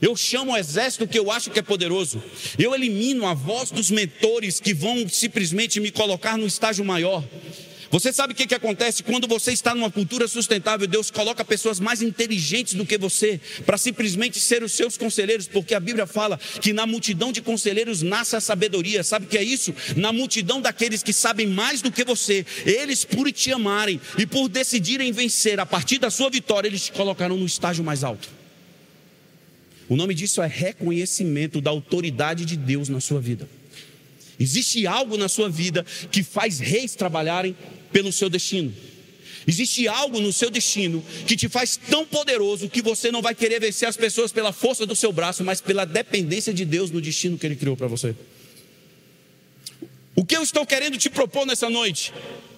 Eu 0.01 0.15
chamo 0.15 0.53
o 0.53 0.57
exército 0.57 1.07
que 1.07 1.19
eu 1.19 1.31
acho 1.31 1.51
que 1.51 1.59
é 1.59 1.63
poderoso. 1.63 2.23
Eu 2.59 2.75
elimino 2.75 3.27
a 3.27 3.33
voz 3.33 3.71
dos 3.71 3.91
mentores 3.91 4.61
que 4.61 4.75
vão 4.75 5.09
simplesmente 5.09 5.81
me 5.81 5.91
colocar 5.91 6.37
no 6.37 6.47
estágio 6.47 6.85
maior. 6.85 7.25
Você 7.91 8.13
sabe 8.13 8.33
o 8.33 8.37
que, 8.37 8.47
que 8.47 8.55
acontece 8.55 9.03
quando 9.03 9.29
você 9.29 9.53
está 9.53 9.75
numa 9.75 9.91
cultura 9.91 10.27
sustentável? 10.27 10.87
Deus 10.87 11.11
coloca 11.11 11.45
pessoas 11.45 11.79
mais 11.79 12.03
inteligentes 12.03 12.75
do 12.75 12.85
que 12.85 12.99
você 12.99 13.41
para 13.65 13.79
simplesmente 13.79 14.41
ser 14.41 14.63
os 14.63 14.73
seus 14.73 14.97
conselheiros, 14.97 15.47
porque 15.47 15.75
a 15.75 15.81
Bíblia 15.81 16.07
fala 16.07 16.39
que 16.61 16.73
na 16.73 16.87
multidão 16.87 17.31
de 17.31 17.41
conselheiros 17.41 18.03
nasce 18.03 18.35
a 18.35 18.41
sabedoria. 18.41 19.05
Sabe 19.05 19.27
o 19.27 19.29
que 19.29 19.39
é 19.39 19.43
isso? 19.43 19.75
Na 19.97 20.13
multidão 20.13 20.61
daqueles 20.61 21.03
que 21.03 21.13
sabem 21.13 21.47
mais 21.47 21.81
do 21.81 21.93
que 21.93 22.05
você, 22.05 22.45
eles 22.65 23.05
por 23.05 23.31
te 23.31 23.53
amarem 23.53 24.01
e 24.19 24.27
por 24.27 24.49
decidirem 24.49 25.13
vencer 25.13 25.61
a 25.61 25.67
partir 25.67 25.99
da 25.99 26.11
sua 26.11 26.29
vitória, 26.29 26.69
eles 26.69 26.87
te 26.87 26.93
colocarão 26.93 27.37
no 27.37 27.47
estágio 27.47 27.85
mais 27.85 28.03
alto. 28.03 28.29
O 29.89 29.95
nome 29.95 30.15
disso 30.15 30.43
é 30.43 30.47
reconhecimento 30.47 31.61
da 31.61 31.71
autoridade 31.71 32.45
de 32.45 32.57
Deus 32.57 32.89
na 32.89 33.01
sua 33.01 33.21
vida. 33.21 33.49
Existe 34.39 34.87
algo 34.87 35.17
na 35.17 35.29
sua 35.29 35.49
vida 35.49 35.85
que 36.11 36.23
faz 36.23 36.59
reis 36.59 36.95
trabalharem 36.95 37.57
pelo 37.93 38.13
seu 38.13 38.29
destino. 38.29 38.73
Existe 39.47 39.87
algo 39.87 40.21
no 40.21 40.33
seu 40.33 40.51
destino 40.51 41.03
que 41.27 41.37
te 41.37 41.49
faz 41.49 41.77
tão 41.77 42.05
poderoso 42.05 42.69
que 42.69 42.83
você 42.83 43.13
não 43.13 43.23
vai 43.23 43.35
querer 43.35 43.61
vencer 43.61 43.89
as 43.89 43.97
pessoas 43.97 44.33
pela 44.33 44.53
força 44.53 44.85
do 44.85 44.97
seu 44.97 45.13
braço, 45.13 45.45
mas 45.45 45.61
pela 45.61 45.85
dependência 45.85 46.53
de 46.53 46.65
Deus 46.65 46.91
no 46.91 47.01
destino 47.01 47.39
que 47.39 47.47
Ele 47.47 47.55
criou 47.55 47.77
para 47.77 47.87
você. 47.87 48.15
O 50.17 50.25
que 50.25 50.35
eu 50.35 50.43
estou 50.43 50.65
querendo 50.65 50.97
te 50.97 51.11
propor 51.11 51.45
nessa 51.45 51.69
noite 51.69 52.11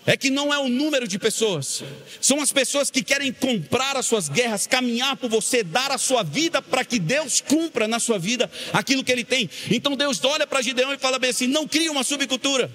é 0.07 0.17
que 0.17 0.31
não 0.31 0.55
é 0.55 0.59
o 0.59 0.69
número 0.69 1.09
de 1.09 1.19
pessoas, 1.19 1.83
são 2.21 2.41
as 2.41 2.51
pessoas 2.53 2.91
que 2.91 3.03
querem 3.03 3.33
comprar 3.33 3.97
as 3.97 4.07
suas 4.07 4.29
guerras, 4.29 4.67
caminhar 4.67 5.17
por 5.17 5.29
você, 5.29 5.63
dar 5.65 5.91
a 5.91 5.99
sua 5.99 6.23
vida 6.23 6.63
para 6.63 6.85
que 6.85 6.99
Deus 7.01 7.43
cumpra 7.43 7.89
na 7.89 7.99
sua 7.99 8.19
vida 8.19 8.51
aquilo 8.73 9.03
que 9.03 9.11
Ele 9.11 9.25
tem. 9.25 9.51
Então 9.71 9.97
Deus 9.97 10.25
olha 10.25 10.47
para 10.47 10.63
Gideão 10.63 10.95
e 10.95 10.99
fala 10.99 11.19
bem 11.19 11.31
assim: 11.31 11.49
não 11.49 11.67
cria 11.67 11.91
uma 11.91 12.05
subcultura. 12.05 12.71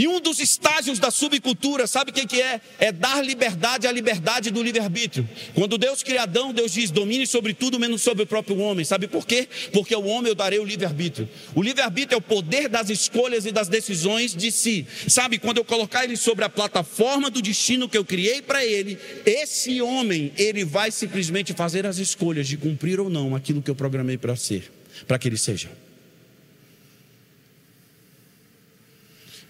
E 0.00 0.08
um 0.08 0.18
dos 0.18 0.40
estágios 0.40 0.98
da 0.98 1.10
subcultura, 1.10 1.86
sabe 1.86 2.10
o 2.10 2.14
que, 2.14 2.40
é? 2.40 2.58
É 2.78 2.90
dar 2.90 3.22
liberdade 3.22 3.86
à 3.86 3.92
liberdade 3.92 4.50
do 4.50 4.62
livre-arbítrio. 4.62 5.28
Quando 5.54 5.76
Deus 5.76 6.02
cria 6.02 6.22
Adão, 6.22 6.54
Deus 6.54 6.72
diz: 6.72 6.90
domine 6.90 7.26
sobre 7.26 7.52
tudo, 7.52 7.78
menos 7.78 8.00
sobre 8.00 8.22
o 8.22 8.26
próprio 8.26 8.58
homem. 8.60 8.82
Sabe 8.82 9.06
por 9.06 9.26
quê? 9.26 9.46
Porque 9.74 9.92
ao 9.92 10.02
homem 10.06 10.30
eu 10.30 10.34
darei 10.34 10.58
o 10.58 10.64
livre-arbítrio. 10.64 11.28
O 11.54 11.62
livre-arbítrio 11.62 12.14
é 12.14 12.18
o 12.18 12.22
poder 12.22 12.66
das 12.66 12.88
escolhas 12.88 13.44
e 13.44 13.52
das 13.52 13.68
decisões 13.68 14.34
de 14.34 14.50
si. 14.50 14.86
Sabe, 15.06 15.36
quando 15.36 15.58
eu 15.58 15.66
colocar 15.66 16.02
ele 16.02 16.16
sobre 16.16 16.46
a 16.46 16.48
plataforma 16.48 17.28
do 17.28 17.42
destino 17.42 17.86
que 17.86 17.98
eu 17.98 18.04
criei 18.04 18.40
para 18.40 18.64
ele, 18.64 18.96
esse 19.26 19.82
homem, 19.82 20.32
ele 20.38 20.64
vai 20.64 20.90
simplesmente 20.90 21.52
fazer 21.52 21.84
as 21.84 21.98
escolhas 21.98 22.48
de 22.48 22.56
cumprir 22.56 23.00
ou 23.00 23.10
não 23.10 23.36
aquilo 23.36 23.60
que 23.60 23.70
eu 23.70 23.74
programei 23.74 24.16
para 24.16 24.34
ser, 24.34 24.72
para 25.06 25.18
que 25.18 25.28
ele 25.28 25.36
seja. 25.36 25.68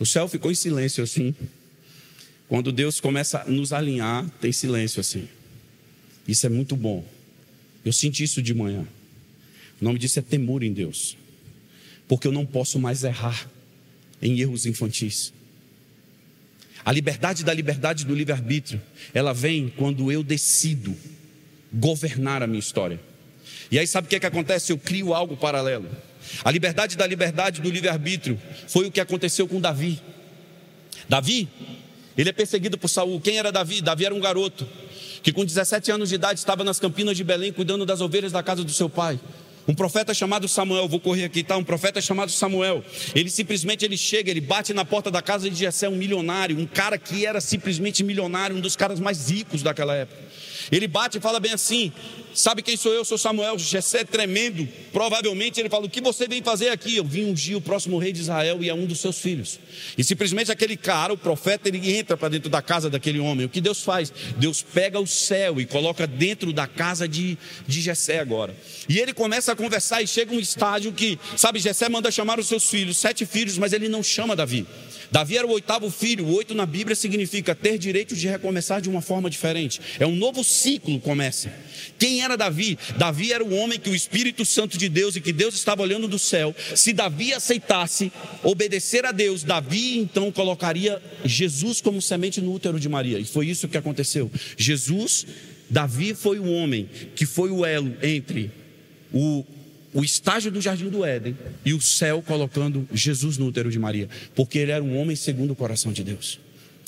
O 0.00 0.06
céu 0.06 0.26
ficou 0.26 0.50
em 0.50 0.54
silêncio 0.54 1.04
assim. 1.04 1.34
Quando 2.48 2.72
Deus 2.72 2.98
começa 2.98 3.42
a 3.42 3.44
nos 3.44 3.72
alinhar, 3.72 4.28
tem 4.40 4.50
silêncio 4.50 4.98
assim. 4.98 5.28
Isso 6.26 6.46
é 6.46 6.48
muito 6.48 6.74
bom. 6.74 7.06
Eu 7.84 7.92
senti 7.92 8.24
isso 8.24 8.42
de 8.42 8.54
manhã. 8.54 8.86
O 9.80 9.84
nome 9.84 9.98
disso 9.98 10.18
é 10.18 10.22
temor 10.22 10.62
em 10.62 10.72
Deus. 10.72 11.16
Porque 12.08 12.26
eu 12.26 12.32
não 12.32 12.46
posso 12.46 12.78
mais 12.80 13.04
errar 13.04 13.48
em 14.22 14.40
erros 14.40 14.64
infantis. 14.64 15.34
A 16.82 16.92
liberdade 16.92 17.44
da 17.44 17.52
liberdade 17.52 18.06
do 18.06 18.14
livre-arbítrio, 18.14 18.80
ela 19.12 19.34
vem 19.34 19.68
quando 19.68 20.10
eu 20.10 20.22
decido 20.22 20.96
governar 21.72 22.42
a 22.42 22.46
minha 22.46 22.58
história. 22.58 22.98
E 23.70 23.78
aí 23.78 23.86
sabe 23.86 24.06
o 24.06 24.08
que, 24.08 24.16
é 24.16 24.20
que 24.20 24.26
acontece? 24.26 24.72
Eu 24.72 24.78
crio 24.78 25.12
algo 25.12 25.36
paralelo. 25.36 25.88
A 26.44 26.50
liberdade 26.50 26.96
da 26.96 27.06
liberdade 27.06 27.60
do 27.60 27.70
livre-arbítrio 27.70 28.40
foi 28.68 28.86
o 28.86 28.90
que 28.90 29.00
aconteceu 29.00 29.46
com 29.46 29.60
Davi. 29.60 30.00
Davi, 31.08 31.48
ele 32.16 32.28
é 32.28 32.32
perseguido 32.32 32.78
por 32.78 32.88
Saul. 32.88 33.20
Quem 33.20 33.38
era 33.38 33.50
Davi? 33.50 33.80
Davi 33.80 34.04
era 34.04 34.14
um 34.14 34.20
garoto 34.20 34.66
que 35.22 35.32
com 35.32 35.44
17 35.44 35.90
anos 35.90 36.08
de 36.08 36.14
idade 36.14 36.38
estava 36.38 36.64
nas 36.64 36.78
campinas 36.80 37.16
de 37.16 37.24
Belém 37.24 37.52
cuidando 37.52 37.84
das 37.84 38.00
ovelhas 38.00 38.32
da 38.32 38.42
casa 38.42 38.64
do 38.64 38.72
seu 38.72 38.88
pai. 38.88 39.20
Um 39.68 39.74
profeta 39.74 40.12
chamado 40.12 40.48
Samuel, 40.48 40.88
vou 40.88 40.98
correr 40.98 41.24
aqui, 41.24 41.44
tá? 41.44 41.56
Um 41.56 41.62
profeta 41.62 42.00
chamado 42.00 42.30
Samuel. 42.32 42.82
Ele 43.14 43.30
simplesmente 43.30 43.84
ele 43.84 43.96
chega, 43.96 44.30
ele 44.30 44.40
bate 44.40 44.72
na 44.72 44.84
porta 44.84 45.10
da 45.10 45.22
casa 45.22 45.48
de 45.48 45.54
Jessé, 45.54 45.88
um 45.88 45.94
milionário, 45.94 46.58
um 46.58 46.66
cara 46.66 46.98
que 46.98 47.24
era 47.24 47.40
simplesmente 47.40 48.02
milionário, 48.02 48.56
um 48.56 48.60
dos 48.60 48.74
caras 48.74 48.98
mais 48.98 49.30
ricos 49.30 49.62
daquela 49.62 49.94
época. 49.94 50.29
Ele 50.70 50.86
bate 50.86 51.18
e 51.18 51.20
fala 51.20 51.40
bem 51.40 51.52
assim: 51.52 51.92
Sabe 52.34 52.62
quem 52.62 52.76
sou 52.76 52.92
eu? 52.92 53.04
Sou 53.04 53.18
Samuel, 53.18 53.58
Jessé 53.58 54.04
tremendo. 54.04 54.68
Provavelmente 54.92 55.58
ele 55.58 55.68
fala: 55.68 55.86
O 55.86 55.90
que 55.90 56.00
você 56.00 56.28
vem 56.28 56.42
fazer 56.42 56.68
aqui? 56.68 56.96
Eu 56.96 57.04
vim 57.04 57.24
ungir 57.24 57.56
o 57.56 57.60
próximo 57.60 57.98
rei 57.98 58.12
de 58.12 58.20
Israel 58.20 58.58
e 58.62 58.68
é 58.68 58.74
um 58.74 58.86
dos 58.86 59.00
seus 59.00 59.18
filhos. 59.18 59.58
E 59.98 60.04
simplesmente 60.04 60.52
aquele 60.52 60.76
cara, 60.76 61.12
o 61.12 61.18
profeta, 61.18 61.68
ele 61.68 61.96
entra 61.96 62.16
para 62.16 62.28
dentro 62.28 62.48
da 62.48 62.62
casa 62.62 62.88
daquele 62.88 63.18
homem. 63.18 63.46
O 63.46 63.48
que 63.48 63.60
Deus 63.60 63.82
faz? 63.82 64.12
Deus 64.36 64.62
pega 64.62 65.00
o 65.00 65.06
céu 65.06 65.60
e 65.60 65.66
coloca 65.66 66.06
dentro 66.06 66.52
da 66.52 66.66
casa 66.66 67.08
de, 67.08 67.36
de 67.66 67.80
Jessé 67.80 68.20
agora. 68.20 68.54
E 68.88 68.98
ele 68.98 69.12
começa 69.12 69.52
a 69.52 69.56
conversar 69.56 70.02
e 70.02 70.06
chega 70.06 70.32
um 70.32 70.40
estágio 70.40 70.92
que, 70.92 71.18
sabe, 71.36 71.58
Jessé 71.58 71.88
manda 71.88 72.10
chamar 72.10 72.38
os 72.38 72.46
seus 72.46 72.68
filhos, 72.68 72.96
sete 72.96 73.26
filhos, 73.26 73.58
mas 73.58 73.72
ele 73.72 73.88
não 73.88 74.02
chama 74.02 74.36
Davi. 74.36 74.66
Davi 75.10 75.36
era 75.36 75.46
o 75.46 75.50
oitavo 75.50 75.90
filho, 75.90 76.26
o 76.26 76.34
oito 76.34 76.54
na 76.54 76.64
Bíblia 76.64 76.94
significa 76.94 77.54
ter 77.54 77.78
direito 77.78 78.14
de 78.14 78.28
recomeçar 78.28 78.80
de 78.80 78.88
uma 78.88 79.00
forma 79.00 79.28
diferente. 79.28 79.80
É 79.98 80.06
um 80.06 80.14
novo 80.14 80.44
ciclo 80.44 81.00
começa. 81.00 81.52
Quem 81.98 82.22
era 82.22 82.36
Davi? 82.36 82.78
Davi 82.96 83.32
era 83.32 83.44
o 83.44 83.54
homem 83.54 83.78
que 83.78 83.90
o 83.90 83.94
Espírito 83.94 84.44
Santo 84.44 84.78
de 84.78 84.88
Deus 84.88 85.16
e 85.16 85.20
que 85.20 85.32
Deus 85.32 85.54
estava 85.54 85.82
olhando 85.82 86.06
do 86.06 86.18
céu. 86.18 86.54
Se 86.74 86.92
Davi 86.92 87.32
aceitasse 87.32 88.12
obedecer 88.42 89.04
a 89.04 89.12
Deus, 89.12 89.42
Davi 89.42 89.98
então 89.98 90.30
colocaria 90.30 91.02
Jesus 91.24 91.80
como 91.80 92.00
semente 92.00 92.40
no 92.40 92.52
útero 92.52 92.78
de 92.78 92.88
Maria. 92.88 93.18
E 93.18 93.24
foi 93.24 93.48
isso 93.48 93.68
que 93.68 93.76
aconteceu. 93.76 94.30
Jesus, 94.56 95.26
Davi 95.68 96.14
foi 96.14 96.38
o 96.38 96.50
homem 96.50 96.88
que 97.14 97.26
foi 97.26 97.50
o 97.50 97.64
elo 97.64 97.96
entre 98.02 98.50
o 99.12 99.44
o 99.92 100.04
estágio 100.04 100.50
do 100.50 100.60
jardim 100.60 100.88
do 100.88 101.04
Éden 101.04 101.36
e 101.64 101.74
o 101.74 101.80
céu 101.80 102.22
colocando 102.22 102.88
Jesus 102.92 103.36
no 103.38 103.46
útero 103.46 103.70
de 103.70 103.78
Maria, 103.78 104.08
porque 104.34 104.58
ele 104.58 104.70
era 104.70 104.82
um 104.82 104.96
homem 104.98 105.16
segundo 105.16 105.52
o 105.52 105.56
coração 105.56 105.92
de 105.92 106.04
Deus. 106.04 106.38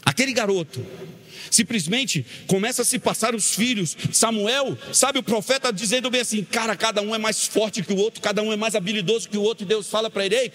Aquele 0.05 0.33
garoto 0.33 0.85
simplesmente 1.51 2.25
começa 2.47 2.83
a 2.83 2.85
se 2.85 2.99
passar 2.99 3.35
os 3.35 3.55
filhos. 3.55 3.97
Samuel, 4.13 4.77
sabe 4.93 5.19
o 5.19 5.23
profeta 5.23 5.73
dizendo 5.73 6.11
bem 6.11 6.21
assim: 6.21 6.45
"Cara, 6.45 6.77
cada 6.77 7.03
um 7.03 7.15
é 7.15 7.19
mais 7.19 7.47
forte 7.47 7.83
que 7.83 7.93
o 7.93 7.97
outro, 7.97 8.21
cada 8.21 8.43
um 8.43 8.53
é 8.53 8.57
mais 8.57 8.75
habilidoso 8.75 9.29
que 9.29 9.37
o 9.37 9.43
outro", 9.43 9.65
e 9.65 9.69
Deus 9.69 9.89
fala 9.89 10.09
para 10.11 10.25
ele: 10.25 10.53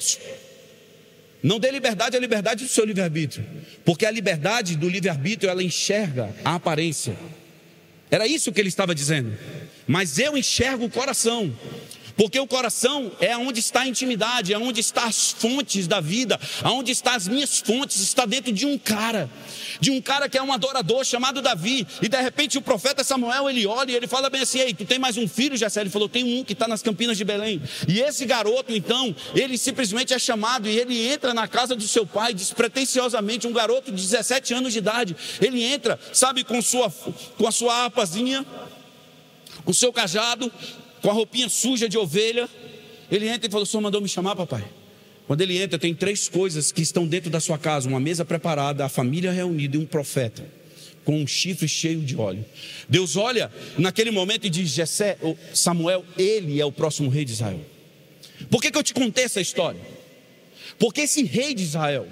não 1.41 1.59
dê 1.59 1.71
liberdade 1.71 2.17
à 2.17 2.19
liberdade 2.19 2.63
do 2.63 2.69
seu 2.69 2.83
livre-arbítrio, 2.83 3.45
porque 3.85 4.05
a 4.05 4.11
liberdade 4.11 4.75
do 4.75 4.89
livre-arbítrio 4.89 5.49
ela 5.49 5.63
enxerga 5.63 6.33
a 6.43 6.55
aparência. 6.55 7.15
Era 8.09 8.25
isso 8.25 8.51
que 8.51 8.59
ele 8.59 8.69
estava 8.69 8.95
dizendo. 8.95 9.37
Mas 9.85 10.17
eu 10.17 10.37
enxergo 10.37 10.85
o 10.85 10.89
coração. 10.89 11.53
Porque 12.17 12.39
o 12.39 12.47
coração 12.47 13.11
é 13.19 13.37
onde 13.37 13.59
está 13.59 13.81
a 13.81 13.87
intimidade, 13.87 14.51
é 14.51 14.57
onde 14.57 14.81
estão 14.81 15.03
as 15.03 15.31
fontes 15.31 15.87
da 15.87 16.01
vida, 16.01 16.39
aonde 16.63 16.91
estão 16.91 17.13
as 17.13 17.27
minhas 17.27 17.59
fontes, 17.59 18.01
está 18.01 18.25
dentro 18.25 18.51
de 18.51 18.65
um 18.65 18.75
cara, 18.75 19.29
de 19.79 19.91
um 19.91 20.01
cara 20.01 20.27
que 20.27 20.35
é 20.35 20.41
um 20.41 20.51
adorador 20.51 21.05
chamado 21.05 21.43
Davi. 21.43 21.87
E 22.01 22.09
de 22.09 22.19
repente 22.19 22.57
o 22.57 22.61
profeta 22.61 23.03
Samuel 23.03 23.47
ele 23.47 23.67
olha 23.67 23.91
e 23.91 23.95
ele 23.95 24.07
fala 24.07 24.31
bem 24.31 24.41
assim: 24.41 24.59
Ei, 24.59 24.73
tu 24.73 24.83
tem 24.83 24.97
mais 24.97 25.15
um 25.15 25.27
filho, 25.27 25.55
Jessé? 25.55 25.81
Ele 25.81 25.91
falou: 25.91 26.09
Tem 26.09 26.39
um 26.39 26.43
que 26.43 26.53
está 26.53 26.67
nas 26.67 26.81
campinas 26.81 27.17
de 27.17 27.23
Belém. 27.23 27.61
E 27.87 27.99
esse 27.99 28.25
garoto, 28.25 28.73
então, 28.73 29.15
ele 29.35 29.55
simplesmente 29.55 30.11
é 30.11 30.17
chamado 30.17 30.67
e 30.67 30.75
ele 30.75 31.07
entra 31.07 31.35
na 31.35 31.47
casa 31.47 31.75
do 31.75 31.87
seu 31.87 32.05
pai, 32.05 32.33
despretensiosamente, 32.33 33.45
um 33.45 33.53
garoto 33.53 33.91
de 33.91 34.01
17 34.01 34.55
anos 34.55 34.73
de 34.73 34.79
idade. 34.79 35.15
Ele 35.39 35.63
entra, 35.63 35.99
sabe, 36.11 36.43
com, 36.43 36.59
sua, 36.63 36.91
com 37.37 37.47
a 37.47 37.51
sua 37.51 37.83
harpazinha, 37.83 38.43
com 39.63 39.71
o 39.71 39.73
seu 39.73 39.93
cajado, 39.93 40.51
com 41.01 41.09
a 41.09 41.13
roupinha 41.13 41.49
suja 41.49 41.87
de 41.87 41.97
ovelha. 41.97 42.49
Ele 43.11 43.27
entra 43.27 43.47
e 43.47 43.51
falou: 43.51 43.63
O 43.63 43.65
senhor 43.65 43.81
mandou 43.81 44.01
me 44.01 44.09
chamar, 44.09 44.35
papai? 44.35 44.63
Quando 45.27 45.41
ele 45.41 45.57
entra, 45.61 45.77
tem 45.77 45.93
três 45.93 46.29
coisas 46.29 46.71
que 46.71 46.81
estão 46.81 47.05
dentro 47.05 47.29
da 47.29 47.39
sua 47.39 47.57
casa: 47.57 47.87
uma 47.87 47.99
mesa 47.99 48.23
preparada, 48.23 48.85
a 48.85 48.89
família 48.89 49.31
reunida 49.31 49.77
e 49.77 49.79
um 49.79 49.85
profeta 49.85 50.43
com 51.07 51.21
um 51.21 51.25
chifre 51.25 51.69
cheio 51.69 52.01
de 52.01 52.17
óleo. 52.17 52.43
Deus 52.89 53.15
olha 53.15 53.49
naquele 53.77 54.11
momento 54.11 54.45
e 54.45 54.49
diz: 54.49 54.69
Jessé, 54.69 55.17
Samuel, 55.53 56.03
ele 56.17 56.59
é 56.59 56.65
o 56.65 56.71
próximo 56.71 57.09
rei 57.09 57.23
de 57.23 57.31
Israel. 57.31 57.61
Por 58.49 58.61
que, 58.61 58.69
que 58.69 58.77
eu 58.77 58.83
te 58.83 58.93
contei 58.93 59.23
essa 59.23 59.39
história? 59.39 59.79
Porque 60.77 61.01
esse 61.01 61.23
rei 61.23 61.53
de 61.53 61.63
Israel, 61.63 62.05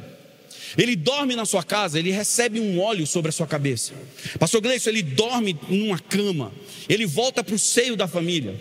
ele 0.77 0.95
dorme 0.95 1.36
na 1.36 1.45
sua 1.45 1.61
casa, 1.61 1.99
ele 1.99 2.09
recebe 2.09 2.59
um 2.59 2.79
óleo 2.79 3.05
sobre 3.05 3.29
a 3.29 3.31
sua 3.31 3.45
cabeça. 3.45 3.93
Pastor 4.39 4.61
Gleison, 4.61 4.89
ele 4.89 5.03
dorme 5.03 5.57
numa 5.69 5.99
cama, 5.99 6.53
ele 6.88 7.05
volta 7.05 7.43
para 7.43 7.53
o 7.53 7.59
seio 7.59 7.97
da 7.97 8.07
família. 8.07 8.55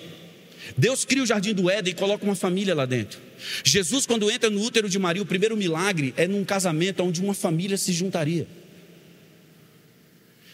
Deus 0.77 1.05
cria 1.05 1.23
o 1.23 1.27
jardim 1.27 1.53
do 1.53 1.71
Éden 1.71 1.93
e 1.93 1.97
coloca 1.97 2.25
uma 2.25 2.35
família 2.35 2.75
lá 2.75 2.87
dentro. 2.87 3.19
Jesus, 3.62 4.07
quando 4.07 4.31
entra 4.31 4.51
no 4.51 4.62
útero 4.62 4.89
de 4.89 4.99
Maria, 4.99 5.23
o 5.23 5.27
primeiro 5.27 5.57
milagre 5.57 6.15
é 6.17 6.27
num 6.27 6.45
casamento 6.45 7.03
onde 7.03 7.21
uma 7.21 7.35
família 7.35 7.77
se 7.77 7.93
juntaria. 7.93 8.47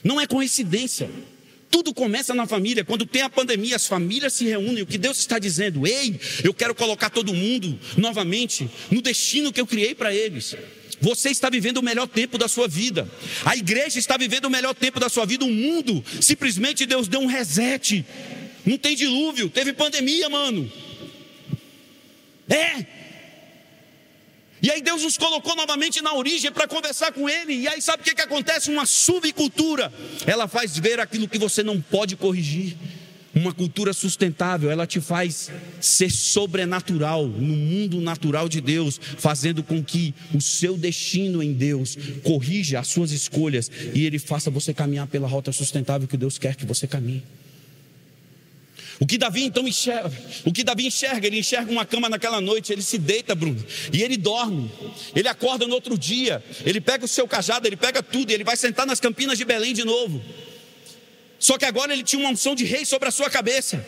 Não 0.03 0.21
é 0.21 0.27
coincidência. 0.27 1.11
Tudo 1.71 1.95
começa 1.95 2.35
na 2.35 2.47
família. 2.47 2.85
Quando 2.85 3.07
tem 3.07 3.23
a 3.23 3.31
pandemia, 3.31 3.77
as 3.77 3.87
famílias 3.87 4.33
se 4.33 4.45
reúnem. 4.45 4.83
O 4.83 4.87
que 4.87 4.99
Deus 4.99 5.19
está 5.19 5.39
dizendo? 5.39 5.87
Ei, 5.87 6.19
eu 6.43 6.53
quero 6.53 6.75
colocar 6.75 7.11
todo 7.11 7.33
mundo 7.33 7.79
novamente 7.97 8.69
no 8.91 9.01
destino 9.01 9.53
que 9.53 9.61
eu 9.61 9.67
criei 9.67 9.95
para 9.95 10.13
eles. 10.13 10.57
Você 11.01 11.31
está 11.31 11.49
vivendo 11.49 11.79
o 11.79 11.83
melhor 11.83 12.07
tempo 12.07 12.37
da 12.37 12.49
sua 12.49 12.69
vida. 12.69 13.09
A 13.45 13.57
igreja 13.57 13.99
está 13.99 14.17
vivendo 14.17 14.47
o 14.47 14.51
melhor 14.51 14.75
tempo 14.75 14.99
da 15.01 15.09
sua 15.09 15.25
vida. 15.25 15.45
O 15.45 15.51
mundo, 15.51 16.05
simplesmente 16.21 16.85
Deus 16.85 17.09
deu 17.09 17.21
um 17.21 17.27
reset. 17.27 18.05
Não 18.65 18.77
tem 18.77 18.95
dilúvio, 18.95 19.49
teve 19.49 19.73
pandemia, 19.73 20.29
mano. 20.29 20.71
É. 22.49 22.85
E 24.63 24.71
aí 24.71 24.83
Deus 24.83 25.03
nos 25.03 25.17
colocou 25.17 25.57
novamente 25.57 26.03
na 26.03 26.13
origem 26.13 26.53
para 26.53 26.69
conversar 26.69 27.13
com 27.13 27.29
Ele. 27.29 27.55
E 27.55 27.69
aí 27.69 27.81
sabe 27.81 28.03
o 28.03 28.05
que, 28.05 28.15
que 28.15 28.21
acontece? 28.21 28.71
Uma 28.71 28.85
subcultura. 28.85 29.93
Ela 30.27 30.47
faz 30.47 30.77
ver 30.79 31.01
aquilo 31.01 31.29
que 31.29 31.39
você 31.39 31.63
não 31.63 31.81
pode 31.81 32.17
corrigir. 32.17 32.77
Uma 33.33 33.55
cultura 33.55 33.93
sustentável, 33.93 34.73
ela 34.73 34.89
te 34.89 35.01
faz 35.01 35.53
ser 35.81 36.11
sobrenatural 36.11 37.29
no 37.29 37.55
mundo 37.55 38.01
natural 38.01 38.49
de 38.49 38.61
Deus, 38.61 39.01
fazendo 39.19 39.63
com 39.63 39.85
que 39.85 40.13
o 40.35 40.41
seu 40.41 40.77
destino 40.77 41.41
em 41.41 41.53
Deus 41.53 41.97
corrija 42.25 42.81
as 42.81 42.89
suas 42.89 43.13
escolhas 43.13 43.71
e 43.95 44.05
Ele 44.05 44.19
faça 44.19 44.51
você 44.51 44.75
caminhar 44.75 45.07
pela 45.07 45.29
rota 45.29 45.53
sustentável 45.53 46.09
que 46.09 46.17
Deus 46.17 46.39
quer 46.39 46.57
que 46.57 46.67
você 46.67 46.89
caminhe. 46.89 47.23
O 49.01 49.07
que 49.07 49.17
Davi 49.17 49.45
então 49.45 49.67
enxerga? 49.67 50.13
O 50.45 50.53
que 50.53 50.63
Davi 50.63 50.87
enxerga? 50.87 51.27
Ele 51.27 51.39
enxerga 51.39 51.73
uma 51.73 51.87
cama 51.87 52.07
naquela 52.07 52.39
noite, 52.39 52.71
ele 52.71 52.83
se 52.83 52.99
deita, 52.99 53.35
Bruno, 53.35 53.65
e 53.91 54.03
ele 54.03 54.19
dorme. 54.19 54.71
Ele 55.17 55.27
acorda 55.27 55.67
no 55.67 55.73
outro 55.73 55.97
dia, 55.97 56.45
ele 56.67 56.83
pega 56.83 57.07
o 57.07 57.09
seu 57.09 57.27
cajado, 57.27 57.67
ele 57.67 57.77
pega 57.77 58.03
tudo, 58.03 58.31
e 58.31 58.35
ele 58.35 58.45
vai 58.45 58.59
sentar 58.59 58.87
nas 58.87 59.01
campinas 59.01 59.39
de 59.39 59.45
Belém 59.47 59.73
de 59.73 59.85
novo. 59.85 60.23
Só 61.39 61.57
que 61.57 61.65
agora 61.65 61.95
ele 61.95 62.03
tinha 62.03 62.21
uma 62.21 62.31
unção 62.31 62.55
de 62.55 62.67
rei 62.67 62.85
sobre 62.85 63.09
a 63.09 63.11
sua 63.11 63.31
cabeça. 63.31 63.83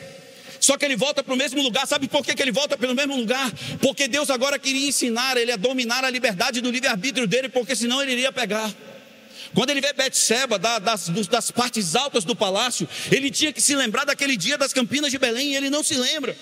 Só 0.59 0.79
que 0.79 0.85
ele 0.87 0.97
volta 0.97 1.23
para 1.23 1.35
o 1.35 1.37
mesmo 1.37 1.61
lugar. 1.61 1.87
Sabe 1.87 2.09
por 2.09 2.25
que, 2.25 2.35
que 2.35 2.41
ele 2.41 2.53
volta 2.53 2.79
para 2.79 2.91
o 2.91 2.95
mesmo 2.95 3.15
lugar? 3.15 3.53
Porque 3.81 4.09
Deus 4.09 4.31
agora 4.31 4.59
queria 4.59 4.89
ensinar 4.89 5.37
ele 5.37 5.53
a 5.53 5.57
dominar 5.57 6.05
a 6.05 6.09
liberdade 6.09 6.63
do 6.63 6.71
livre-arbítrio 6.71 7.27
dele, 7.27 7.51
porque 7.51 7.77
senão 7.77 8.01
ele 8.01 8.13
iria 8.13 8.33
pegar. 8.33 8.73
Quando 9.55 9.71
ele 9.71 9.81
vê 9.81 9.93
Betseba, 9.93 10.59
das, 10.59 11.09
das 11.09 11.51
partes 11.51 11.95
altas 11.95 12.25
do 12.25 12.35
palácio, 12.35 12.89
ele 13.11 13.31
tinha 13.31 13.53
que 13.53 13.61
se 13.61 13.77
lembrar 13.77 14.05
daquele 14.05 14.37
dia 14.37 14.57
das 14.57 14.73
campinas 14.73 15.11
de 15.11 15.19
Belém 15.19 15.53
e 15.53 15.57
ele 15.57 15.69
não 15.69 15.83
se 15.83 15.95
lembra. 15.95 16.37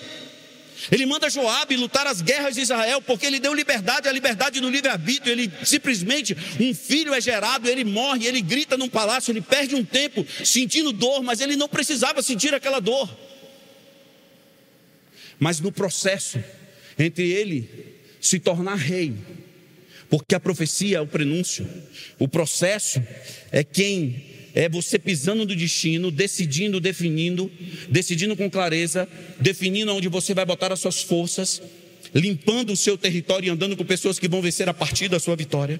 Ele 0.89 1.05
manda 1.05 1.29
Joabe 1.29 1.75
lutar 1.75 2.07
as 2.07 2.21
guerras 2.21 2.55
de 2.55 2.61
Israel, 2.61 3.01
porque 3.01 3.25
ele 3.25 3.39
deu 3.39 3.53
liberdade, 3.53 4.07
a 4.07 4.11
liberdade 4.11 4.59
do 4.59 4.69
livre-arbítrio. 4.69 5.31
Ele 5.31 5.51
simplesmente, 5.63 6.35
um 6.59 6.73
filho 6.73 7.13
é 7.13 7.21
gerado, 7.21 7.69
ele 7.69 7.83
morre, 7.83 8.25
ele 8.25 8.41
grita 8.41 8.77
num 8.77 8.89
palácio, 8.89 9.31
ele 9.31 9.41
perde 9.41 9.75
um 9.75 9.83
tempo 9.83 10.25
sentindo 10.43 10.91
dor, 10.91 11.21
mas 11.21 11.41
ele 11.41 11.55
não 11.55 11.67
precisava 11.67 12.23
sentir 12.23 12.53
aquela 12.55 12.79
dor. 12.79 13.09
Mas 15.37 15.59
no 15.59 15.71
processo, 15.71 16.43
entre 16.97 17.29
ele 17.29 17.99
se 18.19 18.39
tornar 18.39 18.75
rei 18.75 19.13
porque 20.11 20.35
a 20.35 20.39
profecia 20.41 20.97
é 20.97 21.01
o 21.01 21.07
prenúncio. 21.07 21.65
O 22.19 22.27
processo 22.27 23.01
é 23.49 23.63
quem 23.63 24.25
é 24.53 24.67
você 24.67 24.99
pisando 24.99 25.45
no 25.45 25.55
destino, 25.55 26.11
decidindo, 26.11 26.81
definindo, 26.81 27.49
decidindo 27.89 28.35
com 28.35 28.49
clareza, 28.49 29.07
definindo 29.39 29.95
onde 29.95 30.09
você 30.09 30.33
vai 30.33 30.45
botar 30.45 30.73
as 30.73 30.81
suas 30.81 31.01
forças, 31.01 31.61
limpando 32.13 32.73
o 32.73 32.75
seu 32.75 32.97
território 32.97 33.47
e 33.47 33.49
andando 33.49 33.77
com 33.77 33.85
pessoas 33.85 34.19
que 34.19 34.27
vão 34.27 34.41
vencer 34.41 34.67
a 34.67 34.73
partir 34.73 35.07
da 35.07 35.17
sua 35.17 35.37
vitória. 35.37 35.79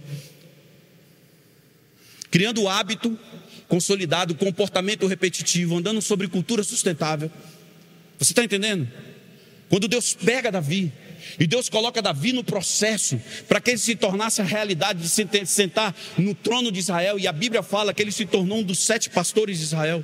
Criando 2.31 2.61
o 2.61 2.69
hábito 2.69 3.19
consolidado, 3.67 4.33
comportamento 4.35 5.07
repetitivo, 5.07 5.75
andando 5.75 6.01
sobre 6.01 6.29
cultura 6.29 6.63
sustentável. 6.63 7.29
Você 8.17 8.31
está 8.31 8.45
entendendo? 8.45 8.89
Quando 9.67 9.89
Deus 9.89 10.13
pega 10.13 10.49
Davi, 10.49 10.89
e 11.39 11.47
Deus 11.47 11.69
coloca 11.69 12.01
Davi 12.01 12.33
no 12.33 12.43
processo 12.43 13.19
para 13.47 13.59
que 13.59 13.71
ele 13.71 13.77
se 13.77 13.95
tornasse 13.95 14.41
a 14.41 14.45
realidade 14.45 15.01
de 15.01 15.09
se 15.09 15.27
sentar 15.45 15.95
no 16.17 16.33
trono 16.33 16.71
de 16.71 16.79
Israel. 16.79 17.19
E 17.19 17.27
a 17.27 17.31
Bíblia 17.31 17.63
fala 17.63 17.93
que 17.93 18.01
ele 18.01 18.11
se 18.11 18.25
tornou 18.25 18.59
um 18.59 18.63
dos 18.63 18.79
sete 18.79 19.09
pastores 19.09 19.57
de 19.59 19.63
Israel. 19.63 20.03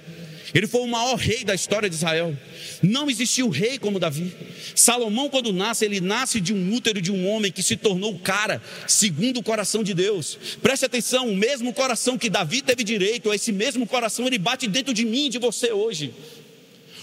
Ele 0.53 0.67
foi 0.67 0.81
o 0.81 0.87
maior 0.87 1.15
rei 1.15 1.43
da 1.43 1.53
história 1.53 1.89
de 1.89 1.95
Israel. 1.95 2.35
Não 2.81 3.09
existiu 3.09 3.49
rei 3.49 3.77
como 3.77 3.99
Davi. 3.99 4.33
Salomão, 4.75 5.29
quando 5.29 5.51
nasce, 5.51 5.85
ele 5.85 5.99
nasce 5.99 6.39
de 6.39 6.53
um 6.53 6.73
útero 6.73 7.01
de 7.01 7.11
um 7.11 7.27
homem 7.27 7.51
que 7.51 7.61
se 7.61 7.75
tornou 7.75 8.17
cara 8.19 8.61
segundo 8.87 9.37
o 9.39 9.43
coração 9.43 9.83
de 9.83 9.93
Deus. 9.93 10.37
Preste 10.61 10.85
atenção: 10.85 11.29
o 11.29 11.35
mesmo 11.35 11.73
coração 11.73 12.17
que 12.17 12.29
Davi 12.29 12.61
teve 12.61 12.83
direito, 12.83 13.33
esse 13.33 13.51
mesmo 13.51 13.85
coração, 13.85 14.25
ele 14.25 14.37
bate 14.37 14.67
dentro 14.67 14.93
de 14.93 15.05
mim 15.05 15.25
e 15.25 15.29
de 15.29 15.37
você 15.37 15.71
hoje. 15.71 16.13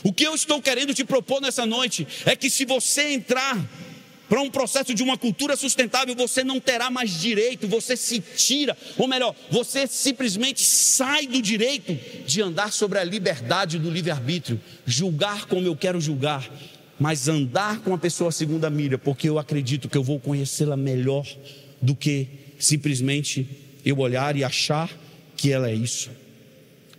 O 0.03 0.13
que 0.13 0.25
eu 0.25 0.35
estou 0.35 0.61
querendo 0.61 0.93
te 0.93 1.03
propor 1.03 1.41
nessa 1.41 1.65
noite 1.65 2.07
é 2.27 2.37
que 2.37 2.51
se 2.51 2.65
você 2.65 3.13
entrar 3.13 3.57
para 4.29 4.41
um 4.41 4.51
processo 4.51 4.95
de 4.95 5.03
uma 5.03 5.19
cultura 5.19 5.57
sustentável, 5.57 6.15
você 6.15 6.43
não 6.43 6.59
terá 6.59 6.91
mais 6.91 7.21
direito, 7.21 7.69
você 7.69 7.97
se 7.97 8.21
tira, 8.21 8.77
ou 8.97 9.07
melhor, 9.07 9.35
você 9.51 9.87
simplesmente 9.87 10.63
sai 10.63 11.27
do 11.27 11.43
direito 11.43 11.97
de 12.27 12.41
andar 12.41 12.73
sobre 12.73 12.99
a 12.99 13.05
liberdade 13.05 13.79
do 13.79 13.91
livre-arbítrio, 13.91 14.61
julgar 14.87 15.47
como 15.47 15.67
eu 15.67 15.77
quero 15.77 16.01
julgar, 16.01 16.49
mas 16.99 17.29
andar 17.29 17.81
com 17.81 17.93
a 17.93 17.99
pessoa 17.99 18.33
segunda 18.33 18.71
milha, 18.71 18.97
porque 18.97 19.29
eu 19.29 19.39
acredito 19.39 19.89
que 19.89 19.97
eu 19.97 20.03
vou 20.03 20.19
conhecê-la 20.19 20.77
melhor 20.77 21.27
do 21.81 21.95
que 21.95 22.29
simplesmente 22.59 23.47
eu 23.85 23.99
olhar 23.99 24.37
e 24.37 24.45
achar 24.45 24.91
que 25.37 25.53
ela 25.53 25.69
é 25.69 25.75
isso. 25.75 26.11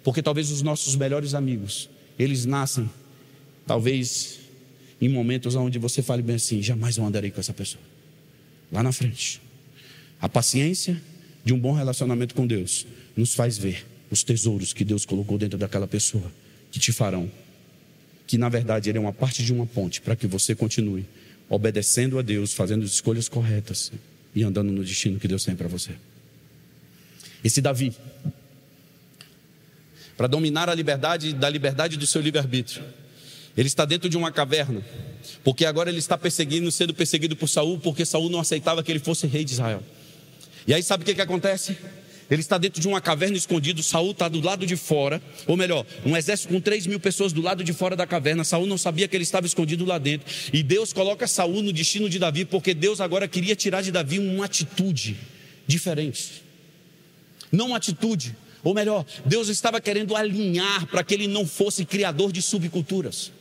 Porque 0.04 0.22
talvez 0.22 0.52
os 0.52 0.62
nossos 0.62 0.96
melhores 0.96 1.34
amigos, 1.34 1.90
eles 2.20 2.46
nascem, 2.46 2.88
talvez 3.66 4.45
em 5.02 5.10
momentos 5.10 5.56
onde 5.56 5.78
você 5.80 6.02
fale 6.02 6.22
bem 6.22 6.36
assim: 6.36 6.62
jamais 6.62 6.98
eu 6.98 7.06
andarei 7.06 7.32
com 7.32 7.40
essa 7.40 7.54
pessoa. 7.54 7.84
Lá 8.72 8.82
na 8.82 8.92
frente. 8.92 9.42
A 10.22 10.30
paciência 10.30 11.02
de 11.44 11.54
um 11.54 11.60
bom 11.60 11.74
relacionamento 11.74 12.34
com 12.34 12.48
Deus 12.48 12.88
nos 13.16 13.34
faz 13.34 13.58
ver 13.58 13.86
os 14.10 14.24
tesouros 14.24 14.74
que 14.74 14.84
Deus 14.84 15.06
colocou 15.06 15.38
dentro 15.38 15.58
daquela 15.58 15.88
pessoa, 15.88 16.32
que 16.72 16.80
te 16.80 16.92
farão, 16.92 17.30
que 18.26 18.38
na 18.38 18.50
verdade 18.50 18.90
ele 18.90 18.98
é 18.98 19.02
uma 19.02 19.14
parte 19.14 19.44
de 19.44 19.54
uma 19.54 19.66
ponte 19.66 20.02
para 20.02 20.16
que 20.16 20.26
você 20.26 20.56
continue 20.56 21.06
obedecendo 21.50 22.18
a 22.18 22.22
Deus, 22.22 22.54
fazendo 22.54 22.84
as 22.84 22.92
escolhas 22.92 23.30
corretas 23.30 23.92
e 24.34 24.44
andando 24.44 24.72
no 24.72 24.84
destino 24.84 25.20
que 25.20 25.28
Deus 25.28 25.44
tem 25.46 25.56
para 25.56 25.68
você. 25.68 25.92
Esse 27.44 27.62
Davi, 27.62 27.94
para 30.18 30.28
dominar 30.28 30.70
a 30.70 30.74
liberdade 30.74 31.34
da 31.34 31.50
liberdade 31.50 31.98
do 31.98 32.08
seu 32.08 32.22
livre-arbítrio, 32.22 32.84
ele 33.58 33.68
está 33.68 33.86
dentro 33.86 34.10
de 34.10 34.18
uma 34.18 34.32
caverna, 34.32 34.82
porque 35.44 35.66
agora 35.66 35.90
ele 35.90 36.00
está 36.00 36.18
perseguindo, 36.18 36.72
sendo 36.72 36.94
perseguido 36.94 37.36
por 37.36 37.48
Saul, 37.48 37.80
porque 37.80 38.06
Saul 38.06 38.30
não 38.30 38.40
aceitava 38.40 38.84
que 38.84 38.92
ele 38.92 39.00
fosse 39.00 39.28
rei 39.28 39.44
de 39.46 39.54
Israel. 39.54 39.82
E 40.68 40.74
aí 40.74 40.84
sabe 40.84 41.04
o 41.04 41.06
que, 41.06 41.14
que 41.14 41.22
acontece? 41.22 41.78
Ele 42.30 42.42
está 42.42 42.58
dentro 42.58 42.82
de 42.82 42.88
uma 42.88 43.00
caverna 43.00 43.38
escondido, 43.38 43.84
Saul 43.84 44.12
está 44.12 44.28
do 44.28 44.42
lado 44.42 44.66
de 44.66 44.76
fora, 44.76 45.22
ou 45.46 45.56
melhor, 45.56 45.86
um 46.04 46.18
exército 46.18 46.52
com 46.52 46.60
3 46.60 46.88
mil 46.88 47.00
pessoas 47.00 47.32
do 47.32 47.42
lado 47.42 47.64
de 47.64 47.72
fora 47.72 47.96
da 47.96 48.08
caverna. 48.08 48.44
Saul 48.44 48.66
não 48.66 48.78
sabia 48.78 49.08
que 49.08 49.16
ele 49.16 49.24
estava 49.24 49.46
escondido 49.46 49.86
lá 49.86 49.98
dentro. 50.00 50.28
E 50.52 50.64
Deus 50.64 50.92
coloca 50.92 51.28
Saul 51.28 51.62
no 51.62 51.72
destino 51.72 52.10
de 52.10 52.18
Davi, 52.18 52.44
porque 52.44 52.74
Deus 52.74 53.00
agora 53.00 53.28
queria 53.28 53.56
tirar 53.56 53.82
de 53.82 53.92
Davi 53.92 54.18
uma 54.18 54.46
atitude 54.46 55.16
diferente. 55.68 56.44
Não 57.52 57.68
uma 57.68 57.78
atitude, 57.78 58.36
ou 58.64 58.74
melhor, 58.74 59.06
Deus 59.24 59.48
estava 59.48 59.80
querendo 59.80 60.16
alinhar 60.16 60.88
para 60.88 61.04
que 61.04 61.14
ele 61.14 61.28
não 61.28 61.46
fosse 61.46 61.86
criador 61.86 62.32
de 62.32 62.42
subculturas. 62.42 63.32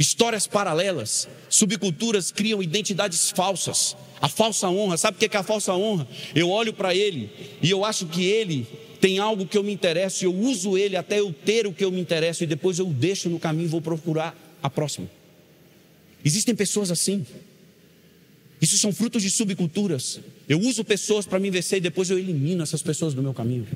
Histórias 0.00 0.46
paralelas, 0.46 1.28
subculturas 1.50 2.32
criam 2.32 2.62
identidades 2.62 3.30
falsas. 3.32 3.94
A 4.18 4.30
falsa 4.30 4.66
honra, 4.70 4.96
sabe 4.96 5.18
o 5.18 5.28
que 5.28 5.36
é 5.36 5.38
a 5.38 5.42
falsa 5.42 5.74
honra? 5.74 6.08
Eu 6.34 6.48
olho 6.48 6.72
para 6.72 6.94
ele 6.94 7.30
e 7.60 7.68
eu 7.68 7.84
acho 7.84 8.06
que 8.06 8.24
ele 8.24 8.66
tem 8.98 9.18
algo 9.18 9.44
que 9.44 9.58
eu 9.58 9.62
me 9.62 9.70
interesso, 9.70 10.24
eu 10.24 10.34
uso 10.34 10.78
ele 10.78 10.96
até 10.96 11.20
eu 11.20 11.30
ter 11.30 11.66
o 11.66 11.72
que 11.72 11.84
eu 11.84 11.92
me 11.92 12.00
interesso 12.00 12.42
e 12.42 12.46
depois 12.46 12.78
eu 12.78 12.86
deixo 12.86 13.28
no 13.28 13.38
caminho 13.38 13.66
e 13.66 13.68
vou 13.68 13.82
procurar 13.82 14.34
a 14.62 14.70
próxima. 14.70 15.06
Existem 16.24 16.54
pessoas 16.54 16.90
assim. 16.90 17.26
Isso 18.58 18.78
são 18.78 18.94
frutos 18.94 19.22
de 19.22 19.30
subculturas. 19.30 20.18
Eu 20.48 20.60
uso 20.60 20.82
pessoas 20.82 21.26
para 21.26 21.38
me 21.38 21.50
vencer 21.50 21.76
e 21.76 21.82
depois 21.82 22.08
eu 22.08 22.18
elimino 22.18 22.62
essas 22.62 22.80
pessoas 22.80 23.12
do 23.12 23.22
meu 23.22 23.34
caminho. 23.34 23.66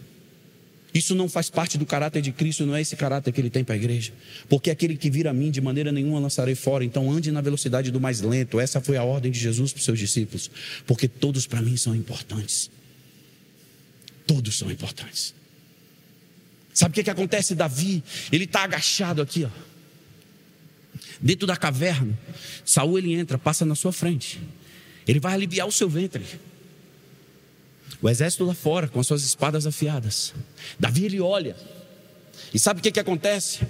Isso 0.94 1.12
não 1.12 1.28
faz 1.28 1.50
parte 1.50 1.76
do 1.76 1.84
caráter 1.84 2.22
de 2.22 2.30
Cristo, 2.30 2.64
não 2.64 2.76
é 2.76 2.80
esse 2.80 2.94
caráter 2.94 3.32
que 3.32 3.40
ele 3.40 3.50
tem 3.50 3.64
para 3.64 3.74
a 3.74 3.76
igreja. 3.76 4.12
Porque 4.48 4.70
aquele 4.70 4.96
que 4.96 5.10
vira 5.10 5.30
a 5.30 5.32
mim, 5.32 5.50
de 5.50 5.60
maneira 5.60 5.90
nenhuma 5.90 6.20
lançarei 6.20 6.54
fora. 6.54 6.84
Então 6.84 7.10
ande 7.10 7.32
na 7.32 7.40
velocidade 7.40 7.90
do 7.90 8.00
mais 8.00 8.20
lento. 8.20 8.60
Essa 8.60 8.80
foi 8.80 8.96
a 8.96 9.02
ordem 9.02 9.32
de 9.32 9.40
Jesus 9.40 9.72
para 9.72 9.80
os 9.80 9.84
seus 9.84 9.98
discípulos. 9.98 10.48
Porque 10.86 11.08
todos 11.08 11.48
para 11.48 11.60
mim 11.60 11.76
são 11.76 11.96
importantes. 11.96 12.70
Todos 14.24 14.56
são 14.56 14.70
importantes. 14.70 15.34
Sabe 16.72 16.92
o 16.92 16.94
que, 16.94 17.02
que 17.02 17.10
acontece? 17.10 17.56
Davi, 17.56 18.02
ele 18.30 18.44
está 18.44 18.62
agachado 18.62 19.20
aqui, 19.20 19.44
ó. 19.44 19.50
Dentro 21.20 21.44
da 21.44 21.56
caverna. 21.56 22.16
Saul 22.64 22.98
ele 22.98 23.14
entra, 23.14 23.36
passa 23.36 23.64
na 23.64 23.74
sua 23.74 23.92
frente. 23.92 24.40
Ele 25.08 25.18
vai 25.18 25.34
aliviar 25.34 25.66
o 25.66 25.72
seu 25.72 25.88
ventre. 25.88 26.24
O 28.04 28.08
exército 28.10 28.44
lá 28.44 28.52
fora, 28.52 28.86
com 28.86 29.00
as 29.00 29.06
suas 29.06 29.24
espadas 29.24 29.66
afiadas. 29.66 30.34
Davi 30.78 31.06
ele 31.06 31.22
olha. 31.22 31.56
E 32.52 32.58
sabe 32.58 32.80
o 32.80 32.82
que, 32.82 32.92
que 32.92 33.00
acontece? 33.00 33.60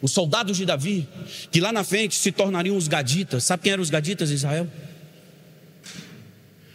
Os 0.00 0.12
soldados 0.12 0.56
de 0.56 0.64
Davi, 0.64 1.08
que 1.50 1.60
lá 1.60 1.72
na 1.72 1.82
frente 1.82 2.14
se 2.14 2.30
tornariam 2.30 2.76
os 2.76 2.86
gaditas. 2.86 3.42
Sabe 3.42 3.64
quem 3.64 3.72
eram 3.72 3.82
os 3.82 3.90
gaditas 3.90 4.28
de 4.28 4.36
Israel? 4.36 4.68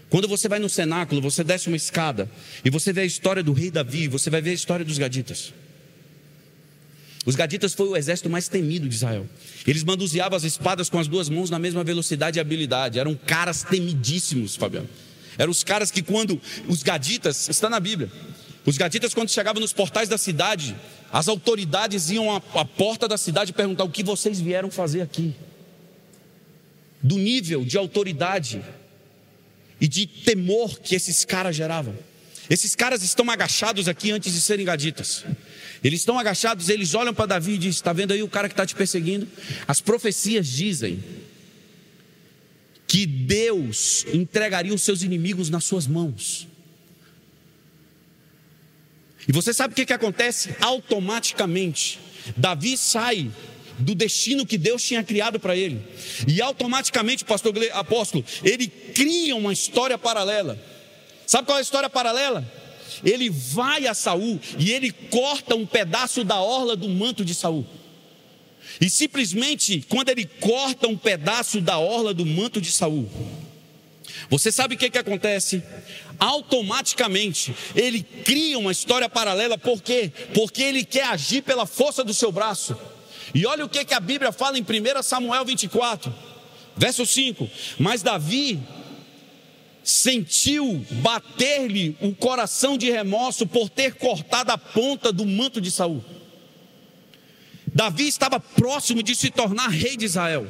Quando 0.09 0.27
você 0.27 0.49
vai 0.49 0.59
no 0.59 0.67
cenáculo, 0.67 1.21
você 1.21 1.45
desce 1.45 1.69
uma 1.69 1.77
escada 1.77 2.29
e 2.65 2.69
você 2.69 2.91
vê 2.91 2.99
a 2.99 3.05
história 3.05 3.41
do 3.41 3.53
rei 3.53 3.71
Davi, 3.71 4.09
você 4.09 4.29
vai 4.29 4.41
ver 4.41 4.49
a 4.49 4.53
história 4.53 4.83
dos 4.83 4.97
gaditas. 4.97 5.53
Os 7.25 7.37
gaditas 7.37 7.73
foi 7.73 7.87
o 7.87 7.95
exército 7.95 8.29
mais 8.29 8.49
temido 8.49 8.89
de 8.89 8.95
Israel. 8.95 9.25
Eles 9.65 9.85
manuseavam 9.85 10.35
as 10.35 10.43
espadas 10.43 10.89
com 10.89 10.99
as 10.99 11.07
duas 11.07 11.29
mãos 11.29 11.49
na 11.49 11.57
mesma 11.57 11.85
velocidade 11.85 12.37
e 12.37 12.41
habilidade. 12.41 12.99
Eram 12.99 13.15
caras 13.15 13.63
temidíssimos, 13.63 14.57
Fabiano. 14.57 14.89
Eram 15.37 15.51
os 15.51 15.63
caras 15.63 15.91
que 15.91 16.01
quando 16.01 16.41
os 16.67 16.83
gaditas, 16.83 17.49
está 17.49 17.69
na 17.69 17.79
Bíblia. 17.79 18.11
Os 18.65 18.77
gaditas 18.77 19.13
quando 19.13 19.29
chegavam 19.29 19.61
nos 19.61 19.73
portais 19.73 20.07
da 20.07 20.17
cidade, 20.17 20.75
as 21.11 21.27
autoridades 21.27 22.09
iam 22.09 22.33
à, 22.35 22.41
à 22.59 22.65
porta 22.65 23.07
da 23.07 23.17
cidade 23.17 23.51
perguntar 23.51 23.83
o 23.83 23.89
que 23.89 24.03
vocês 24.03 24.39
vieram 24.39 24.71
fazer 24.71 25.01
aqui. 25.01 25.35
Do 27.01 27.17
nível 27.17 27.65
de 27.65 27.77
autoridade 27.77 28.63
e 29.81 29.87
de 29.87 30.07
temor 30.07 30.79
que 30.79 30.95
esses 30.95 31.25
caras 31.25 31.55
geravam. 31.55 31.93
Esses 32.49 32.75
caras 32.75 33.03
estão 33.03 33.29
agachados 33.29 33.87
aqui 33.87 34.11
antes 34.11 34.33
de 34.33 34.39
serem 34.39 34.65
gaditas. 34.65 35.25
Eles 35.83 35.99
estão 35.99 36.17
agachados, 36.17 36.69
eles 36.69 36.93
olham 36.93 37.13
para 37.13 37.25
Davi 37.25 37.53
e 37.53 37.57
dizem: 37.57 37.71
Está 37.71 37.91
vendo 37.91 38.13
aí 38.13 38.23
o 38.23 38.27
cara 38.27 38.47
que 38.47 38.53
está 38.53 38.65
te 38.65 38.75
perseguindo? 38.75 39.27
As 39.67 39.81
profecias 39.81 40.47
dizem 40.47 41.03
que 42.93 43.07
Deus 43.07 44.05
entregaria 44.13 44.71
os 44.71 44.83
seus 44.83 45.01
inimigos 45.01 45.49
nas 45.49 45.63
suas 45.63 45.87
mãos. 45.87 46.47
E 49.27 49.31
você 49.31 49.51
sabe 49.51 49.73
o 49.73 49.75
que, 49.75 49.87
que 49.87 49.93
acontece? 49.93 50.55
Automaticamente, 50.61 51.99
Davi 52.37 52.77
sai 52.77 53.31
do 53.79 53.95
destino 53.95 54.45
que 54.45 54.59
Deus 54.59 54.83
tinha 54.83 55.03
criado 55.03 55.39
para 55.39 55.57
ele, 55.57 55.81
e 56.27 56.39
automaticamente, 56.39 57.25
pastor 57.25 57.55
apóstolo, 57.71 58.23
ele 58.43 58.67
cria 58.67 59.35
uma 59.35 59.51
história 59.51 59.97
paralela. 59.97 60.63
Sabe 61.25 61.47
qual 61.47 61.57
é 61.57 61.61
a 61.61 61.63
história 61.63 61.89
paralela? 61.89 62.47
ele 63.03 63.27
vai 63.27 63.87
a 63.87 63.93
Saul 63.95 64.39
e 64.59 64.71
ele 64.71 64.91
corta 64.91 65.55
um 65.55 65.65
pedaço 65.65 66.23
da 66.23 66.39
orla 66.39 66.75
do 66.75 66.87
manto 66.87 67.25
de 67.25 67.33
Saul. 67.33 67.65
E 68.79 68.89
simplesmente, 68.89 69.85
quando 69.87 70.09
ele 70.09 70.25
corta 70.25 70.87
um 70.87 70.97
pedaço 70.97 71.61
da 71.61 71.77
orla 71.77 72.13
do 72.13 72.25
manto 72.25 72.59
de 72.59 72.71
Saul, 72.71 73.09
você 74.29 74.51
sabe 74.51 74.75
o 74.75 74.77
que, 74.77 74.89
que 74.89 74.97
acontece? 74.97 75.63
Automaticamente 76.19 77.53
ele 77.75 78.03
cria 78.23 78.57
uma 78.57 78.71
história 78.71 79.09
paralela, 79.09 79.57
por 79.57 79.81
quê? 79.81 80.11
Porque 80.33 80.61
ele 80.61 80.83
quer 80.83 81.05
agir 81.05 81.41
pela 81.41 81.65
força 81.65 82.03
do 82.03 82.13
seu 82.13 82.31
braço. 82.31 82.75
E 83.33 83.45
olha 83.45 83.65
o 83.65 83.69
que, 83.69 83.83
que 83.83 83.93
a 83.93 83.99
Bíblia 83.99 84.31
fala 84.31 84.57
em 84.57 84.61
1 84.61 85.03
Samuel 85.03 85.43
24, 85.45 86.13
verso 86.75 87.05
5: 87.05 87.49
Mas 87.79 88.01
Davi 88.01 88.59
sentiu 89.83 90.85
bater-lhe 90.91 91.97
o 91.99 92.13
coração 92.15 92.77
de 92.77 92.89
remorso 92.89 93.45
por 93.45 93.69
ter 93.69 93.95
cortado 93.95 94.51
a 94.51 94.57
ponta 94.57 95.11
do 95.11 95.25
manto 95.25 95.59
de 95.59 95.69
Saul. 95.69 96.03
Davi 97.73 98.07
estava 98.07 98.39
próximo 98.39 99.01
de 99.01 99.15
se 99.15 99.29
tornar 99.29 99.69
rei 99.69 99.97
de 99.97 100.05
Israel. 100.05 100.47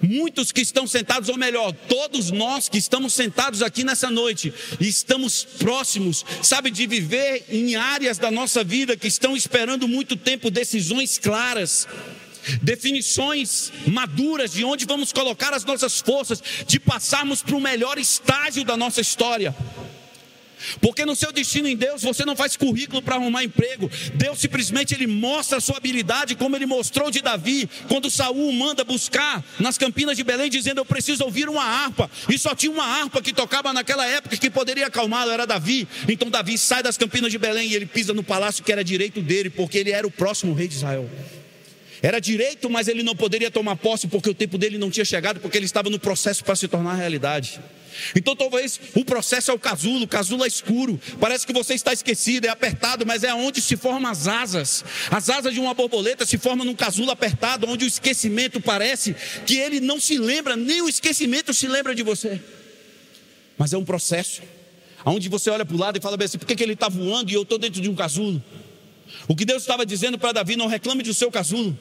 Muitos 0.00 0.52
que 0.52 0.60
estão 0.60 0.86
sentados, 0.86 1.28
ou 1.28 1.36
melhor, 1.36 1.72
todos 1.88 2.30
nós 2.30 2.68
que 2.68 2.78
estamos 2.78 3.12
sentados 3.12 3.62
aqui 3.62 3.84
nessa 3.84 4.10
noite, 4.10 4.52
estamos 4.78 5.44
próximos, 5.58 6.24
sabe, 6.42 6.70
de 6.70 6.86
viver 6.86 7.44
em 7.48 7.76
áreas 7.76 8.18
da 8.18 8.30
nossa 8.30 8.62
vida 8.62 8.96
que 8.96 9.08
estão 9.08 9.36
esperando 9.36 9.88
muito 9.88 10.16
tempo 10.16 10.50
decisões 10.50 11.18
claras 11.18 11.86
definições 12.62 13.70
maduras 13.86 14.52
de 14.52 14.64
onde 14.64 14.86
vamos 14.86 15.12
colocar 15.12 15.52
as 15.52 15.62
nossas 15.64 16.00
forças, 16.00 16.42
de 16.66 16.80
passarmos 16.80 17.42
para 17.42 17.54
o 17.54 17.60
melhor 17.60 17.98
estágio 17.98 18.64
da 18.64 18.78
nossa 18.78 19.00
história. 19.00 19.54
Porque 20.80 21.04
no 21.04 21.16
seu 21.16 21.32
destino 21.32 21.68
em 21.68 21.76
Deus 21.76 22.02
você 22.02 22.24
não 22.24 22.36
faz 22.36 22.56
currículo 22.56 23.02
para 23.02 23.16
arrumar 23.16 23.44
emprego. 23.44 23.90
Deus 24.14 24.38
simplesmente 24.38 24.94
ele 24.94 25.06
mostra 25.06 25.58
a 25.58 25.60
sua 25.60 25.76
habilidade, 25.76 26.34
como 26.34 26.56
ele 26.56 26.66
mostrou 26.66 27.10
de 27.10 27.20
Davi, 27.20 27.68
quando 27.88 28.10
Saul 28.10 28.52
manda 28.52 28.84
buscar 28.84 29.44
nas 29.58 29.78
campinas 29.78 30.16
de 30.16 30.24
Belém, 30.24 30.50
dizendo: 30.50 30.80
Eu 30.80 30.84
preciso 30.84 31.24
ouvir 31.24 31.48
uma 31.48 31.62
harpa. 31.62 32.10
E 32.28 32.38
só 32.38 32.54
tinha 32.54 32.72
uma 32.72 32.84
harpa 32.84 33.22
que 33.22 33.32
tocava 33.32 33.72
naquela 33.72 34.06
época 34.06 34.36
que 34.36 34.50
poderia 34.50 34.86
acalmá-lo, 34.86 35.30
era 35.30 35.46
Davi. 35.46 35.86
Então 36.08 36.30
Davi 36.30 36.56
sai 36.58 36.82
das 36.82 36.96
campinas 36.96 37.30
de 37.30 37.38
Belém 37.38 37.68
e 37.68 37.74
ele 37.74 37.86
pisa 37.86 38.12
no 38.12 38.22
palácio 38.22 38.64
que 38.64 38.72
era 38.72 38.84
direito 38.84 39.20
dele, 39.20 39.50
porque 39.50 39.78
ele 39.78 39.90
era 39.90 40.06
o 40.06 40.10
próximo 40.10 40.54
rei 40.54 40.68
de 40.68 40.74
Israel. 40.74 41.08
Era 42.02 42.18
direito, 42.18 42.70
mas 42.70 42.88
ele 42.88 43.02
não 43.02 43.14
poderia 43.14 43.50
tomar 43.50 43.76
posse 43.76 44.08
porque 44.08 44.30
o 44.30 44.34
tempo 44.34 44.56
dele 44.56 44.78
não 44.78 44.90
tinha 44.90 45.04
chegado, 45.04 45.38
porque 45.40 45.58
ele 45.58 45.66
estava 45.66 45.90
no 45.90 45.98
processo 45.98 46.42
para 46.42 46.56
se 46.56 46.66
tornar 46.66 46.94
realidade. 46.94 47.60
Então 48.14 48.34
talvez 48.36 48.80
o 48.94 49.04
processo 49.04 49.50
é 49.50 49.54
o 49.54 49.58
casulo, 49.58 50.04
o 50.04 50.08
casulo 50.08 50.44
é 50.44 50.48
escuro, 50.48 51.00
parece 51.18 51.46
que 51.46 51.52
você 51.52 51.74
está 51.74 51.92
esquecido, 51.92 52.46
é 52.46 52.48
apertado, 52.48 53.06
mas 53.06 53.24
é 53.24 53.32
onde 53.34 53.60
se 53.60 53.76
formam 53.76 54.10
as 54.10 54.26
asas. 54.26 54.84
As 55.10 55.28
asas 55.28 55.54
de 55.54 55.60
uma 55.60 55.74
borboleta 55.74 56.24
se 56.26 56.38
formam 56.38 56.64
num 56.64 56.74
casulo 56.74 57.10
apertado, 57.10 57.66
onde 57.68 57.84
o 57.84 57.88
esquecimento 57.88 58.60
parece 58.60 59.14
que 59.46 59.56
ele 59.56 59.80
não 59.80 60.00
se 60.00 60.18
lembra, 60.18 60.56
nem 60.56 60.82
o 60.82 60.88
esquecimento 60.88 61.52
se 61.52 61.66
lembra 61.66 61.94
de 61.94 62.02
você. 62.02 62.40
Mas 63.56 63.72
é 63.72 63.78
um 63.78 63.84
processo, 63.84 64.42
onde 65.04 65.28
você 65.28 65.50
olha 65.50 65.64
para 65.64 65.76
o 65.76 65.78
lado 65.78 65.98
e 65.98 66.00
fala 66.00 66.16
assim, 66.22 66.38
por 66.38 66.46
que, 66.46 66.56
que 66.56 66.62
ele 66.62 66.72
está 66.72 66.88
voando 66.88 67.30
e 67.30 67.34
eu 67.34 67.42
estou 67.42 67.58
dentro 67.58 67.80
de 67.80 67.88
um 67.90 67.94
casulo? 67.94 68.42
O 69.28 69.36
que 69.36 69.44
Deus 69.44 69.62
estava 69.62 69.84
dizendo 69.84 70.18
para 70.18 70.32
Davi, 70.32 70.56
não 70.56 70.66
reclame 70.66 71.02
do 71.02 71.12
seu 71.12 71.30
casulo. 71.30 71.78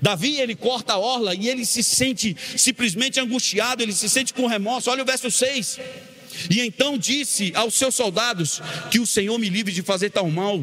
Davi, 0.00 0.40
ele 0.40 0.54
corta 0.54 0.94
a 0.94 0.98
orla 0.98 1.34
e 1.34 1.48
ele 1.48 1.64
se 1.64 1.82
sente 1.82 2.36
simplesmente 2.56 3.20
angustiado, 3.20 3.82
ele 3.82 3.92
se 3.92 4.08
sente 4.08 4.32
com 4.32 4.46
remorso. 4.46 4.90
Olha 4.90 5.02
o 5.02 5.06
verso 5.06 5.30
6. 5.30 5.78
E 6.50 6.60
então 6.60 6.96
disse 6.96 7.52
aos 7.54 7.74
seus 7.74 7.94
soldados: 7.94 8.60
Que 8.90 8.98
o 8.98 9.06
Senhor 9.06 9.38
me 9.38 9.48
livre 9.48 9.72
de 9.72 9.82
fazer 9.82 10.10
tal 10.10 10.30
mal, 10.30 10.62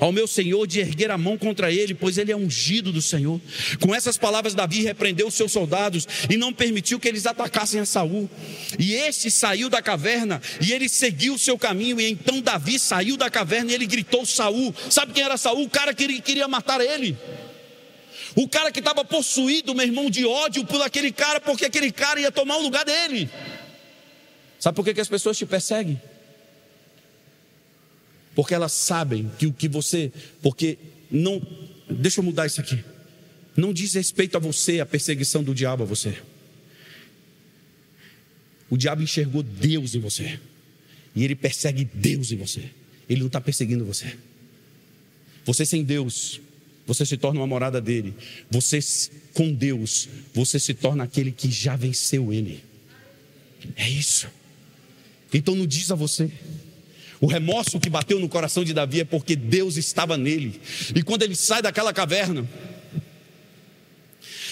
ao 0.00 0.12
meu 0.12 0.26
Senhor 0.26 0.66
de 0.66 0.80
erguer 0.80 1.10
a 1.10 1.18
mão 1.18 1.38
contra 1.38 1.72
ele, 1.72 1.94
pois 1.94 2.18
ele 2.18 2.32
é 2.32 2.36
ungido 2.36 2.92
do 2.92 3.00
Senhor. 3.00 3.40
Com 3.80 3.94
essas 3.94 4.16
palavras, 4.16 4.54
Davi 4.54 4.82
repreendeu 4.82 5.28
os 5.28 5.34
seus 5.34 5.52
soldados 5.52 6.06
e 6.28 6.36
não 6.36 6.52
permitiu 6.52 7.00
que 7.00 7.08
eles 7.08 7.26
atacassem 7.26 7.80
a 7.80 7.86
Saul. 7.86 8.28
E 8.78 8.94
este 8.94 9.30
saiu 9.30 9.68
da 9.68 9.80
caverna 9.80 10.40
e 10.60 10.72
ele 10.72 10.88
seguiu 10.88 11.34
o 11.34 11.38
seu 11.38 11.58
caminho. 11.58 12.00
E 12.00 12.10
então 12.10 12.40
Davi 12.40 12.78
saiu 12.78 13.16
da 13.16 13.30
caverna 13.30 13.70
e 13.70 13.74
ele 13.74 13.86
gritou: 13.86 14.24
Saul. 14.26 14.74
Sabe 14.90 15.12
quem 15.12 15.24
era 15.24 15.36
Saul? 15.36 15.64
O 15.64 15.70
cara 15.70 15.94
que 15.94 16.20
queria 16.20 16.48
matar 16.48 16.80
ele. 16.80 17.16
O 18.36 18.48
cara 18.48 18.70
que 18.70 18.78
estava 18.78 19.04
possuído, 19.04 19.74
meu 19.74 19.84
irmão, 19.84 20.08
de 20.08 20.24
ódio 20.24 20.64
por 20.64 20.80
aquele 20.82 21.10
cara, 21.10 21.40
porque 21.40 21.64
aquele 21.64 21.90
cara 21.90 22.20
ia 22.20 22.30
tomar 22.30 22.58
o 22.58 22.62
lugar 22.62 22.84
dele. 22.84 23.28
Sabe 24.60 24.76
por 24.76 24.84
que, 24.84 24.94
que 24.94 25.00
as 25.00 25.08
pessoas 25.08 25.36
te 25.36 25.44
perseguem? 25.44 26.00
porque 28.36 28.54
elas 28.54 28.72
sabem 28.72 29.30
que 29.38 29.46
o 29.46 29.52
que 29.52 29.66
você, 29.66 30.12
porque 30.42 30.76
não, 31.10 31.40
deixa 31.88 32.20
eu 32.20 32.24
mudar 32.24 32.46
isso 32.46 32.60
aqui. 32.60 32.84
Não 33.56 33.72
diz 33.72 33.94
respeito 33.94 34.36
a 34.36 34.38
você 34.38 34.78
a 34.78 34.84
perseguição 34.84 35.42
do 35.42 35.54
diabo 35.54 35.84
a 35.84 35.86
você. 35.86 36.18
O 38.68 38.76
diabo 38.76 39.02
enxergou 39.02 39.42
Deus 39.42 39.94
em 39.94 40.00
você. 40.00 40.38
E 41.14 41.24
ele 41.24 41.34
persegue 41.34 41.88
Deus 41.94 42.30
em 42.30 42.36
você. 42.36 42.64
Ele 43.08 43.20
não 43.20 43.28
está 43.28 43.40
perseguindo 43.40 43.86
você. 43.86 44.18
Você 45.46 45.64
sem 45.64 45.82
Deus, 45.82 46.38
você 46.86 47.04
se 47.04 47.16
torna 47.16 47.40
uma 47.40 47.46
morada 47.46 47.80
dele. 47.80 48.14
Você 48.50 48.78
com 49.34 49.52
Deus, 49.52 50.08
você 50.32 50.58
se 50.58 50.72
torna 50.72 51.04
aquele 51.04 51.32
que 51.32 51.50
já 51.50 51.76
venceu 51.76 52.32
ele. 52.32 52.62
É 53.76 53.88
isso. 53.88 54.28
Então 55.32 55.54
não 55.54 55.66
diz 55.66 55.90
a 55.90 55.94
você. 55.94 56.30
O 57.20 57.26
remorso 57.26 57.80
que 57.80 57.90
bateu 57.90 58.20
no 58.20 58.28
coração 58.28 58.62
de 58.62 58.72
Davi 58.72 59.00
é 59.00 59.04
porque 59.04 59.34
Deus 59.34 59.76
estava 59.76 60.16
nele. 60.16 60.60
E 60.94 61.02
quando 61.02 61.22
ele 61.22 61.34
sai 61.34 61.62
daquela 61.62 61.92
caverna, 61.92 62.48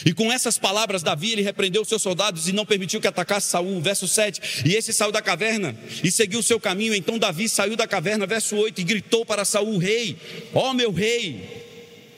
e 0.04 0.12
com 0.12 0.30
essas 0.30 0.58
palavras, 0.58 1.02
Davi 1.02 1.32
ele 1.32 1.42
repreendeu 1.42 1.84
seus 1.84 2.02
soldados 2.02 2.46
e 2.48 2.52
não 2.52 2.66
permitiu 2.66 3.00
que 3.00 3.06
atacasse 3.06 3.48
Saul. 3.48 3.80
Verso 3.80 4.06
7. 4.06 4.64
E 4.66 4.74
esse 4.74 4.92
saiu 4.92 5.10
da 5.10 5.22
caverna 5.22 5.74
e 6.02 6.10
seguiu 6.10 6.40
o 6.40 6.42
seu 6.42 6.60
caminho. 6.60 6.94
Então 6.94 7.18
Davi 7.18 7.48
saiu 7.48 7.76
da 7.76 7.86
caverna, 7.86 8.26
verso 8.26 8.56
8, 8.56 8.80
e 8.80 8.84
gritou 8.84 9.24
para 9.24 9.44
Saul: 9.44 9.78
Rei, 9.78 10.16
ó 10.52 10.74
meu 10.74 10.92
rei, 10.92 11.63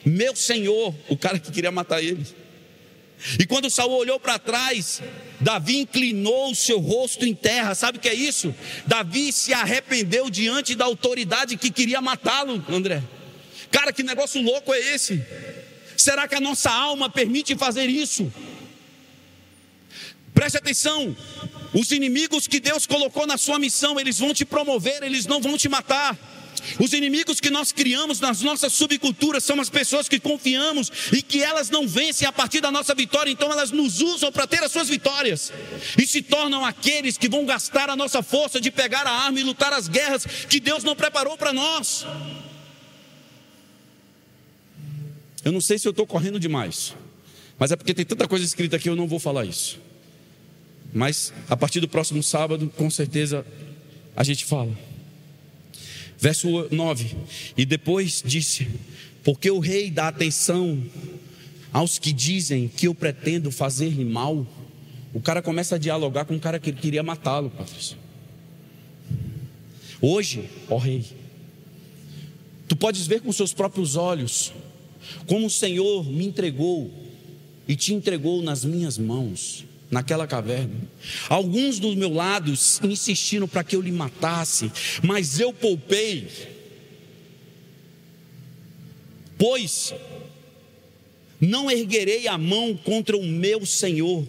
meu 0.06 0.36
senhor, 0.36 0.94
o 1.08 1.16
cara 1.16 1.38
que 1.38 1.50
queria 1.50 1.72
matar 1.72 2.00
ele. 2.00 2.24
E 3.40 3.46
quando 3.46 3.68
Saul 3.68 3.92
olhou 3.92 4.20
para 4.20 4.38
trás, 4.38 5.02
Davi 5.40 5.78
inclinou 5.78 6.50
o 6.50 6.54
seu 6.54 6.78
rosto 6.78 7.24
em 7.26 7.34
terra. 7.34 7.74
Sabe 7.74 7.98
o 7.98 8.00
que 8.00 8.08
é 8.08 8.14
isso? 8.14 8.54
Davi 8.86 9.32
se 9.32 9.52
arrependeu 9.52 10.30
diante 10.30 10.74
da 10.74 10.84
autoridade 10.84 11.56
que 11.56 11.70
queria 11.70 12.00
matá-lo, 12.00 12.64
André. 12.68 13.02
Cara, 13.70 13.92
que 13.92 14.02
negócio 14.02 14.40
louco 14.40 14.72
é 14.72 14.94
esse? 14.94 15.20
Será 15.96 16.28
que 16.28 16.34
a 16.34 16.40
nossa 16.40 16.70
alma 16.70 17.10
permite 17.10 17.56
fazer 17.56 17.86
isso? 17.88 18.32
Preste 20.32 20.58
atenção: 20.58 21.16
os 21.74 21.90
inimigos 21.90 22.46
que 22.46 22.60
Deus 22.60 22.86
colocou 22.86 23.26
na 23.26 23.36
sua 23.36 23.58
missão, 23.58 23.98
eles 23.98 24.18
vão 24.18 24.32
te 24.32 24.44
promover, 24.44 25.02
eles 25.02 25.26
não 25.26 25.40
vão 25.40 25.56
te 25.56 25.68
matar. 25.68 26.16
Os 26.78 26.92
inimigos 26.92 27.40
que 27.40 27.50
nós 27.50 27.72
criamos 27.72 28.20
nas 28.20 28.42
nossas 28.42 28.72
subculturas 28.72 29.44
são 29.44 29.60
as 29.60 29.68
pessoas 29.68 30.08
que 30.08 30.18
confiamos 30.18 30.90
e 31.12 31.22
que 31.22 31.42
elas 31.42 31.70
não 31.70 31.86
vencem 31.86 32.26
a 32.26 32.32
partir 32.32 32.60
da 32.60 32.70
nossa 32.70 32.94
vitória, 32.94 33.30
então 33.30 33.50
elas 33.50 33.70
nos 33.70 34.00
usam 34.00 34.32
para 34.32 34.46
ter 34.46 34.62
as 34.62 34.72
suas 34.72 34.88
vitórias 34.88 35.52
e 35.98 36.06
se 36.06 36.22
tornam 36.22 36.64
aqueles 36.64 37.16
que 37.16 37.28
vão 37.28 37.44
gastar 37.44 37.90
a 37.90 37.96
nossa 37.96 38.22
força 38.22 38.60
de 38.60 38.70
pegar 38.70 39.06
a 39.06 39.10
arma 39.10 39.40
e 39.40 39.42
lutar 39.42 39.72
as 39.72 39.88
guerras 39.88 40.24
que 40.48 40.60
Deus 40.60 40.84
não 40.84 40.96
preparou 40.96 41.36
para 41.36 41.52
nós. 41.52 42.06
Eu 45.44 45.52
não 45.52 45.60
sei 45.60 45.78
se 45.78 45.86
eu 45.86 45.90
estou 45.90 46.06
correndo 46.06 46.40
demais, 46.40 46.94
mas 47.58 47.70
é 47.70 47.76
porque 47.76 47.94
tem 47.94 48.04
tanta 48.04 48.26
coisa 48.26 48.44
escrita 48.44 48.76
aqui, 48.76 48.88
eu 48.88 48.96
não 48.96 49.06
vou 49.06 49.20
falar 49.20 49.44
isso. 49.44 49.78
Mas 50.92 51.32
a 51.48 51.56
partir 51.56 51.80
do 51.80 51.88
próximo 51.88 52.22
sábado, 52.22 52.72
com 52.76 52.90
certeza, 52.90 53.46
a 54.16 54.24
gente 54.24 54.44
fala. 54.44 54.85
Verso 56.18 56.68
9: 56.70 57.16
E 57.56 57.64
depois 57.64 58.22
disse: 58.24 58.68
Porque 59.22 59.50
o 59.50 59.58
rei 59.58 59.90
dá 59.90 60.08
atenção 60.08 60.82
aos 61.72 61.98
que 61.98 62.12
dizem 62.12 62.68
que 62.68 62.86
eu 62.86 62.94
pretendo 62.94 63.50
fazer-lhe 63.50 64.04
mal. 64.04 64.46
O 65.12 65.20
cara 65.20 65.40
começa 65.40 65.76
a 65.76 65.78
dialogar 65.78 66.24
com 66.24 66.36
o 66.36 66.40
cara 66.40 66.58
que 66.58 66.72
queria 66.72 67.02
matá-lo, 67.02 67.50
Patrícia. 67.50 67.96
Hoje, 70.00 70.48
ó 70.68 70.76
rei, 70.76 71.04
tu 72.68 72.76
podes 72.76 73.06
ver 73.06 73.20
com 73.20 73.32
seus 73.32 73.52
próprios 73.52 73.96
olhos 73.96 74.52
como 75.26 75.46
o 75.46 75.50
Senhor 75.50 76.04
me 76.04 76.26
entregou 76.26 76.90
e 77.66 77.74
te 77.74 77.94
entregou 77.94 78.42
nas 78.42 78.64
minhas 78.64 78.98
mãos, 78.98 79.64
naquela 79.90 80.26
caverna. 80.26 80.74
Alguns 81.28 81.78
dos 81.78 81.94
meus 81.94 82.12
lados 82.12 82.80
insistiram 82.82 83.46
para 83.46 83.64
que 83.64 83.76
eu 83.76 83.80
lhe 83.80 83.92
matasse, 83.92 84.70
mas 85.02 85.38
eu 85.38 85.52
poupei. 85.52 86.28
Pois 89.38 89.94
não 91.40 91.70
erguerei 91.70 92.26
a 92.26 92.38
mão 92.38 92.76
contra 92.76 93.16
o 93.16 93.22
meu 93.22 93.66
Senhor, 93.66 94.26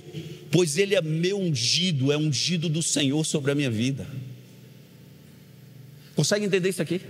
pois 0.51 0.77
ele 0.77 0.95
é 0.95 1.01
meu 1.01 1.39
ungido, 1.39 2.11
é 2.11 2.17
ungido 2.17 2.67
do 2.67 2.83
Senhor 2.83 3.25
sobre 3.25 3.51
a 3.51 3.55
minha 3.55 3.71
vida. 3.71 4.07
Consegue 6.15 6.45
entender 6.45 6.69
isso 6.69 6.81
aqui? 6.81 7.01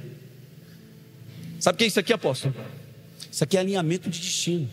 Sabe 1.60 1.76
o 1.76 1.78
que 1.78 1.84
é 1.86 1.88
isso 1.88 2.00
aqui, 2.00 2.14
apóstolo? 2.14 2.54
Isso 3.32 3.44
aqui 3.44 3.58
é 3.58 3.60
alinhamento 3.60 4.10
de 4.10 4.20
destino. 4.20 4.70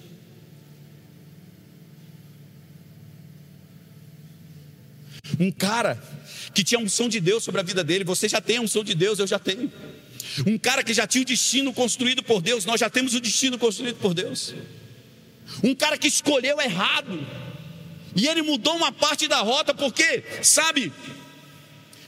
Um 5.39 5.51
cara 5.51 6.01
que 6.55 6.63
tinha 6.63 6.79
a 6.79 6.83
unção 6.83 7.09
de 7.09 7.21
Deus 7.21 7.43
sobre 7.45 7.61
a 7.61 7.65
vida 7.65 7.83
dele, 7.83 8.05
você 8.05 8.29
já 8.29 8.41
tem 8.41 8.59
a 8.59 8.61
unção 8.61 8.85
de 8.85 8.95
Deus, 8.95 9.19
eu 9.19 9.27
já 9.27 9.39
tenho. 9.39 9.73
Um 10.47 10.59
cara 10.59 10.83
que 10.83 10.93
já 10.93 11.07
tinha 11.07 11.23
o 11.23 11.25
destino 11.25 11.73
construído 11.73 12.23
por 12.23 12.41
Deus, 12.41 12.65
nós 12.65 12.81
já 12.81 12.91
temos 12.91 13.15
o 13.15 13.21
destino 13.21 13.59
construído 13.59 13.97
por 13.97 14.15
Deus. 14.15 14.55
Um 15.63 15.75
cara 15.75 15.97
que 15.99 16.09
escolheu 16.09 16.61
errado, 16.61 17.27
e 18.17 18.27
ele 18.27 18.43
mudou 18.43 18.77
uma 18.77 18.93
parte 18.93 19.29
da 19.29 19.41
rota, 19.41 19.75
porque, 19.75 20.25
sabe, 20.43 20.93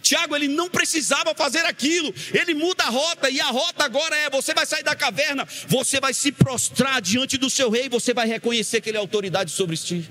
Tiago, 0.03 0.37
ele 0.37 0.47
não 0.47 0.71
precisava 0.71 1.35
fazer 1.35 1.65
aquilo, 1.67 2.15
ele 2.33 2.55
muda 2.55 2.85
a 2.85 2.89
rota, 2.89 3.29
e 3.29 3.41
a 3.41 3.47
rota 3.47 3.85
agora 3.85 4.17
é: 4.17 4.31
você 4.31 4.55
vai 4.55 4.65
sair 4.65 4.85
da 4.85 4.95
caverna, 4.95 5.47
você 5.67 6.01
vai 6.01 6.15
se 6.15 6.31
prostrar 6.31 7.03
diante 7.03 7.37
do 7.37 7.51
seu 7.51 7.69
rei, 7.71 7.89
você 7.89 8.15
vai 8.15 8.27
reconhecer 8.27 8.81
que 8.81 8.89
ele 8.89 8.97
é 8.97 9.01
autoridade 9.01 9.51
sobre 9.51 9.77
ti. 9.77 10.09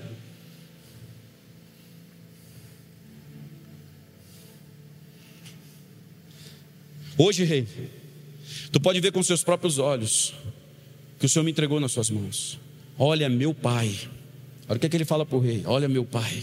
Hoje, 7.18 7.44
rei, 7.44 7.66
tu 8.70 8.78
pode 8.78 9.00
ver 9.00 9.10
com 9.10 9.22
seus 9.22 9.42
próprios 9.42 9.78
olhos 9.78 10.34
que 11.18 11.24
o 11.24 11.28
Senhor 11.28 11.44
me 11.44 11.50
entregou 11.50 11.80
nas 11.80 11.92
suas 11.92 12.10
mãos. 12.10 12.58
Olha, 12.98 13.26
meu 13.28 13.54
pai. 13.54 13.96
Olha 14.68 14.76
o 14.76 14.80
que, 14.80 14.84
é 14.84 14.88
que 14.88 14.96
ele 14.96 15.04
fala 15.06 15.24
para 15.24 15.36
o 15.36 15.40
rei: 15.40 15.62
Olha, 15.64 15.88
meu 15.88 16.04
pai, 16.04 16.42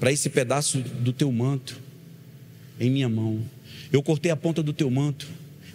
para 0.00 0.10
esse 0.10 0.28
pedaço 0.28 0.80
do 0.80 1.12
teu 1.12 1.30
manto, 1.30 1.78
em 2.80 2.90
minha 2.90 3.08
mão. 3.08 3.44
Eu 3.92 4.02
cortei 4.02 4.32
a 4.32 4.36
ponta 4.36 4.60
do 4.60 4.72
teu 4.72 4.90
manto, 4.90 5.28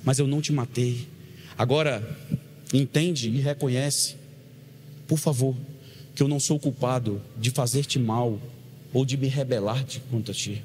mas 0.03 0.19
eu 0.19 0.27
não 0.27 0.41
te 0.41 0.51
matei. 0.51 1.07
Agora, 1.57 2.17
entende 2.73 3.29
e 3.29 3.39
reconhece, 3.39 4.17
por 5.07 5.17
favor, 5.17 5.55
que 6.13 6.21
eu 6.21 6.27
não 6.27 6.39
sou 6.39 6.59
culpado 6.59 7.21
de 7.37 7.49
fazer-te 7.49 7.97
mal 7.97 8.37
ou 8.93 9.05
de 9.05 9.15
me 9.15 9.27
rebelar 9.27 9.85
contra 10.11 10.33
ti. 10.33 10.63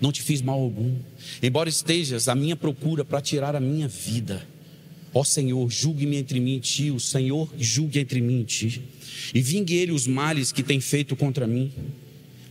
Não 0.00 0.12
te 0.12 0.22
fiz 0.22 0.40
mal 0.42 0.60
algum, 0.60 0.94
embora 1.42 1.68
estejas 1.68 2.28
à 2.28 2.34
minha 2.34 2.56
procura 2.56 3.04
para 3.04 3.20
tirar 3.20 3.54
a 3.54 3.60
minha 3.60 3.88
vida. 3.88 4.46
Ó 5.12 5.22
Senhor, 5.22 5.70
julgue-me 5.70 6.16
entre 6.16 6.40
mim 6.40 6.56
e 6.56 6.60
ti, 6.60 6.90
o 6.90 6.98
Senhor 6.98 7.48
julgue 7.58 8.00
entre 8.00 8.20
mim 8.20 8.40
e 8.40 8.44
ti, 8.44 8.82
e 9.32 9.40
vingue 9.40 9.74
ele 9.74 9.92
os 9.92 10.06
males 10.06 10.50
que 10.50 10.62
tem 10.62 10.80
feito 10.80 11.14
contra 11.14 11.46
mim 11.46 11.72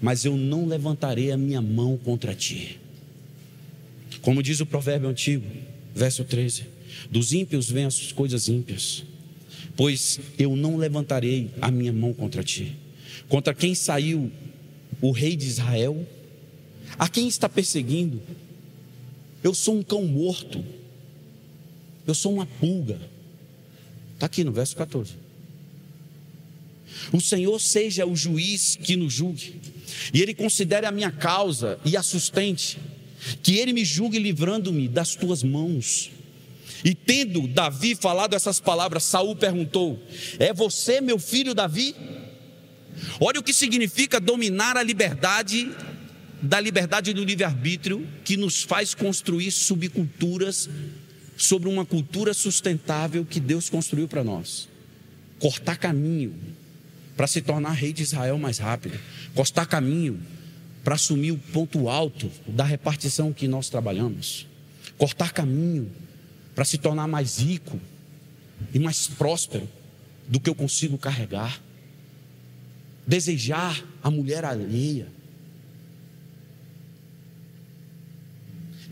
mas 0.04 0.26
eu 0.26 0.36
não 0.36 0.66
levantarei 0.66 1.32
a 1.32 1.38
minha 1.38 1.62
mão 1.62 1.96
contra 1.96 2.36
ti. 2.36 2.78
Como 4.22 4.44
diz 4.44 4.60
o 4.60 4.66
provérbio 4.66 5.08
antigo, 5.08 5.46
verso 5.96 6.26
13: 6.26 6.66
Dos 7.10 7.32
ímpios 7.32 7.72
vêm 7.72 7.86
as 7.86 8.12
coisas 8.12 8.50
ímpias, 8.50 9.06
pois 9.78 10.20
eu 10.38 10.58
não 10.58 10.76
levantarei 10.76 11.52
a 11.62 11.72
minha 11.72 11.94
mão 11.94 12.14
contra 12.14 12.44
ti. 12.44 12.76
Contra 13.30 13.54
quem 13.54 13.74
saiu 13.74 14.30
o 15.00 15.12
rei 15.12 15.38
de 15.38 15.48
Israel? 15.48 16.06
A 16.98 17.08
quem 17.10 17.28
está 17.28 17.50
perseguindo? 17.50 18.22
Eu 19.44 19.54
sou 19.54 19.76
um 19.78 19.84
cão 19.84 20.06
morto, 20.06 20.64
eu 22.08 22.16
sou 22.16 22.34
uma 22.34 22.46
pulga. 22.46 23.00
Está 24.14 24.28
aqui 24.28 24.44
no 24.44 24.52
verso 24.52 24.76
14. 24.76 25.14
O 27.12 27.20
Senhor 27.20 27.60
seja 27.60 28.06
o 28.06 28.16
juiz 28.16 28.78
que 28.82 28.96
nos 28.96 29.12
julgue, 29.12 29.60
e 30.14 30.22
Ele 30.22 30.34
considere 30.34 30.86
a 30.86 30.92
minha 30.92 31.12
causa 31.12 31.80
e 31.84 31.98
a 31.98 32.04
sustente, 32.04 32.80
que 33.42 33.58
Ele 33.58 33.74
me 33.74 33.84
julgue 33.84 34.20
livrando-me 34.20 34.88
das 34.88 35.16
tuas 35.16 35.44
mãos. 35.44 36.12
E 36.86 36.94
tendo 36.94 37.48
Davi 37.48 37.96
falado 37.96 38.34
essas 38.34 38.60
palavras, 38.60 39.04
Saul 39.04 39.36
perguntou: 39.36 40.02
É 40.38 40.54
você, 40.54 41.02
meu 41.02 41.18
filho 41.18 41.54
Davi? 41.54 41.96
Olha 43.20 43.40
o 43.40 43.44
que 43.44 43.54
significa 43.54 44.20
dominar 44.20 44.78
a 44.78 44.84
liberdade 44.84 45.70
da 46.44 46.60
liberdade 46.60 47.14
do 47.14 47.24
livre-arbítrio 47.24 48.06
que 48.26 48.36
nos 48.36 48.64
faz 48.64 48.94
construir 48.94 49.50
subculturas 49.50 50.70
sobre 51.38 51.70
uma 51.70 51.86
cultura 51.86 52.34
sustentável 52.34 53.26
que 53.26 53.40
Deus 53.40 53.70
construiu 53.70 54.10
para 54.10 54.26
nós. 54.26 54.68
Cortar 55.40 55.78
caminho, 55.78 56.36
para 57.16 57.28
se 57.28 57.42
tornar 57.42 57.72
rei 57.72 57.94
de 57.94 58.04
Israel 58.04 58.38
mais 58.38 58.58
rápido, 58.58 59.00
costar 59.34 59.66
caminho 59.66 60.20
para 60.84 60.96
assumir 60.96 61.32
o 61.32 61.38
ponto 61.38 61.88
alto 61.88 62.30
da 62.46 62.66
repartição 62.66 63.32
que 63.32 63.48
nós 63.48 63.70
trabalhamos. 63.70 64.46
cortar 64.98 65.32
caminho 65.34 65.90
para 66.54 66.64
se 66.66 66.78
tornar 66.78 67.08
mais 67.08 67.40
rico 67.40 67.80
e 68.74 68.80
mais 68.80 69.08
próspero 69.08 69.68
do 70.28 70.40
que 70.40 70.50
eu 70.50 70.56
consigo 70.56 70.98
carregar, 70.98 71.62
desejar 73.08 73.84
a 74.04 74.12
mulher 74.12 74.46
alheia, 74.46 75.08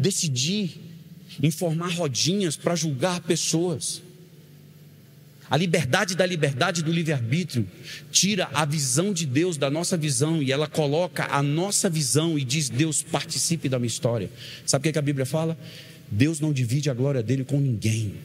decidir 0.02 0.82
em 1.42 1.52
formar 1.52 1.90
rodinhas 1.94 2.58
para 2.58 2.76
julgar 2.76 3.22
pessoas. 3.22 4.02
A 5.50 5.58
liberdade 5.58 6.16
da 6.16 6.26
liberdade 6.26 6.82
do 6.82 6.92
livre-arbítrio 6.92 7.68
tira 8.12 8.50
a 8.54 8.66
visão 8.66 9.14
de 9.14 9.26
Deus 9.26 9.58
da 9.58 9.70
nossa 9.70 9.96
visão 9.96 10.42
e 10.42 10.52
ela 10.52 10.68
coloca 10.68 11.26
a 11.26 11.44
nossa 11.44 11.90
visão 11.90 12.40
e 12.40 12.44
diz: 12.44 12.70
Deus, 12.70 13.04
participe 13.04 13.70
da 13.70 13.78
minha 13.78 13.88
história. 13.88 14.30
Sabe 14.66 14.90
o 14.90 14.94
que 14.94 14.98
a 14.98 15.02
Bíblia 15.02 15.26
fala? 15.26 15.58
Deus 16.10 16.40
não 16.40 16.52
divide 16.52 16.90
a 16.90 16.94
glória 16.94 17.22
dele 17.22 17.44
com 17.44 17.60
ninguém. 17.60 18.16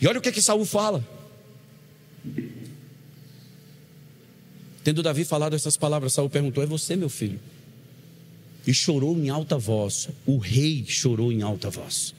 E 0.00 0.06
olha 0.06 0.18
o 0.18 0.22
que 0.22 0.30
que 0.30 0.42
Saul 0.42 0.64
fala. 0.64 1.06
Tendo 4.84 5.02
Davi 5.02 5.24
falado 5.24 5.56
essas 5.56 5.76
palavras, 5.76 6.12
Saul 6.12 6.28
perguntou: 6.28 6.62
É 6.62 6.66
você, 6.66 6.94
meu 6.96 7.08
filho? 7.08 7.40
E 8.68 8.74
chorou 8.74 9.16
em 9.18 9.30
alta 9.30 9.56
voz. 9.56 10.10
O 10.26 10.36
rei 10.36 10.84
chorou 10.86 11.32
em 11.32 11.40
alta 11.40 11.70
voz. 11.70 12.14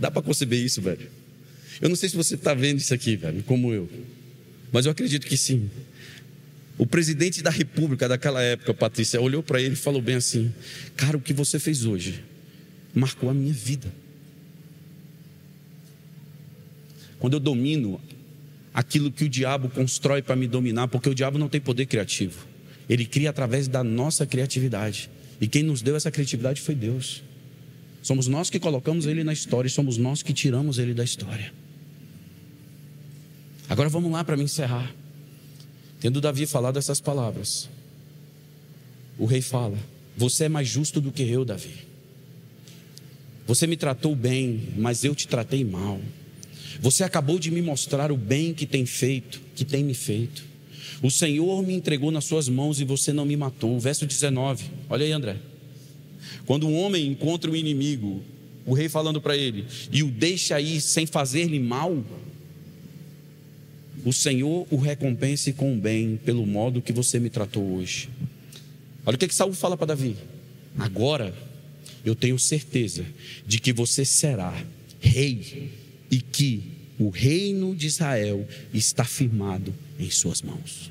Dá 0.00 0.10
para 0.10 0.22
conceber 0.22 0.58
isso, 0.58 0.80
velho? 0.80 1.06
Eu 1.78 1.90
não 1.90 1.94
sei 1.94 2.08
se 2.08 2.16
você 2.16 2.34
está 2.34 2.54
vendo 2.54 2.78
isso 2.78 2.94
aqui, 2.94 3.14
velho, 3.14 3.42
como 3.42 3.70
eu. 3.74 3.86
Mas 4.72 4.86
eu 4.86 4.92
acredito 4.92 5.26
que 5.26 5.36
sim. 5.36 5.68
O 6.78 6.86
presidente 6.86 7.42
da 7.42 7.50
república 7.50 8.08
daquela 8.08 8.40
época, 8.40 8.72
Patrícia, 8.72 9.20
olhou 9.20 9.42
para 9.42 9.60
ele 9.60 9.74
e 9.74 9.76
falou 9.76 10.00
bem 10.00 10.14
assim: 10.14 10.50
Cara, 10.96 11.18
o 11.18 11.20
que 11.20 11.34
você 11.34 11.58
fez 11.58 11.84
hoje 11.84 12.24
marcou 12.94 13.28
a 13.28 13.34
minha 13.34 13.52
vida. 13.52 13.92
Quando 17.18 17.34
eu 17.34 17.40
domino 17.40 18.00
aquilo 18.72 19.12
que 19.12 19.24
o 19.24 19.28
diabo 19.28 19.68
constrói 19.68 20.22
para 20.22 20.36
me 20.36 20.46
dominar, 20.46 20.88
porque 20.88 21.10
o 21.10 21.14
diabo 21.14 21.36
não 21.36 21.50
tem 21.50 21.60
poder 21.60 21.84
criativo, 21.84 22.47
ele 22.88 23.04
cria 23.04 23.30
através 23.30 23.68
da 23.68 23.84
nossa 23.84 24.26
criatividade. 24.26 25.10
E 25.40 25.46
quem 25.46 25.62
nos 25.62 25.82
deu 25.82 25.94
essa 25.94 26.10
criatividade 26.10 26.60
foi 26.60 26.74
Deus. 26.74 27.22
Somos 28.02 28.26
nós 28.26 28.48
que 28.48 28.58
colocamos 28.58 29.06
ele 29.06 29.22
na 29.22 29.32
história 29.32 29.68
e 29.68 29.70
somos 29.70 29.96
nós 29.98 30.22
que 30.22 30.32
tiramos 30.32 30.78
ele 30.78 30.94
da 30.94 31.04
história. 31.04 31.52
Agora 33.68 33.88
vamos 33.88 34.10
lá 34.10 34.24
para 34.24 34.36
me 34.36 34.44
encerrar. 34.44 34.94
Tendo 36.00 36.20
Davi 36.20 36.46
falado 36.46 36.78
essas 36.78 37.00
palavras, 37.00 37.68
o 39.18 39.26
rei 39.26 39.42
fala: 39.42 39.76
Você 40.16 40.44
é 40.44 40.48
mais 40.48 40.66
justo 40.66 41.00
do 41.00 41.12
que 41.12 41.22
eu, 41.22 41.44
Davi. 41.44 41.86
Você 43.46 43.66
me 43.66 43.76
tratou 43.76 44.14
bem, 44.14 44.68
mas 44.76 45.04
eu 45.04 45.14
te 45.14 45.26
tratei 45.26 45.64
mal. 45.64 46.00
Você 46.80 47.02
acabou 47.02 47.38
de 47.38 47.50
me 47.50 47.60
mostrar 47.60 48.12
o 48.12 48.16
bem 48.16 48.54
que 48.54 48.66
tem 48.66 48.86
feito, 48.86 49.40
que 49.54 49.64
tem 49.64 49.82
me 49.82 49.94
feito. 49.94 50.44
O 51.02 51.10
Senhor 51.10 51.62
me 51.62 51.74
entregou 51.74 52.10
nas 52.10 52.24
suas 52.24 52.48
mãos 52.48 52.80
e 52.80 52.84
você 52.84 53.12
não 53.12 53.24
me 53.24 53.36
matou. 53.36 53.78
Verso 53.78 54.06
19. 54.06 54.64
Olha 54.88 55.04
aí, 55.04 55.12
André. 55.12 55.36
Quando 56.46 56.66
um 56.66 56.76
homem 56.76 57.06
encontra 57.06 57.50
um 57.50 57.56
inimigo, 57.56 58.22
o 58.64 58.74
rei 58.74 58.88
falando 58.88 59.20
para 59.20 59.36
ele, 59.36 59.66
e 59.92 60.02
o 60.02 60.10
deixa 60.10 60.60
ir 60.60 60.80
sem 60.80 61.06
fazer-lhe 61.06 61.58
mal, 61.58 62.04
o 64.04 64.12
Senhor 64.12 64.66
o 64.70 64.76
recompense 64.76 65.52
com 65.52 65.74
o 65.74 65.76
bem 65.76 66.18
pelo 66.24 66.46
modo 66.46 66.82
que 66.82 66.92
você 66.92 67.18
me 67.18 67.30
tratou 67.30 67.76
hoje. 67.76 68.08
Olha 69.04 69.14
o 69.14 69.18
que, 69.18 69.28
que 69.28 69.34
Saul 69.34 69.52
fala 69.52 69.76
para 69.76 69.88
Davi. 69.88 70.16
Agora 70.78 71.34
eu 72.04 72.14
tenho 72.14 72.38
certeza 72.38 73.04
de 73.46 73.58
que 73.58 73.72
você 73.72 74.04
será 74.04 74.54
rei 75.00 75.70
e 76.10 76.20
que 76.20 76.62
o 76.98 77.08
reino 77.08 77.74
de 77.74 77.86
Israel 77.86 78.46
está 78.72 79.04
firmado 79.04 79.74
em 79.98 80.10
suas 80.10 80.42
mãos. 80.42 80.90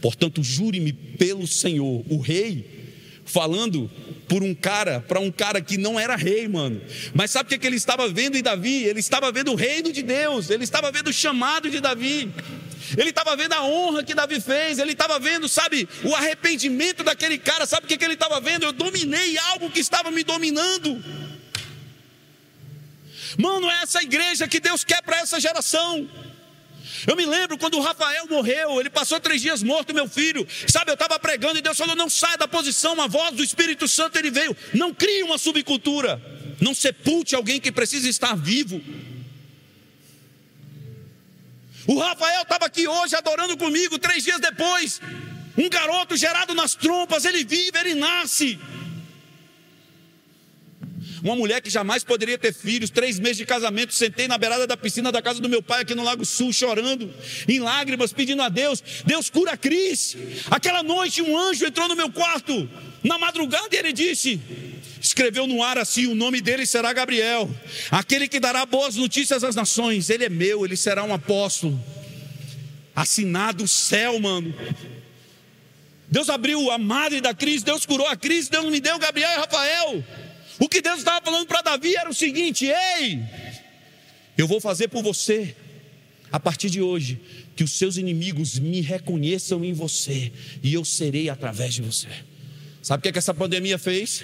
Portanto, 0.00 0.42
jure-me 0.42 0.92
pelo 0.92 1.46
Senhor, 1.46 2.04
o 2.08 2.18
rei 2.18 2.82
falando 3.24 3.90
por 4.28 4.42
um 4.42 4.54
cara, 4.54 5.00
para 5.00 5.20
um 5.20 5.30
cara 5.30 5.60
que 5.60 5.76
não 5.76 5.98
era 5.98 6.16
rei, 6.16 6.48
mano. 6.48 6.80
Mas 7.14 7.30
sabe 7.30 7.46
o 7.46 7.48
que, 7.50 7.58
que 7.58 7.66
ele 7.66 7.76
estava 7.76 8.08
vendo 8.08 8.36
em 8.36 8.42
Davi? 8.42 8.84
Ele 8.84 9.00
estava 9.00 9.30
vendo 9.30 9.52
o 9.52 9.54
reino 9.54 9.92
de 9.92 10.02
Deus, 10.02 10.50
ele 10.50 10.64
estava 10.64 10.90
vendo 10.90 11.08
o 11.08 11.12
chamado 11.12 11.70
de 11.70 11.80
Davi. 11.80 12.30
Ele 12.96 13.10
estava 13.10 13.34
vendo 13.36 13.52
a 13.54 13.64
honra 13.64 14.02
que 14.02 14.14
Davi 14.14 14.40
fez, 14.40 14.78
ele 14.78 14.92
estava 14.92 15.18
vendo, 15.18 15.48
sabe, 15.48 15.88
o 16.04 16.14
arrependimento 16.14 17.02
daquele 17.02 17.38
cara. 17.38 17.64
Sabe 17.64 17.86
o 17.86 17.88
que, 17.88 17.96
que 17.96 18.04
ele 18.04 18.14
estava 18.14 18.40
vendo? 18.40 18.64
Eu 18.64 18.72
dominei 18.72 19.38
algo 19.38 19.70
que 19.70 19.80
estava 19.80 20.10
me 20.10 20.22
dominando. 20.24 21.02
Mano, 23.38 23.70
é 23.70 23.82
essa 23.82 24.02
igreja 24.02 24.46
que 24.46 24.60
Deus 24.60 24.84
quer 24.84 25.00
para 25.02 25.20
essa 25.20 25.40
geração. 25.40 26.08
Eu 27.06 27.16
me 27.16 27.26
lembro 27.26 27.58
quando 27.58 27.76
o 27.78 27.80
Rafael 27.80 28.26
morreu, 28.28 28.80
ele 28.80 28.90
passou 28.90 29.18
três 29.18 29.42
dias 29.42 29.62
morto, 29.62 29.92
meu 29.92 30.08
filho. 30.08 30.46
Sabe, 30.68 30.90
eu 30.90 30.94
estava 30.94 31.18
pregando 31.18 31.58
e 31.58 31.62
Deus 31.62 31.76
falou: 31.76 31.96
não 31.96 32.08
saia 32.08 32.36
da 32.36 32.46
posição. 32.46 33.00
A 33.00 33.06
voz 33.06 33.34
do 33.34 33.42
Espírito 33.42 33.88
Santo 33.88 34.18
ele 34.18 34.30
veio. 34.30 34.56
Não 34.72 34.94
crie 34.94 35.22
uma 35.22 35.38
subcultura. 35.38 36.20
Não 36.60 36.74
sepulte 36.74 37.34
alguém 37.34 37.60
que 37.60 37.72
precisa 37.72 38.08
estar 38.08 38.36
vivo. 38.36 38.80
O 41.86 41.98
Rafael 41.98 42.42
estava 42.42 42.66
aqui 42.66 42.86
hoje 42.86 43.16
adorando 43.16 43.56
comigo, 43.56 43.98
três 43.98 44.22
dias 44.22 44.40
depois. 44.40 45.00
Um 45.58 45.68
garoto 45.68 46.16
gerado 46.16 46.54
nas 46.54 46.74
trompas, 46.74 47.24
ele 47.24 47.44
vive, 47.44 47.76
ele 47.78 47.94
nasce. 47.94 48.58
Uma 51.22 51.36
mulher 51.36 51.60
que 51.60 51.70
jamais 51.70 52.02
poderia 52.02 52.36
ter 52.36 52.52
filhos, 52.52 52.90
três 52.90 53.20
meses 53.20 53.36
de 53.36 53.46
casamento, 53.46 53.94
sentei 53.94 54.26
na 54.26 54.36
beirada 54.36 54.66
da 54.66 54.76
piscina 54.76 55.12
da 55.12 55.22
casa 55.22 55.40
do 55.40 55.48
meu 55.48 55.62
pai 55.62 55.82
aqui 55.82 55.94
no 55.94 56.02
Lago 56.02 56.24
Sul, 56.24 56.52
chorando, 56.52 57.08
em 57.46 57.60
lágrimas, 57.60 58.12
pedindo 58.12 58.42
a 58.42 58.48
Deus: 58.48 58.82
Deus 59.06 59.30
cura 59.30 59.52
a 59.52 59.56
Cris. 59.56 60.16
Aquela 60.50 60.82
noite, 60.82 61.22
um 61.22 61.38
anjo 61.38 61.64
entrou 61.64 61.86
no 61.86 61.94
meu 61.94 62.10
quarto, 62.10 62.68
na 63.04 63.18
madrugada, 63.18 63.68
e 63.70 63.78
ele 63.78 63.92
disse: 63.92 64.40
escreveu 65.00 65.46
no 65.46 65.62
ar 65.62 65.78
assim: 65.78 66.06
o 66.06 66.14
nome 66.14 66.40
dele 66.40 66.66
será 66.66 66.92
Gabriel, 66.92 67.48
aquele 67.88 68.26
que 68.26 68.40
dará 68.40 68.66
boas 68.66 68.96
notícias 68.96 69.44
às 69.44 69.54
nações. 69.54 70.10
Ele 70.10 70.24
é 70.24 70.28
meu, 70.28 70.64
ele 70.64 70.76
será 70.76 71.04
um 71.04 71.14
apóstolo. 71.14 71.80
Assinado 72.96 73.62
o 73.62 73.68
céu, 73.68 74.18
mano. 74.18 74.52
Deus 76.08 76.28
abriu 76.28 76.70
a 76.70 76.76
madre 76.78 77.20
da 77.20 77.32
crise, 77.32 77.64
Deus 77.64 77.86
curou 77.86 78.06
a 78.06 78.16
crise, 78.16 78.50
Deus 78.50 78.66
me 78.66 78.80
deu 78.80 78.98
Gabriel 78.98 79.30
e 79.30 79.36
Rafael. 79.36 80.04
O 80.62 80.68
que 80.68 80.80
Deus 80.80 80.98
estava 80.98 81.20
falando 81.24 81.44
para 81.44 81.60
Davi 81.60 81.96
era 81.96 82.08
o 82.08 82.14
seguinte: 82.14 82.66
ei, 82.66 83.20
eu 84.38 84.46
vou 84.46 84.60
fazer 84.60 84.86
por 84.86 85.02
você, 85.02 85.56
a 86.30 86.38
partir 86.38 86.70
de 86.70 86.80
hoje, 86.80 87.20
que 87.56 87.64
os 87.64 87.72
seus 87.72 87.96
inimigos 87.96 88.60
me 88.60 88.80
reconheçam 88.80 89.64
em 89.64 89.72
você 89.72 90.30
e 90.62 90.72
eu 90.72 90.84
serei 90.84 91.28
através 91.28 91.74
de 91.74 91.82
você. 91.82 92.06
Sabe 92.80 93.00
o 93.00 93.02
que, 93.02 93.08
é 93.08 93.12
que 93.12 93.18
essa 93.18 93.34
pandemia 93.34 93.76
fez? 93.76 94.22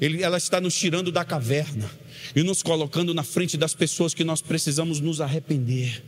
Ele, 0.00 0.22
ela 0.22 0.38
está 0.38 0.60
nos 0.60 0.78
tirando 0.78 1.10
da 1.10 1.24
caverna 1.24 1.90
e 2.36 2.44
nos 2.44 2.62
colocando 2.62 3.12
na 3.12 3.24
frente 3.24 3.56
das 3.56 3.74
pessoas 3.74 4.14
que 4.14 4.22
nós 4.22 4.40
precisamos 4.40 5.00
nos 5.00 5.20
arrepender. 5.20 6.04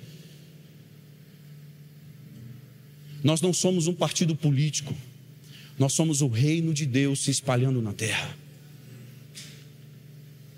Nós 3.21 3.41
não 3.41 3.53
somos 3.53 3.89
um 3.89 3.95
partido 3.95 4.37
político, 4.37 4.95
nós 5.77 5.93
somos 5.93 6.23
o 6.23 6.29
reino 6.29 6.73
de 6.73 6.87
Deus 6.87 7.25
se 7.25 7.33
espalhando 7.33 7.83
na 7.83 7.93
terra. 7.93 8.46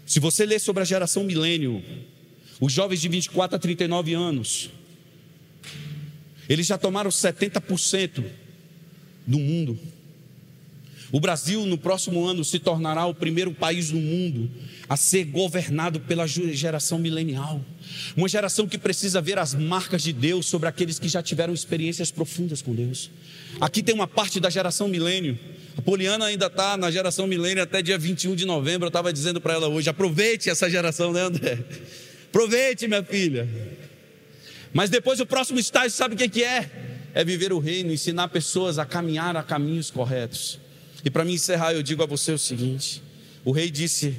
Se 0.09 0.19
você 0.21 0.47
ler 0.47 0.59
sobre 0.59 0.83
a 0.83 0.87
geração 0.87 1.23
milênio, 1.23 1.85
os 2.59 2.73
jovens 2.73 2.99
de 2.99 3.09
24 3.09 3.57
a 3.57 3.59
39 3.59 4.15
anos, 4.15 4.71
eles 6.49 6.67
já 6.67 6.79
tomaram 6.79 7.11
70% 7.11 8.25
do 9.27 9.39
mundo. 9.39 9.79
O 11.13 11.21
Brasil, 11.21 11.67
no 11.67 11.77
próximo 11.77 12.25
ano, 12.25 12.43
se 12.43 12.59
tornará 12.59 13.05
o 13.05 13.15
primeiro 13.15 13.53
país 13.53 13.91
do 13.91 13.99
mundo 13.99 14.51
a 14.89 14.97
ser 14.97 15.25
governado 15.25 16.01
pela 16.01 16.27
geração 16.27 16.99
milenial. 16.99 17.63
Uma 18.17 18.29
geração 18.29 18.67
que 18.67 18.79
precisa 18.79 19.21
ver 19.21 19.39
as 19.39 19.53
marcas 19.53 20.03
de 20.03 20.15
Deus 20.15 20.47
sobre 20.47 20.71
aqueles 20.71 20.99
que 20.99 21.09
já 21.09 21.23
tiveram 21.23 21.53
experiências 21.53 22.11
profundas 22.11 22.63
com 22.63 22.75
Deus. 22.75 23.11
Aqui 23.61 23.83
tem 23.83 23.95
uma 23.95 24.07
parte 24.07 24.41
da 24.41 24.49
geração 24.49 24.89
milênio 24.89 25.39
a 25.79 25.81
Poliana 25.81 26.27
ainda 26.27 26.47
está 26.47 26.77
na 26.77 26.91
geração 26.91 27.29
milênio 27.29 27.63
até 27.63 27.81
dia 27.81 27.97
21 27.97 28.35
de 28.35 28.45
novembro. 28.45 28.87
Eu 28.87 28.89
estava 28.89 29.13
dizendo 29.13 29.41
para 29.41 29.55
ela 29.55 29.69
hoje: 29.69 29.89
aproveite 29.89 30.51
essa 30.51 30.69
geração, 30.69 31.13
né, 31.13 31.21
André? 31.21 31.57
Aproveite, 32.29 32.89
minha 32.89 33.05
filha. 33.05 33.49
Mas 34.73 34.91
depois 34.91 35.21
o 35.21 35.25
próximo 35.25 35.61
estágio, 35.61 35.93
sabe 35.93 36.17
o 36.17 36.19
que, 36.19 36.43
é? 36.43 36.69
É 37.15 37.25
viver 37.25 37.53
o 37.53 37.61
reino, 37.61 37.93
ensinar 37.93 38.27
pessoas 38.27 38.77
a 38.77 38.85
caminhar 38.85 39.37
a 39.37 39.43
caminhos 39.43 39.89
corretos. 39.89 40.59
E 41.05 41.11
para 41.11 41.25
me 41.25 41.35
encerrar, 41.35 41.73
eu 41.73 41.83
digo 41.83 42.03
a 42.03 42.07
você 42.07 42.33
o 42.33 42.39
seguinte: 42.39 43.01
o 43.45 43.53
rei 43.53 43.71
disse, 43.71 44.17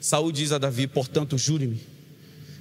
Saul 0.00 0.32
diz 0.32 0.50
a 0.50 0.58
Davi, 0.58 0.88
portanto, 0.88 1.38
jure-me 1.38 1.80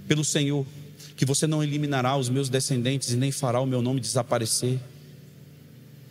pelo 0.08 0.24
Senhor, 0.24 0.68
que 1.16 1.26
você 1.26 1.48
não 1.48 1.64
eliminará 1.64 2.16
os 2.16 2.30
meus 2.30 2.48
descendentes 2.48 3.12
e 3.12 3.16
nem 3.16 3.32
fará 3.32 3.60
o 3.60 3.66
meu 3.66 3.82
nome 3.82 4.00
desaparecer. 4.00 4.80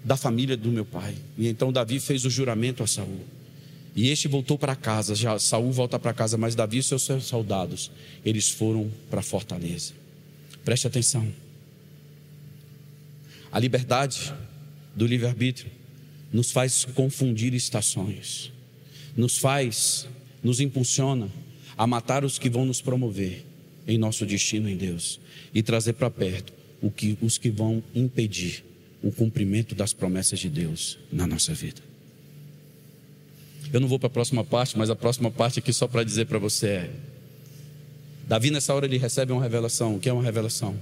Da 0.04 0.16
família 0.16 0.56
do 0.56 0.70
meu 0.70 0.84
pai. 0.84 1.14
E 1.38 1.48
então 1.48 1.72
Davi 1.72 1.98
fez 1.98 2.24
o 2.26 2.30
juramento 2.30 2.82
a 2.82 2.86
Saul. 2.86 3.20
E 3.96 4.10
este 4.10 4.28
voltou 4.28 4.58
para 4.58 4.76
casa. 4.76 5.14
Já 5.14 5.38
Saul 5.38 5.72
volta 5.72 5.98
para 5.98 6.12
casa, 6.12 6.36
mas 6.36 6.54
Davi 6.54 6.78
e 6.78 6.82
seus 6.82 7.08
soldados, 7.22 7.90
eles 8.24 8.50
foram 8.50 8.90
para 9.08 9.20
a 9.20 9.22
fortaleza. 9.22 9.94
Preste 10.64 10.86
atenção. 10.86 11.26
A 13.50 13.58
liberdade 13.58 14.34
do 14.94 15.06
livre-arbítrio 15.06 15.70
nos 16.32 16.50
faz 16.50 16.84
confundir 16.84 17.54
estações, 17.54 18.52
nos 19.16 19.38
faz, 19.38 20.08
nos 20.42 20.60
impulsiona 20.60 21.28
a 21.76 21.86
matar 21.86 22.24
os 22.24 22.38
que 22.38 22.50
vão 22.50 22.66
nos 22.66 22.80
promover 22.80 23.44
em 23.86 23.96
nosso 23.96 24.26
destino 24.26 24.68
em 24.68 24.76
Deus 24.76 25.20
e 25.54 25.62
trazer 25.62 25.92
para 25.92 26.10
perto 26.10 26.52
que, 26.90 27.16
os 27.22 27.38
que 27.38 27.50
vão 27.50 27.82
impedir 27.94 28.64
o 29.04 29.12
cumprimento 29.12 29.74
das 29.74 29.92
promessas 29.92 30.40
de 30.40 30.48
Deus 30.48 30.98
na 31.12 31.26
nossa 31.26 31.52
vida. 31.52 31.82
Eu 33.70 33.78
não 33.78 33.86
vou 33.86 33.98
para 33.98 34.06
a 34.06 34.10
próxima 34.10 34.42
parte, 34.42 34.78
mas 34.78 34.88
a 34.88 34.96
próxima 34.96 35.30
parte 35.30 35.58
aqui 35.58 35.72
só 35.72 35.86
para 35.86 36.02
dizer 36.02 36.26
para 36.26 36.38
você 36.38 36.66
é: 36.66 36.90
Davi 38.26 38.50
nessa 38.50 38.74
hora 38.74 38.86
ele 38.86 38.96
recebe 38.96 39.30
uma 39.30 39.42
revelação. 39.42 39.96
O 39.96 40.00
que 40.00 40.08
é 40.08 40.12
uma 40.12 40.22
revelação? 40.22 40.74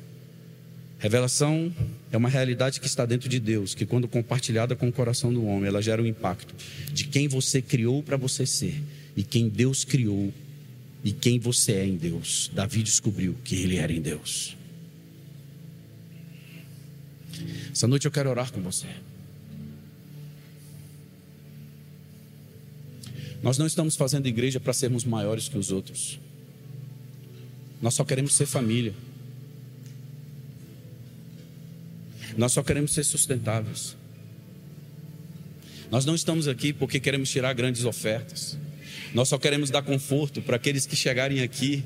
Revelação 1.01 1.75
é 2.13 2.17
uma 2.17 2.29
realidade 2.29 2.79
que 2.79 2.87
está 2.87 3.05
dentro 3.05 3.29
de 3.29 3.41
Deus, 3.41 3.75
que 3.75 3.85
quando 3.85 4.07
compartilhada 4.07 4.77
com 4.77 4.89
o 4.89 4.93
coração 4.93 5.33
do 5.33 5.45
homem, 5.45 5.67
ela 5.67 5.83
gera 5.83 6.01
um 6.01 6.07
impacto 6.07 6.55
de 6.93 7.05
quem 7.05 7.27
você 7.27 7.61
criou 7.61 8.05
para 8.05 8.17
você 8.17 8.47
ser 8.47 8.81
e 9.17 9.25
quem 9.25 9.49
Deus 9.49 9.85
criou 9.85 10.33
e 11.03 11.11
quem 11.11 11.41
você 11.41 11.73
é 11.73 11.85
em 11.85 11.97
Deus. 11.97 12.53
Davi 12.55 12.85
descobriu 12.85 13.35
que 13.43 13.57
ele 13.57 13.79
era 13.79 13.93
em 13.93 14.01
Deus. 14.01 14.57
Essa 17.73 17.87
noite 17.87 18.07
eu 18.07 18.11
quero 18.11 18.31
orar 18.31 18.53
com 18.53 18.61
você. 18.61 18.89
Nós 23.43 23.59
não 23.59 23.67
estamos 23.67 23.97
fazendo 23.97 24.27
igreja 24.27 24.61
para 24.61 24.73
sermos 24.73 25.05
maiores 25.05 25.49
que 25.49 25.59
os 25.59 25.73
outros. 25.73 26.21
Nós 27.81 27.95
só 27.95 28.05
queremos 28.05 28.35
ser 28.35 28.47
família. 28.47 28.95
Nós 32.37 32.53
só 32.53 32.63
queremos 32.63 32.93
ser 32.93 33.05
sustentáveis. 33.05 33.97
Nós 35.91 36.05
não 36.05 36.15
estamos 36.15 36.47
aqui 36.47 36.73
porque 36.73 37.01
queremos 37.01 37.29
tirar 37.31 37.53
grandes 37.53 37.85
ofertas. 37.85 38.57
Nós 39.13 39.29
só 39.29 39.37
queremos 39.37 39.69
dar 39.69 39.83
conforto 39.83 40.41
para 40.41 40.57
aqueles 40.57 40.87
que 40.87 40.97
chegarem 40.97 41.43
aqui 41.43 41.85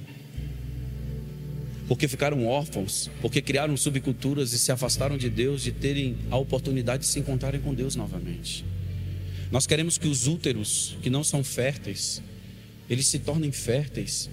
porque 1.89 2.09
ficaram 2.09 2.47
órfãos, 2.47 3.11
porque 3.21 3.41
criaram 3.41 3.77
subculturas 3.77 4.53
e 4.53 4.59
se 4.59 4.73
afastaram 4.73 5.17
de 5.17 5.31
Deus, 5.31 5.63
de 5.63 5.73
terem 5.73 6.17
a 6.31 6.37
oportunidade 6.37 7.03
de 7.03 7.09
se 7.09 7.19
encontrarem 7.19 7.61
com 7.61 7.73
Deus 7.73 7.95
novamente. 7.95 8.65
Nós 9.51 9.67
queremos 9.67 9.97
que 9.97 10.09
os 10.09 10.27
úteros 10.27 10.97
que 11.03 11.09
não 11.09 11.23
são 11.23 11.45
férteis, 11.45 12.21
eles 12.91 13.07
se 13.07 13.21
tornem 13.21 13.53
férteis 13.53 14.29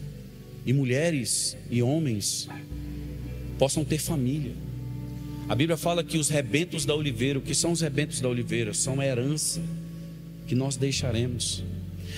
e 0.65 0.73
mulheres 0.73 1.55
e 1.69 1.83
homens 1.83 2.47
possam 3.59 3.85
ter 3.85 3.99
família. 3.99 4.53
A 5.47 5.55
Bíblia 5.55 5.77
fala 5.77 6.03
que 6.03 6.17
os 6.17 6.29
rebentos 6.29 6.85
da 6.85 6.95
oliveira, 6.95 7.37
o 7.37 7.41
que 7.41 7.53
são 7.53 7.71
os 7.71 7.81
rebentos 7.81 8.19
da 8.19 8.29
oliveira? 8.29 8.73
São 8.73 8.99
a 8.99 9.05
herança 9.05 9.61
que 10.47 10.55
nós 10.55 10.75
deixaremos. 10.75 11.63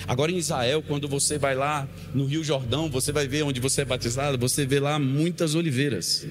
Agora 0.06 0.32
em 0.32 0.36
Israel, 0.36 0.82
quando 0.82 1.08
você 1.08 1.38
vai 1.38 1.54
lá 1.54 1.88
no 2.14 2.26
Rio 2.26 2.42
Jordão, 2.42 2.90
você 2.90 3.12
vai 3.12 3.26
ver 3.26 3.42
onde 3.42 3.60
você 3.60 3.82
é 3.82 3.84
batizado, 3.84 4.38
você 4.38 4.66
vê 4.66 4.80
lá 4.80 4.98
muitas 4.98 5.54
oliveiras. 5.54 6.26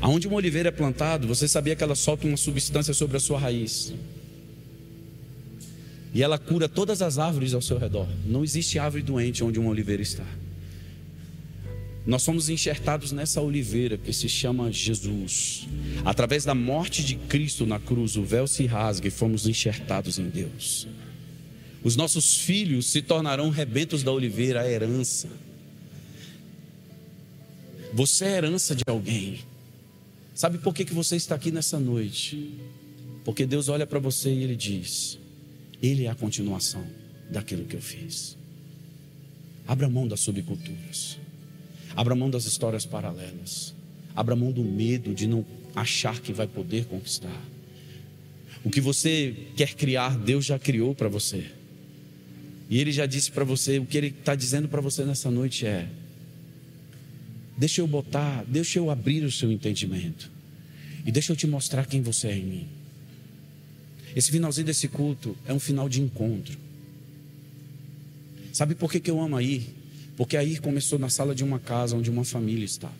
Aonde 0.00 0.26
uma 0.26 0.36
oliveira 0.36 0.68
é 0.68 0.72
plantada, 0.72 1.26
você 1.26 1.46
sabia 1.46 1.76
que 1.76 1.82
ela 1.82 1.94
solta 1.94 2.26
uma 2.26 2.36
substância 2.36 2.94
sobre 2.94 3.16
a 3.16 3.20
sua 3.20 3.38
raiz. 3.38 3.92
E 6.14 6.22
ela 6.22 6.38
cura 6.38 6.68
todas 6.68 7.00
as 7.00 7.18
árvores 7.18 7.54
ao 7.54 7.62
seu 7.62 7.78
redor. 7.78 8.06
Não 8.26 8.44
existe 8.44 8.78
árvore 8.78 9.02
doente 9.02 9.42
onde 9.42 9.58
uma 9.58 9.70
oliveira 9.70 10.02
está. 10.02 10.24
Nós 12.04 12.22
somos 12.22 12.48
enxertados 12.48 13.12
nessa 13.12 13.40
oliveira 13.40 13.96
que 13.96 14.12
se 14.12 14.28
chama 14.28 14.72
Jesus. 14.72 15.68
Através 16.04 16.44
da 16.44 16.54
morte 16.54 17.04
de 17.04 17.14
Cristo 17.14 17.64
na 17.64 17.78
cruz, 17.78 18.16
o 18.16 18.24
véu 18.24 18.46
se 18.46 18.66
rasga 18.66 19.06
e 19.06 19.10
fomos 19.10 19.46
enxertados 19.46 20.18
em 20.18 20.28
Deus. 20.28 20.88
Os 21.84 21.96
nossos 21.96 22.36
filhos 22.36 22.86
se 22.86 23.02
tornarão 23.02 23.50
rebentos 23.50 24.02
da 24.02 24.12
oliveira, 24.12 24.60
a 24.60 24.70
herança. 24.70 25.28
Você 27.92 28.24
é 28.24 28.36
herança 28.36 28.74
de 28.74 28.84
alguém. 28.86 29.40
Sabe 30.34 30.58
por 30.58 30.72
que, 30.72 30.84
que 30.84 30.94
você 30.94 31.16
está 31.16 31.34
aqui 31.34 31.50
nessa 31.50 31.78
noite? 31.78 32.54
Porque 33.24 33.44
Deus 33.44 33.68
olha 33.68 33.86
para 33.86 33.98
você 33.98 34.32
e 34.32 34.42
Ele 34.42 34.56
diz: 34.56 35.18
Ele 35.82 36.04
é 36.04 36.10
a 36.10 36.14
continuação 36.14 36.84
daquilo 37.30 37.64
que 37.64 37.76
eu 37.76 37.82
fiz. 37.82 38.36
Abra 39.66 39.88
mão 39.88 40.06
das 40.06 40.20
subculturas. 40.20 41.18
Abra 41.94 42.14
mão 42.14 42.30
das 42.30 42.44
histórias 42.44 42.86
paralelas. 42.86 43.74
Abra 44.14 44.36
mão 44.36 44.52
do 44.52 44.62
medo 44.62 45.14
de 45.14 45.26
não 45.26 45.44
achar 45.74 46.20
que 46.20 46.32
vai 46.32 46.46
poder 46.46 46.86
conquistar. 46.86 47.42
O 48.64 48.70
que 48.70 48.80
você 48.80 49.34
quer 49.56 49.74
criar, 49.74 50.16
Deus 50.16 50.44
já 50.44 50.58
criou 50.58 50.94
para 50.94 51.08
você. 51.08 51.50
E 52.72 52.78
Ele 52.78 52.90
já 52.90 53.04
disse 53.04 53.30
para 53.30 53.44
você, 53.44 53.78
o 53.78 53.84
que 53.84 53.98
Ele 53.98 54.06
está 54.06 54.34
dizendo 54.34 54.66
para 54.66 54.80
você 54.80 55.04
nessa 55.04 55.30
noite 55.30 55.66
é: 55.66 55.86
deixa 57.54 57.82
eu 57.82 57.86
botar, 57.86 58.46
deixa 58.48 58.78
eu 58.78 58.88
abrir 58.88 59.22
o 59.24 59.30
seu 59.30 59.52
entendimento. 59.52 60.30
E 61.04 61.12
deixa 61.12 61.32
eu 61.32 61.36
te 61.36 61.46
mostrar 61.46 61.84
quem 61.84 62.00
você 62.00 62.28
é 62.28 62.38
em 62.38 62.44
mim. 62.44 62.68
Esse 64.16 64.30
finalzinho 64.30 64.64
desse 64.64 64.88
culto 64.88 65.36
é 65.44 65.52
um 65.52 65.60
final 65.60 65.86
de 65.86 66.00
encontro. 66.00 66.56
Sabe 68.54 68.74
por 68.74 68.90
que, 68.90 69.00
que 69.00 69.10
eu 69.10 69.20
amo 69.20 69.36
aí? 69.36 69.68
Porque 70.16 70.34
aí 70.34 70.56
começou 70.56 70.98
na 70.98 71.10
sala 71.10 71.34
de 71.34 71.44
uma 71.44 71.58
casa 71.58 71.94
onde 71.94 72.08
uma 72.08 72.24
família 72.24 72.64
estava. 72.64 72.94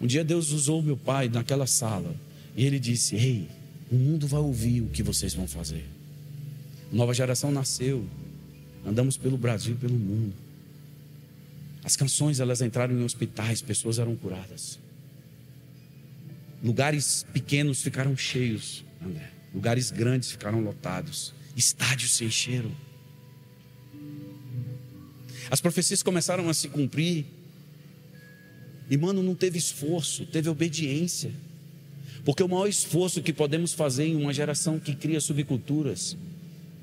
Um 0.00 0.06
dia 0.06 0.22
Deus 0.22 0.52
usou 0.52 0.80
meu 0.80 0.96
pai 0.96 1.28
naquela 1.28 1.66
sala 1.66 2.14
e 2.56 2.64
ele 2.64 2.78
disse: 2.78 3.16
Ei, 3.16 3.48
o 3.90 3.96
mundo 3.96 4.28
vai 4.28 4.40
ouvir 4.40 4.82
o 4.82 4.88
que 4.88 5.02
vocês 5.02 5.34
vão 5.34 5.48
fazer. 5.48 5.91
Nova 6.92 7.14
geração 7.14 7.50
nasceu, 7.50 8.06
andamos 8.86 9.16
pelo 9.16 9.38
Brasil, 9.38 9.74
pelo 9.76 9.94
mundo. 9.94 10.34
As 11.82 11.96
canções 11.96 12.38
elas 12.38 12.60
entraram 12.60 12.94
em 12.94 13.02
hospitais, 13.02 13.62
pessoas 13.62 13.98
eram 13.98 14.14
curadas. 14.14 14.78
Lugares 16.62 17.26
pequenos 17.32 17.82
ficaram 17.82 18.16
cheios, 18.16 18.84
André. 19.04 19.30
Lugares 19.54 19.90
grandes 19.90 20.30
ficaram 20.30 20.60
lotados. 20.60 21.34
Estádios 21.56 22.12
se 22.12 22.24
encheram. 22.24 22.70
As 25.50 25.60
profecias 25.60 26.02
começaram 26.02 26.48
a 26.48 26.54
se 26.54 26.68
cumprir. 26.68 27.26
E, 28.88 28.96
mano, 28.96 29.22
não 29.22 29.34
teve 29.34 29.58
esforço, 29.58 30.24
teve 30.26 30.48
obediência. 30.48 31.32
Porque 32.24 32.42
o 32.42 32.48
maior 32.48 32.68
esforço 32.68 33.22
que 33.22 33.32
podemos 33.32 33.72
fazer 33.72 34.06
em 34.06 34.16
uma 34.16 34.32
geração 34.32 34.78
que 34.78 34.94
cria 34.94 35.20
subculturas, 35.20 36.16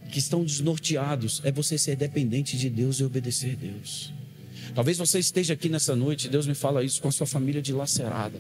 que 0.10 0.20
estão 0.20 0.44
desnorteados, 0.44 1.42
é 1.44 1.52
você 1.52 1.78
ser 1.78 1.96
dependente 1.96 2.58
de 2.58 2.70
Deus 2.70 3.00
e 3.00 3.04
obedecer 3.04 3.54
a 3.54 3.56
Deus. 3.56 4.12
Talvez 4.76 4.98
você 4.98 5.20
esteja 5.20 5.54
aqui 5.54 5.70
nessa 5.70 5.96
noite, 5.96 6.28
Deus 6.28 6.48
me 6.48 6.54
fala 6.54 6.84
isso 6.84 7.02
com 7.02 7.08
a 7.08 7.12
sua 7.12 7.28
família 7.28 7.62
dilacerada. 7.62 8.40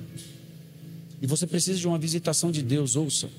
E 1.21 1.27
você 1.27 1.45
precisa 1.45 1.79
de 1.79 1.87
uma 1.87 1.97
visitação 1.97 2.51
de 2.51 2.61
Deus, 2.61 2.95
ouça. 2.95 3.29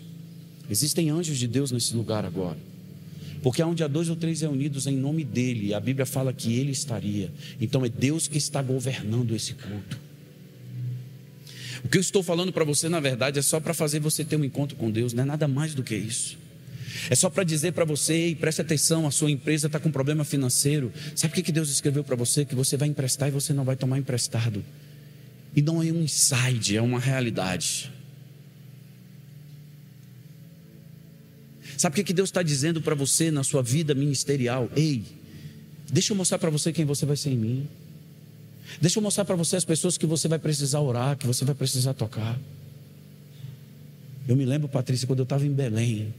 Existem 0.68 1.10
anjos 1.10 1.38
de 1.38 1.48
Deus 1.48 1.70
nesse 1.70 1.94
lugar 1.94 2.24
agora. 2.24 2.58
Porque 3.42 3.62
onde 3.62 3.82
há 3.82 3.88
dois 3.88 4.08
ou 4.10 4.16
três 4.16 4.42
reunidos 4.42 4.86
em 4.86 4.96
nome 4.96 5.24
dele, 5.24 5.72
a 5.72 5.80
Bíblia 5.80 6.04
fala 6.04 6.32
que 6.32 6.52
ele 6.54 6.72
estaria. 6.72 7.32
Então 7.60 7.84
é 7.84 7.88
Deus 7.88 8.28
que 8.28 8.36
está 8.36 8.60
governando 8.62 9.34
esse 9.34 9.54
culto. 9.54 9.98
O 11.82 11.88
que 11.88 11.96
eu 11.96 12.02
estou 12.02 12.22
falando 12.22 12.52
para 12.52 12.64
você, 12.64 12.88
na 12.88 13.00
verdade, 13.00 13.38
é 13.38 13.42
só 13.42 13.58
para 13.58 13.72
fazer 13.72 14.00
você 14.00 14.24
ter 14.24 14.36
um 14.36 14.44
encontro 14.44 14.76
com 14.76 14.90
Deus, 14.90 15.14
não 15.14 15.22
é 15.22 15.26
nada 15.26 15.48
mais 15.48 15.74
do 15.74 15.82
que 15.82 15.96
isso. 15.96 16.38
É 17.08 17.14
só 17.14 17.30
para 17.30 17.44
dizer 17.44 17.72
para 17.72 17.84
você, 17.84 18.28
e 18.28 18.34
preste 18.34 18.60
atenção, 18.60 19.06
a 19.06 19.10
sua 19.10 19.30
empresa 19.30 19.66
está 19.66 19.78
com 19.78 19.90
problema 19.90 20.24
financeiro. 20.24 20.92
Sabe 21.14 21.38
o 21.38 21.42
que 21.42 21.52
Deus 21.52 21.70
escreveu 21.70 22.04
para 22.04 22.16
você? 22.16 22.44
Que 22.44 22.54
você 22.54 22.76
vai 22.76 22.88
emprestar 22.88 23.28
e 23.28 23.30
você 23.30 23.52
não 23.52 23.64
vai 23.64 23.76
tomar 23.76 23.98
emprestado. 23.98 24.64
E 25.54 25.62
não 25.62 25.82
é 25.82 25.86
um 25.86 26.02
inside, 26.02 26.76
é 26.76 26.82
uma 26.82 27.00
realidade. 27.00 27.90
Sabe 31.76 31.98
o 31.98 32.04
que, 32.04 32.12
Deus 32.12 32.28
está 32.28 32.42
dizendo 32.42 32.82
para 32.82 32.94
você 32.94 33.30
na 33.30 33.42
sua 33.42 33.62
vida 33.62 33.94
ministerial? 33.94 34.70
Ei, 34.76 35.02
deixa 35.90 36.12
eu 36.12 36.16
mostrar 36.16 36.38
para 36.38 36.50
você 36.50 36.74
quem 36.74 36.84
você 36.84 37.06
vai 37.06 37.16
ser 37.16 37.30
em 37.30 37.38
mim. 37.38 37.68
Deixa 38.80 38.98
eu 38.98 39.02
mostrar 39.02 39.24
para 39.24 39.34
você 39.34 39.56
as 39.56 39.64
pessoas 39.64 39.96
que 39.96 40.04
você 40.04 40.28
vai 40.28 40.38
precisar 40.38 40.80
orar, 40.80 41.16
que 41.16 41.26
você 41.26 41.42
vai 41.42 41.54
precisar 41.54 41.94
tocar. 41.94 42.38
Eu 44.28 44.36
me 44.36 44.44
lembro, 44.44 44.68
Patrícia, 44.68 45.06
quando 45.06 45.20
eu 45.20 45.24
estava 45.24 45.46
em 45.46 45.52
Belém, 45.52 46.14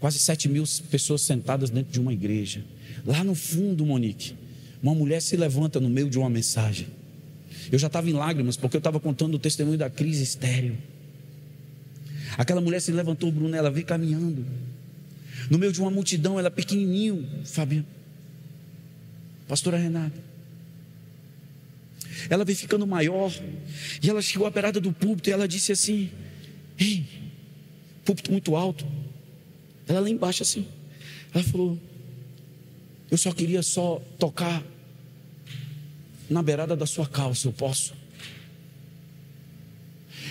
quase 0.00 0.18
sete 0.18 0.48
mil 0.48 0.64
pessoas 0.90 1.22
sentadas 1.22 1.70
dentro 1.70 1.92
de 1.92 2.00
uma 2.00 2.12
igreja. 2.12 2.64
Lá 3.04 3.22
no 3.24 3.34
fundo, 3.34 3.84
Monique, 3.86 4.34
uma 4.82 4.94
mulher 4.94 5.20
se 5.20 5.36
levanta 5.36 5.80
no 5.80 5.88
meio 5.88 6.10
de 6.10 6.18
uma 6.18 6.28
mensagem. 6.28 6.88
Eu 7.70 7.78
já 7.78 7.86
estava 7.86 8.08
em 8.08 8.12
lágrimas 8.12 8.56
porque 8.56 8.76
eu 8.76 8.78
estava 8.78 9.00
contando 9.00 9.34
o 9.34 9.38
testemunho 9.38 9.78
da 9.78 9.90
crise 9.90 10.22
estéreo. 10.22 10.76
Aquela 12.36 12.60
mulher 12.60 12.80
se 12.80 12.92
levantou, 12.92 13.30
Bruno, 13.32 13.54
ela 13.56 13.70
veio 13.70 13.86
caminhando. 13.86 14.44
No 15.50 15.58
meio 15.58 15.72
de 15.72 15.80
uma 15.80 15.90
multidão, 15.90 16.38
ela 16.38 16.50
pequenininho, 16.50 17.26
Fabiano. 17.44 17.86
Pastora 19.48 19.76
Renata. 19.76 20.20
Ela 22.28 22.44
veio 22.44 22.58
ficando 22.58 22.86
maior. 22.86 23.32
E 24.02 24.10
ela 24.10 24.20
chegou 24.20 24.46
à 24.46 24.50
beirada 24.50 24.80
do 24.80 24.92
púlpito 24.92 25.30
e 25.30 25.32
ela 25.32 25.46
disse 25.46 25.72
assim: 25.72 26.10
Ei, 26.78 27.04
púlpito 28.04 28.30
muito 28.32 28.56
alto. 28.56 28.86
Ela 29.88 30.00
lá 30.00 30.10
embaixo 30.10 30.42
assim. 30.42 30.66
Ela 31.32 31.44
falou: 31.44 31.78
Eu 33.10 33.18
só 33.18 33.32
queria 33.32 33.62
só 33.62 34.00
tocar 34.18 34.62
na 36.28 36.42
beirada 36.42 36.74
da 36.76 36.86
sua 36.86 37.06
calça, 37.06 37.48
eu 37.48 37.52
posso. 37.52 37.94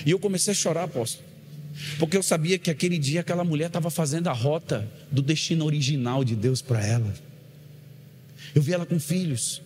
E 0.05 0.11
eu 0.11 0.19
comecei 0.19 0.51
a 0.51 0.55
chorar, 0.55 0.83
apóstolo. 0.83 1.25
Porque 1.99 2.15
eu 2.15 2.23
sabia 2.23 2.57
que 2.57 2.69
aquele 2.69 2.97
dia 2.97 3.21
aquela 3.21 3.43
mulher 3.43 3.67
estava 3.67 3.89
fazendo 3.89 4.27
a 4.27 4.33
rota 4.33 4.89
do 5.11 5.21
destino 5.21 5.65
original 5.65 6.23
de 6.23 6.35
Deus 6.35 6.61
para 6.61 6.85
ela. 6.85 7.13
Eu 8.53 8.61
vi 8.61 8.73
ela 8.73 8.85
com 8.85 8.99
filhos. 8.99 9.61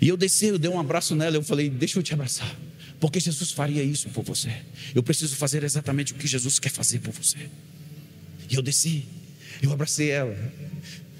E 0.00 0.08
eu 0.08 0.16
desci, 0.16 0.46
eu 0.46 0.58
dei 0.58 0.70
um 0.70 0.80
abraço 0.80 1.14
nela, 1.14 1.36
eu 1.36 1.42
falei: 1.42 1.68
Deixa 1.68 1.98
eu 1.98 2.02
te 2.02 2.14
abraçar. 2.14 2.54
Porque 3.00 3.20
Jesus 3.20 3.50
faria 3.50 3.82
isso 3.82 4.08
por 4.10 4.24
você. 4.24 4.50
Eu 4.94 5.02
preciso 5.02 5.36
fazer 5.36 5.62
exatamente 5.62 6.12
o 6.12 6.16
que 6.16 6.26
Jesus 6.26 6.58
quer 6.58 6.70
fazer 6.70 7.00
por 7.00 7.12
você. 7.12 7.50
E 8.50 8.54
eu 8.54 8.62
desci, 8.62 9.04
eu 9.62 9.72
abracei 9.72 10.10
ela. 10.10 10.36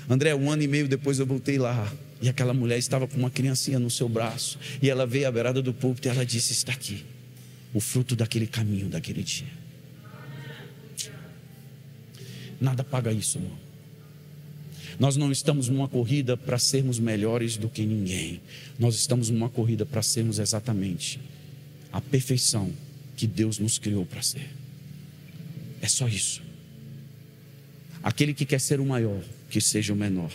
André, 0.08 0.34
um 0.34 0.50
ano 0.50 0.62
e 0.62 0.68
meio 0.68 0.86
depois 0.88 1.18
eu 1.18 1.26
voltei 1.26 1.58
lá. 1.58 1.92
E 2.20 2.28
aquela 2.28 2.54
mulher 2.54 2.78
estava 2.78 3.06
com 3.06 3.16
uma 3.16 3.30
criancinha 3.30 3.78
no 3.78 3.90
seu 3.90 4.08
braço. 4.08 4.58
E 4.80 4.88
ela 4.88 5.06
veio 5.06 5.28
à 5.28 5.32
beirada 5.32 5.60
do 5.60 5.72
púlpito 5.74 6.08
e 6.08 6.10
ela 6.10 6.24
disse: 6.24 6.52
Está 6.52 6.72
aqui, 6.72 7.04
o 7.72 7.80
fruto 7.80 8.14
daquele 8.16 8.46
caminho, 8.46 8.88
daquele 8.88 9.22
dia. 9.22 9.46
Nada 12.60 12.84
paga 12.84 13.12
isso, 13.12 13.38
irmão. 13.38 13.64
Nós 14.98 15.16
não 15.16 15.32
estamos 15.32 15.68
numa 15.68 15.88
corrida 15.88 16.36
para 16.36 16.58
sermos 16.58 16.98
melhores 16.98 17.56
do 17.56 17.68
que 17.68 17.84
ninguém. 17.84 18.40
Nós 18.78 18.94
estamos 18.94 19.28
numa 19.28 19.48
corrida 19.48 19.84
para 19.84 20.02
sermos 20.02 20.38
exatamente 20.38 21.20
a 21.92 22.00
perfeição 22.00 22.72
que 23.16 23.26
Deus 23.26 23.58
nos 23.58 23.78
criou 23.78 24.06
para 24.06 24.22
ser. 24.22 24.48
É 25.80 25.88
só 25.88 26.08
isso. 26.08 26.42
Aquele 28.04 28.34
que 28.34 28.44
quer 28.44 28.60
ser 28.60 28.80
o 28.80 28.84
maior, 28.84 29.22
que 29.48 29.62
seja 29.62 29.94
o 29.94 29.96
menor, 29.96 30.30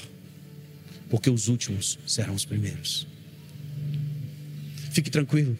porque 1.07 1.30
os 1.30 1.47
últimos 1.47 1.99
serão 2.07 2.34
os 2.34 2.43
primeiros. 2.43 3.05
Fique 4.91 5.11
tranquilo, 5.11 5.55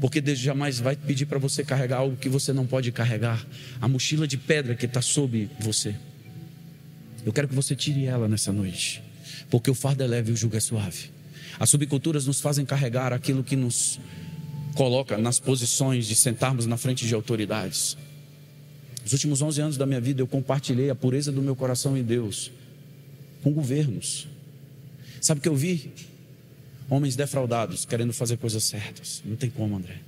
porque 0.00 0.20
Deus 0.20 0.38
jamais 0.38 0.78
vai 0.78 0.94
pedir 0.94 1.26
para 1.26 1.40
você 1.40 1.64
carregar 1.64 1.96
algo 1.96 2.16
que 2.16 2.28
você 2.28 2.52
não 2.52 2.64
pode 2.64 2.92
carregar 2.92 3.44
a 3.80 3.88
mochila 3.88 4.28
de 4.28 4.36
pedra 4.36 4.76
que 4.76 4.86
está 4.86 5.02
sob 5.02 5.50
você. 5.58 5.96
Eu 7.26 7.32
quero 7.32 7.48
que 7.48 7.56
você 7.56 7.74
tire 7.74 8.04
ela 8.04 8.28
nessa 8.28 8.52
noite, 8.52 9.02
porque 9.50 9.68
o 9.68 9.74
fardo 9.74 10.04
é 10.04 10.06
leve 10.06 10.30
e 10.30 10.34
o 10.34 10.36
jugo 10.36 10.56
é 10.56 10.60
suave. 10.60 11.10
As 11.58 11.68
subculturas 11.70 12.24
nos 12.24 12.40
fazem 12.40 12.64
carregar 12.64 13.12
aquilo 13.12 13.42
que 13.42 13.56
nos 13.56 13.98
coloca 14.76 15.18
nas 15.18 15.40
posições 15.40 16.06
de 16.06 16.14
sentarmos 16.14 16.66
na 16.66 16.76
frente 16.76 17.04
de 17.04 17.14
autoridades. 17.14 17.96
Nos 19.08 19.14
últimos 19.14 19.40
11 19.40 19.60
anos 19.62 19.76
da 19.78 19.86
minha 19.86 20.02
vida, 20.02 20.20
eu 20.20 20.26
compartilhei 20.26 20.90
a 20.90 20.94
pureza 20.94 21.32
do 21.32 21.40
meu 21.40 21.56
coração 21.56 21.96
em 21.96 22.02
Deus 22.02 22.50
com 23.42 23.50
governos. 23.50 24.28
Sabe 25.18 25.38
o 25.38 25.42
que 25.42 25.48
eu 25.48 25.56
vi? 25.56 25.90
Homens 26.90 27.16
defraudados, 27.16 27.86
querendo 27.86 28.12
fazer 28.12 28.36
coisas 28.36 28.64
certas. 28.64 29.22
Não 29.24 29.34
tem 29.34 29.48
como, 29.48 29.78
André. 29.78 30.02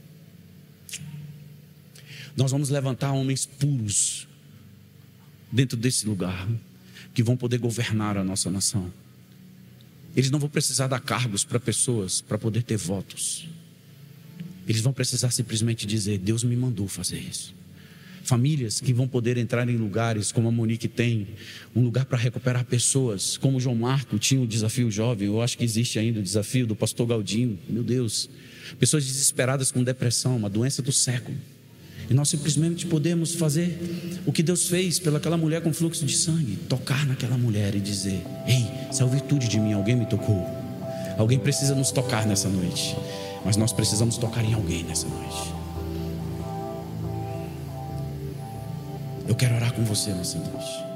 Nós 2.37 2.51
vamos 2.51 2.69
levantar 2.69 3.13
homens 3.13 3.47
puros 3.47 4.29
dentro 5.51 5.79
desse 5.79 6.07
lugar 6.07 6.47
que 7.15 7.23
vão 7.23 7.39
poder 7.39 7.57
governar 7.57 8.19
a 8.19 8.23
nossa 8.23 8.51
nação. 8.51 8.93
Eles 10.15 10.31
não 10.31 10.39
vão 10.39 10.51
precisar 10.51 10.89
dar 10.89 11.01
cargos 11.01 11.43
para 11.43 11.59
pessoas 11.59 12.21
para 12.21 12.37
poder 12.37 12.65
ter 12.65 12.77
votos. 12.77 13.49
Eles 14.69 14.83
vão 14.83 14.93
precisar 14.93 15.31
simplesmente 15.31 15.87
dizer: 15.87 16.19
Deus 16.19 16.45
me 16.45 16.55
mandou 16.55 16.87
fazer 16.87 17.19
isso. 17.19 17.60
Famílias 18.31 18.81
que 18.81 18.93
vão 18.93 19.09
poder 19.09 19.37
entrar 19.37 19.69
em 19.69 19.77
lugares 19.77 20.31
como 20.31 20.47
a 20.47 20.53
Monique 20.53 20.87
tem, 20.87 21.27
um 21.75 21.83
lugar 21.83 22.05
para 22.05 22.17
recuperar 22.17 22.65
pessoas, 22.65 23.37
como 23.37 23.57
o 23.57 23.61
João 23.61 23.75
Marco 23.75 24.21
tinha 24.21 24.41
o 24.41 24.47
desafio 24.47 24.89
jovem, 24.89 25.27
eu 25.27 25.43
acho 25.43 25.59
que 25.59 25.65
existe 25.65 25.99
ainda 25.99 26.21
o 26.21 26.23
desafio 26.23 26.65
do 26.65 26.77
pastor 26.77 27.09
Galdinho, 27.09 27.59
meu 27.69 27.83
Deus. 27.83 28.31
Pessoas 28.79 29.05
desesperadas 29.05 29.73
com 29.73 29.83
depressão, 29.83 30.37
uma 30.37 30.49
doença 30.49 30.81
do 30.81 30.93
século. 30.93 31.37
E 32.09 32.15
nós 32.15 32.29
simplesmente 32.29 32.87
podemos 32.87 33.35
fazer 33.35 33.77
o 34.25 34.31
que 34.33 34.45
Deus 34.45 34.69
fez 34.69 35.01
pelaquela 35.01 35.37
mulher 35.37 35.61
com 35.61 35.73
fluxo 35.73 36.07
de 36.07 36.17
sangue, 36.17 36.57
tocar 36.69 37.05
naquela 37.09 37.37
mulher 37.37 37.75
e 37.75 37.81
dizer: 37.81 38.23
Ei, 38.47 38.65
saiu 38.93 39.09
virtude 39.09 39.49
de 39.49 39.59
mim, 39.59 39.73
alguém 39.73 39.97
me 39.97 40.07
tocou. 40.07 40.47
Alguém 41.19 41.39
precisa 41.41 41.75
nos 41.75 41.91
tocar 41.91 42.25
nessa 42.29 42.49
noite, 42.49 42.97
mas 43.45 43.57
nós 43.57 43.73
precisamos 43.73 44.17
tocar 44.19 44.45
em 44.45 44.55
alguém 44.55 44.85
nessa 44.85 45.09
noite. 45.09 45.60
Eu 49.31 49.37
quero 49.37 49.55
orar 49.55 49.73
com 49.73 49.85
você 49.85 50.11
nessa 50.11 50.39
noite. 50.39 50.90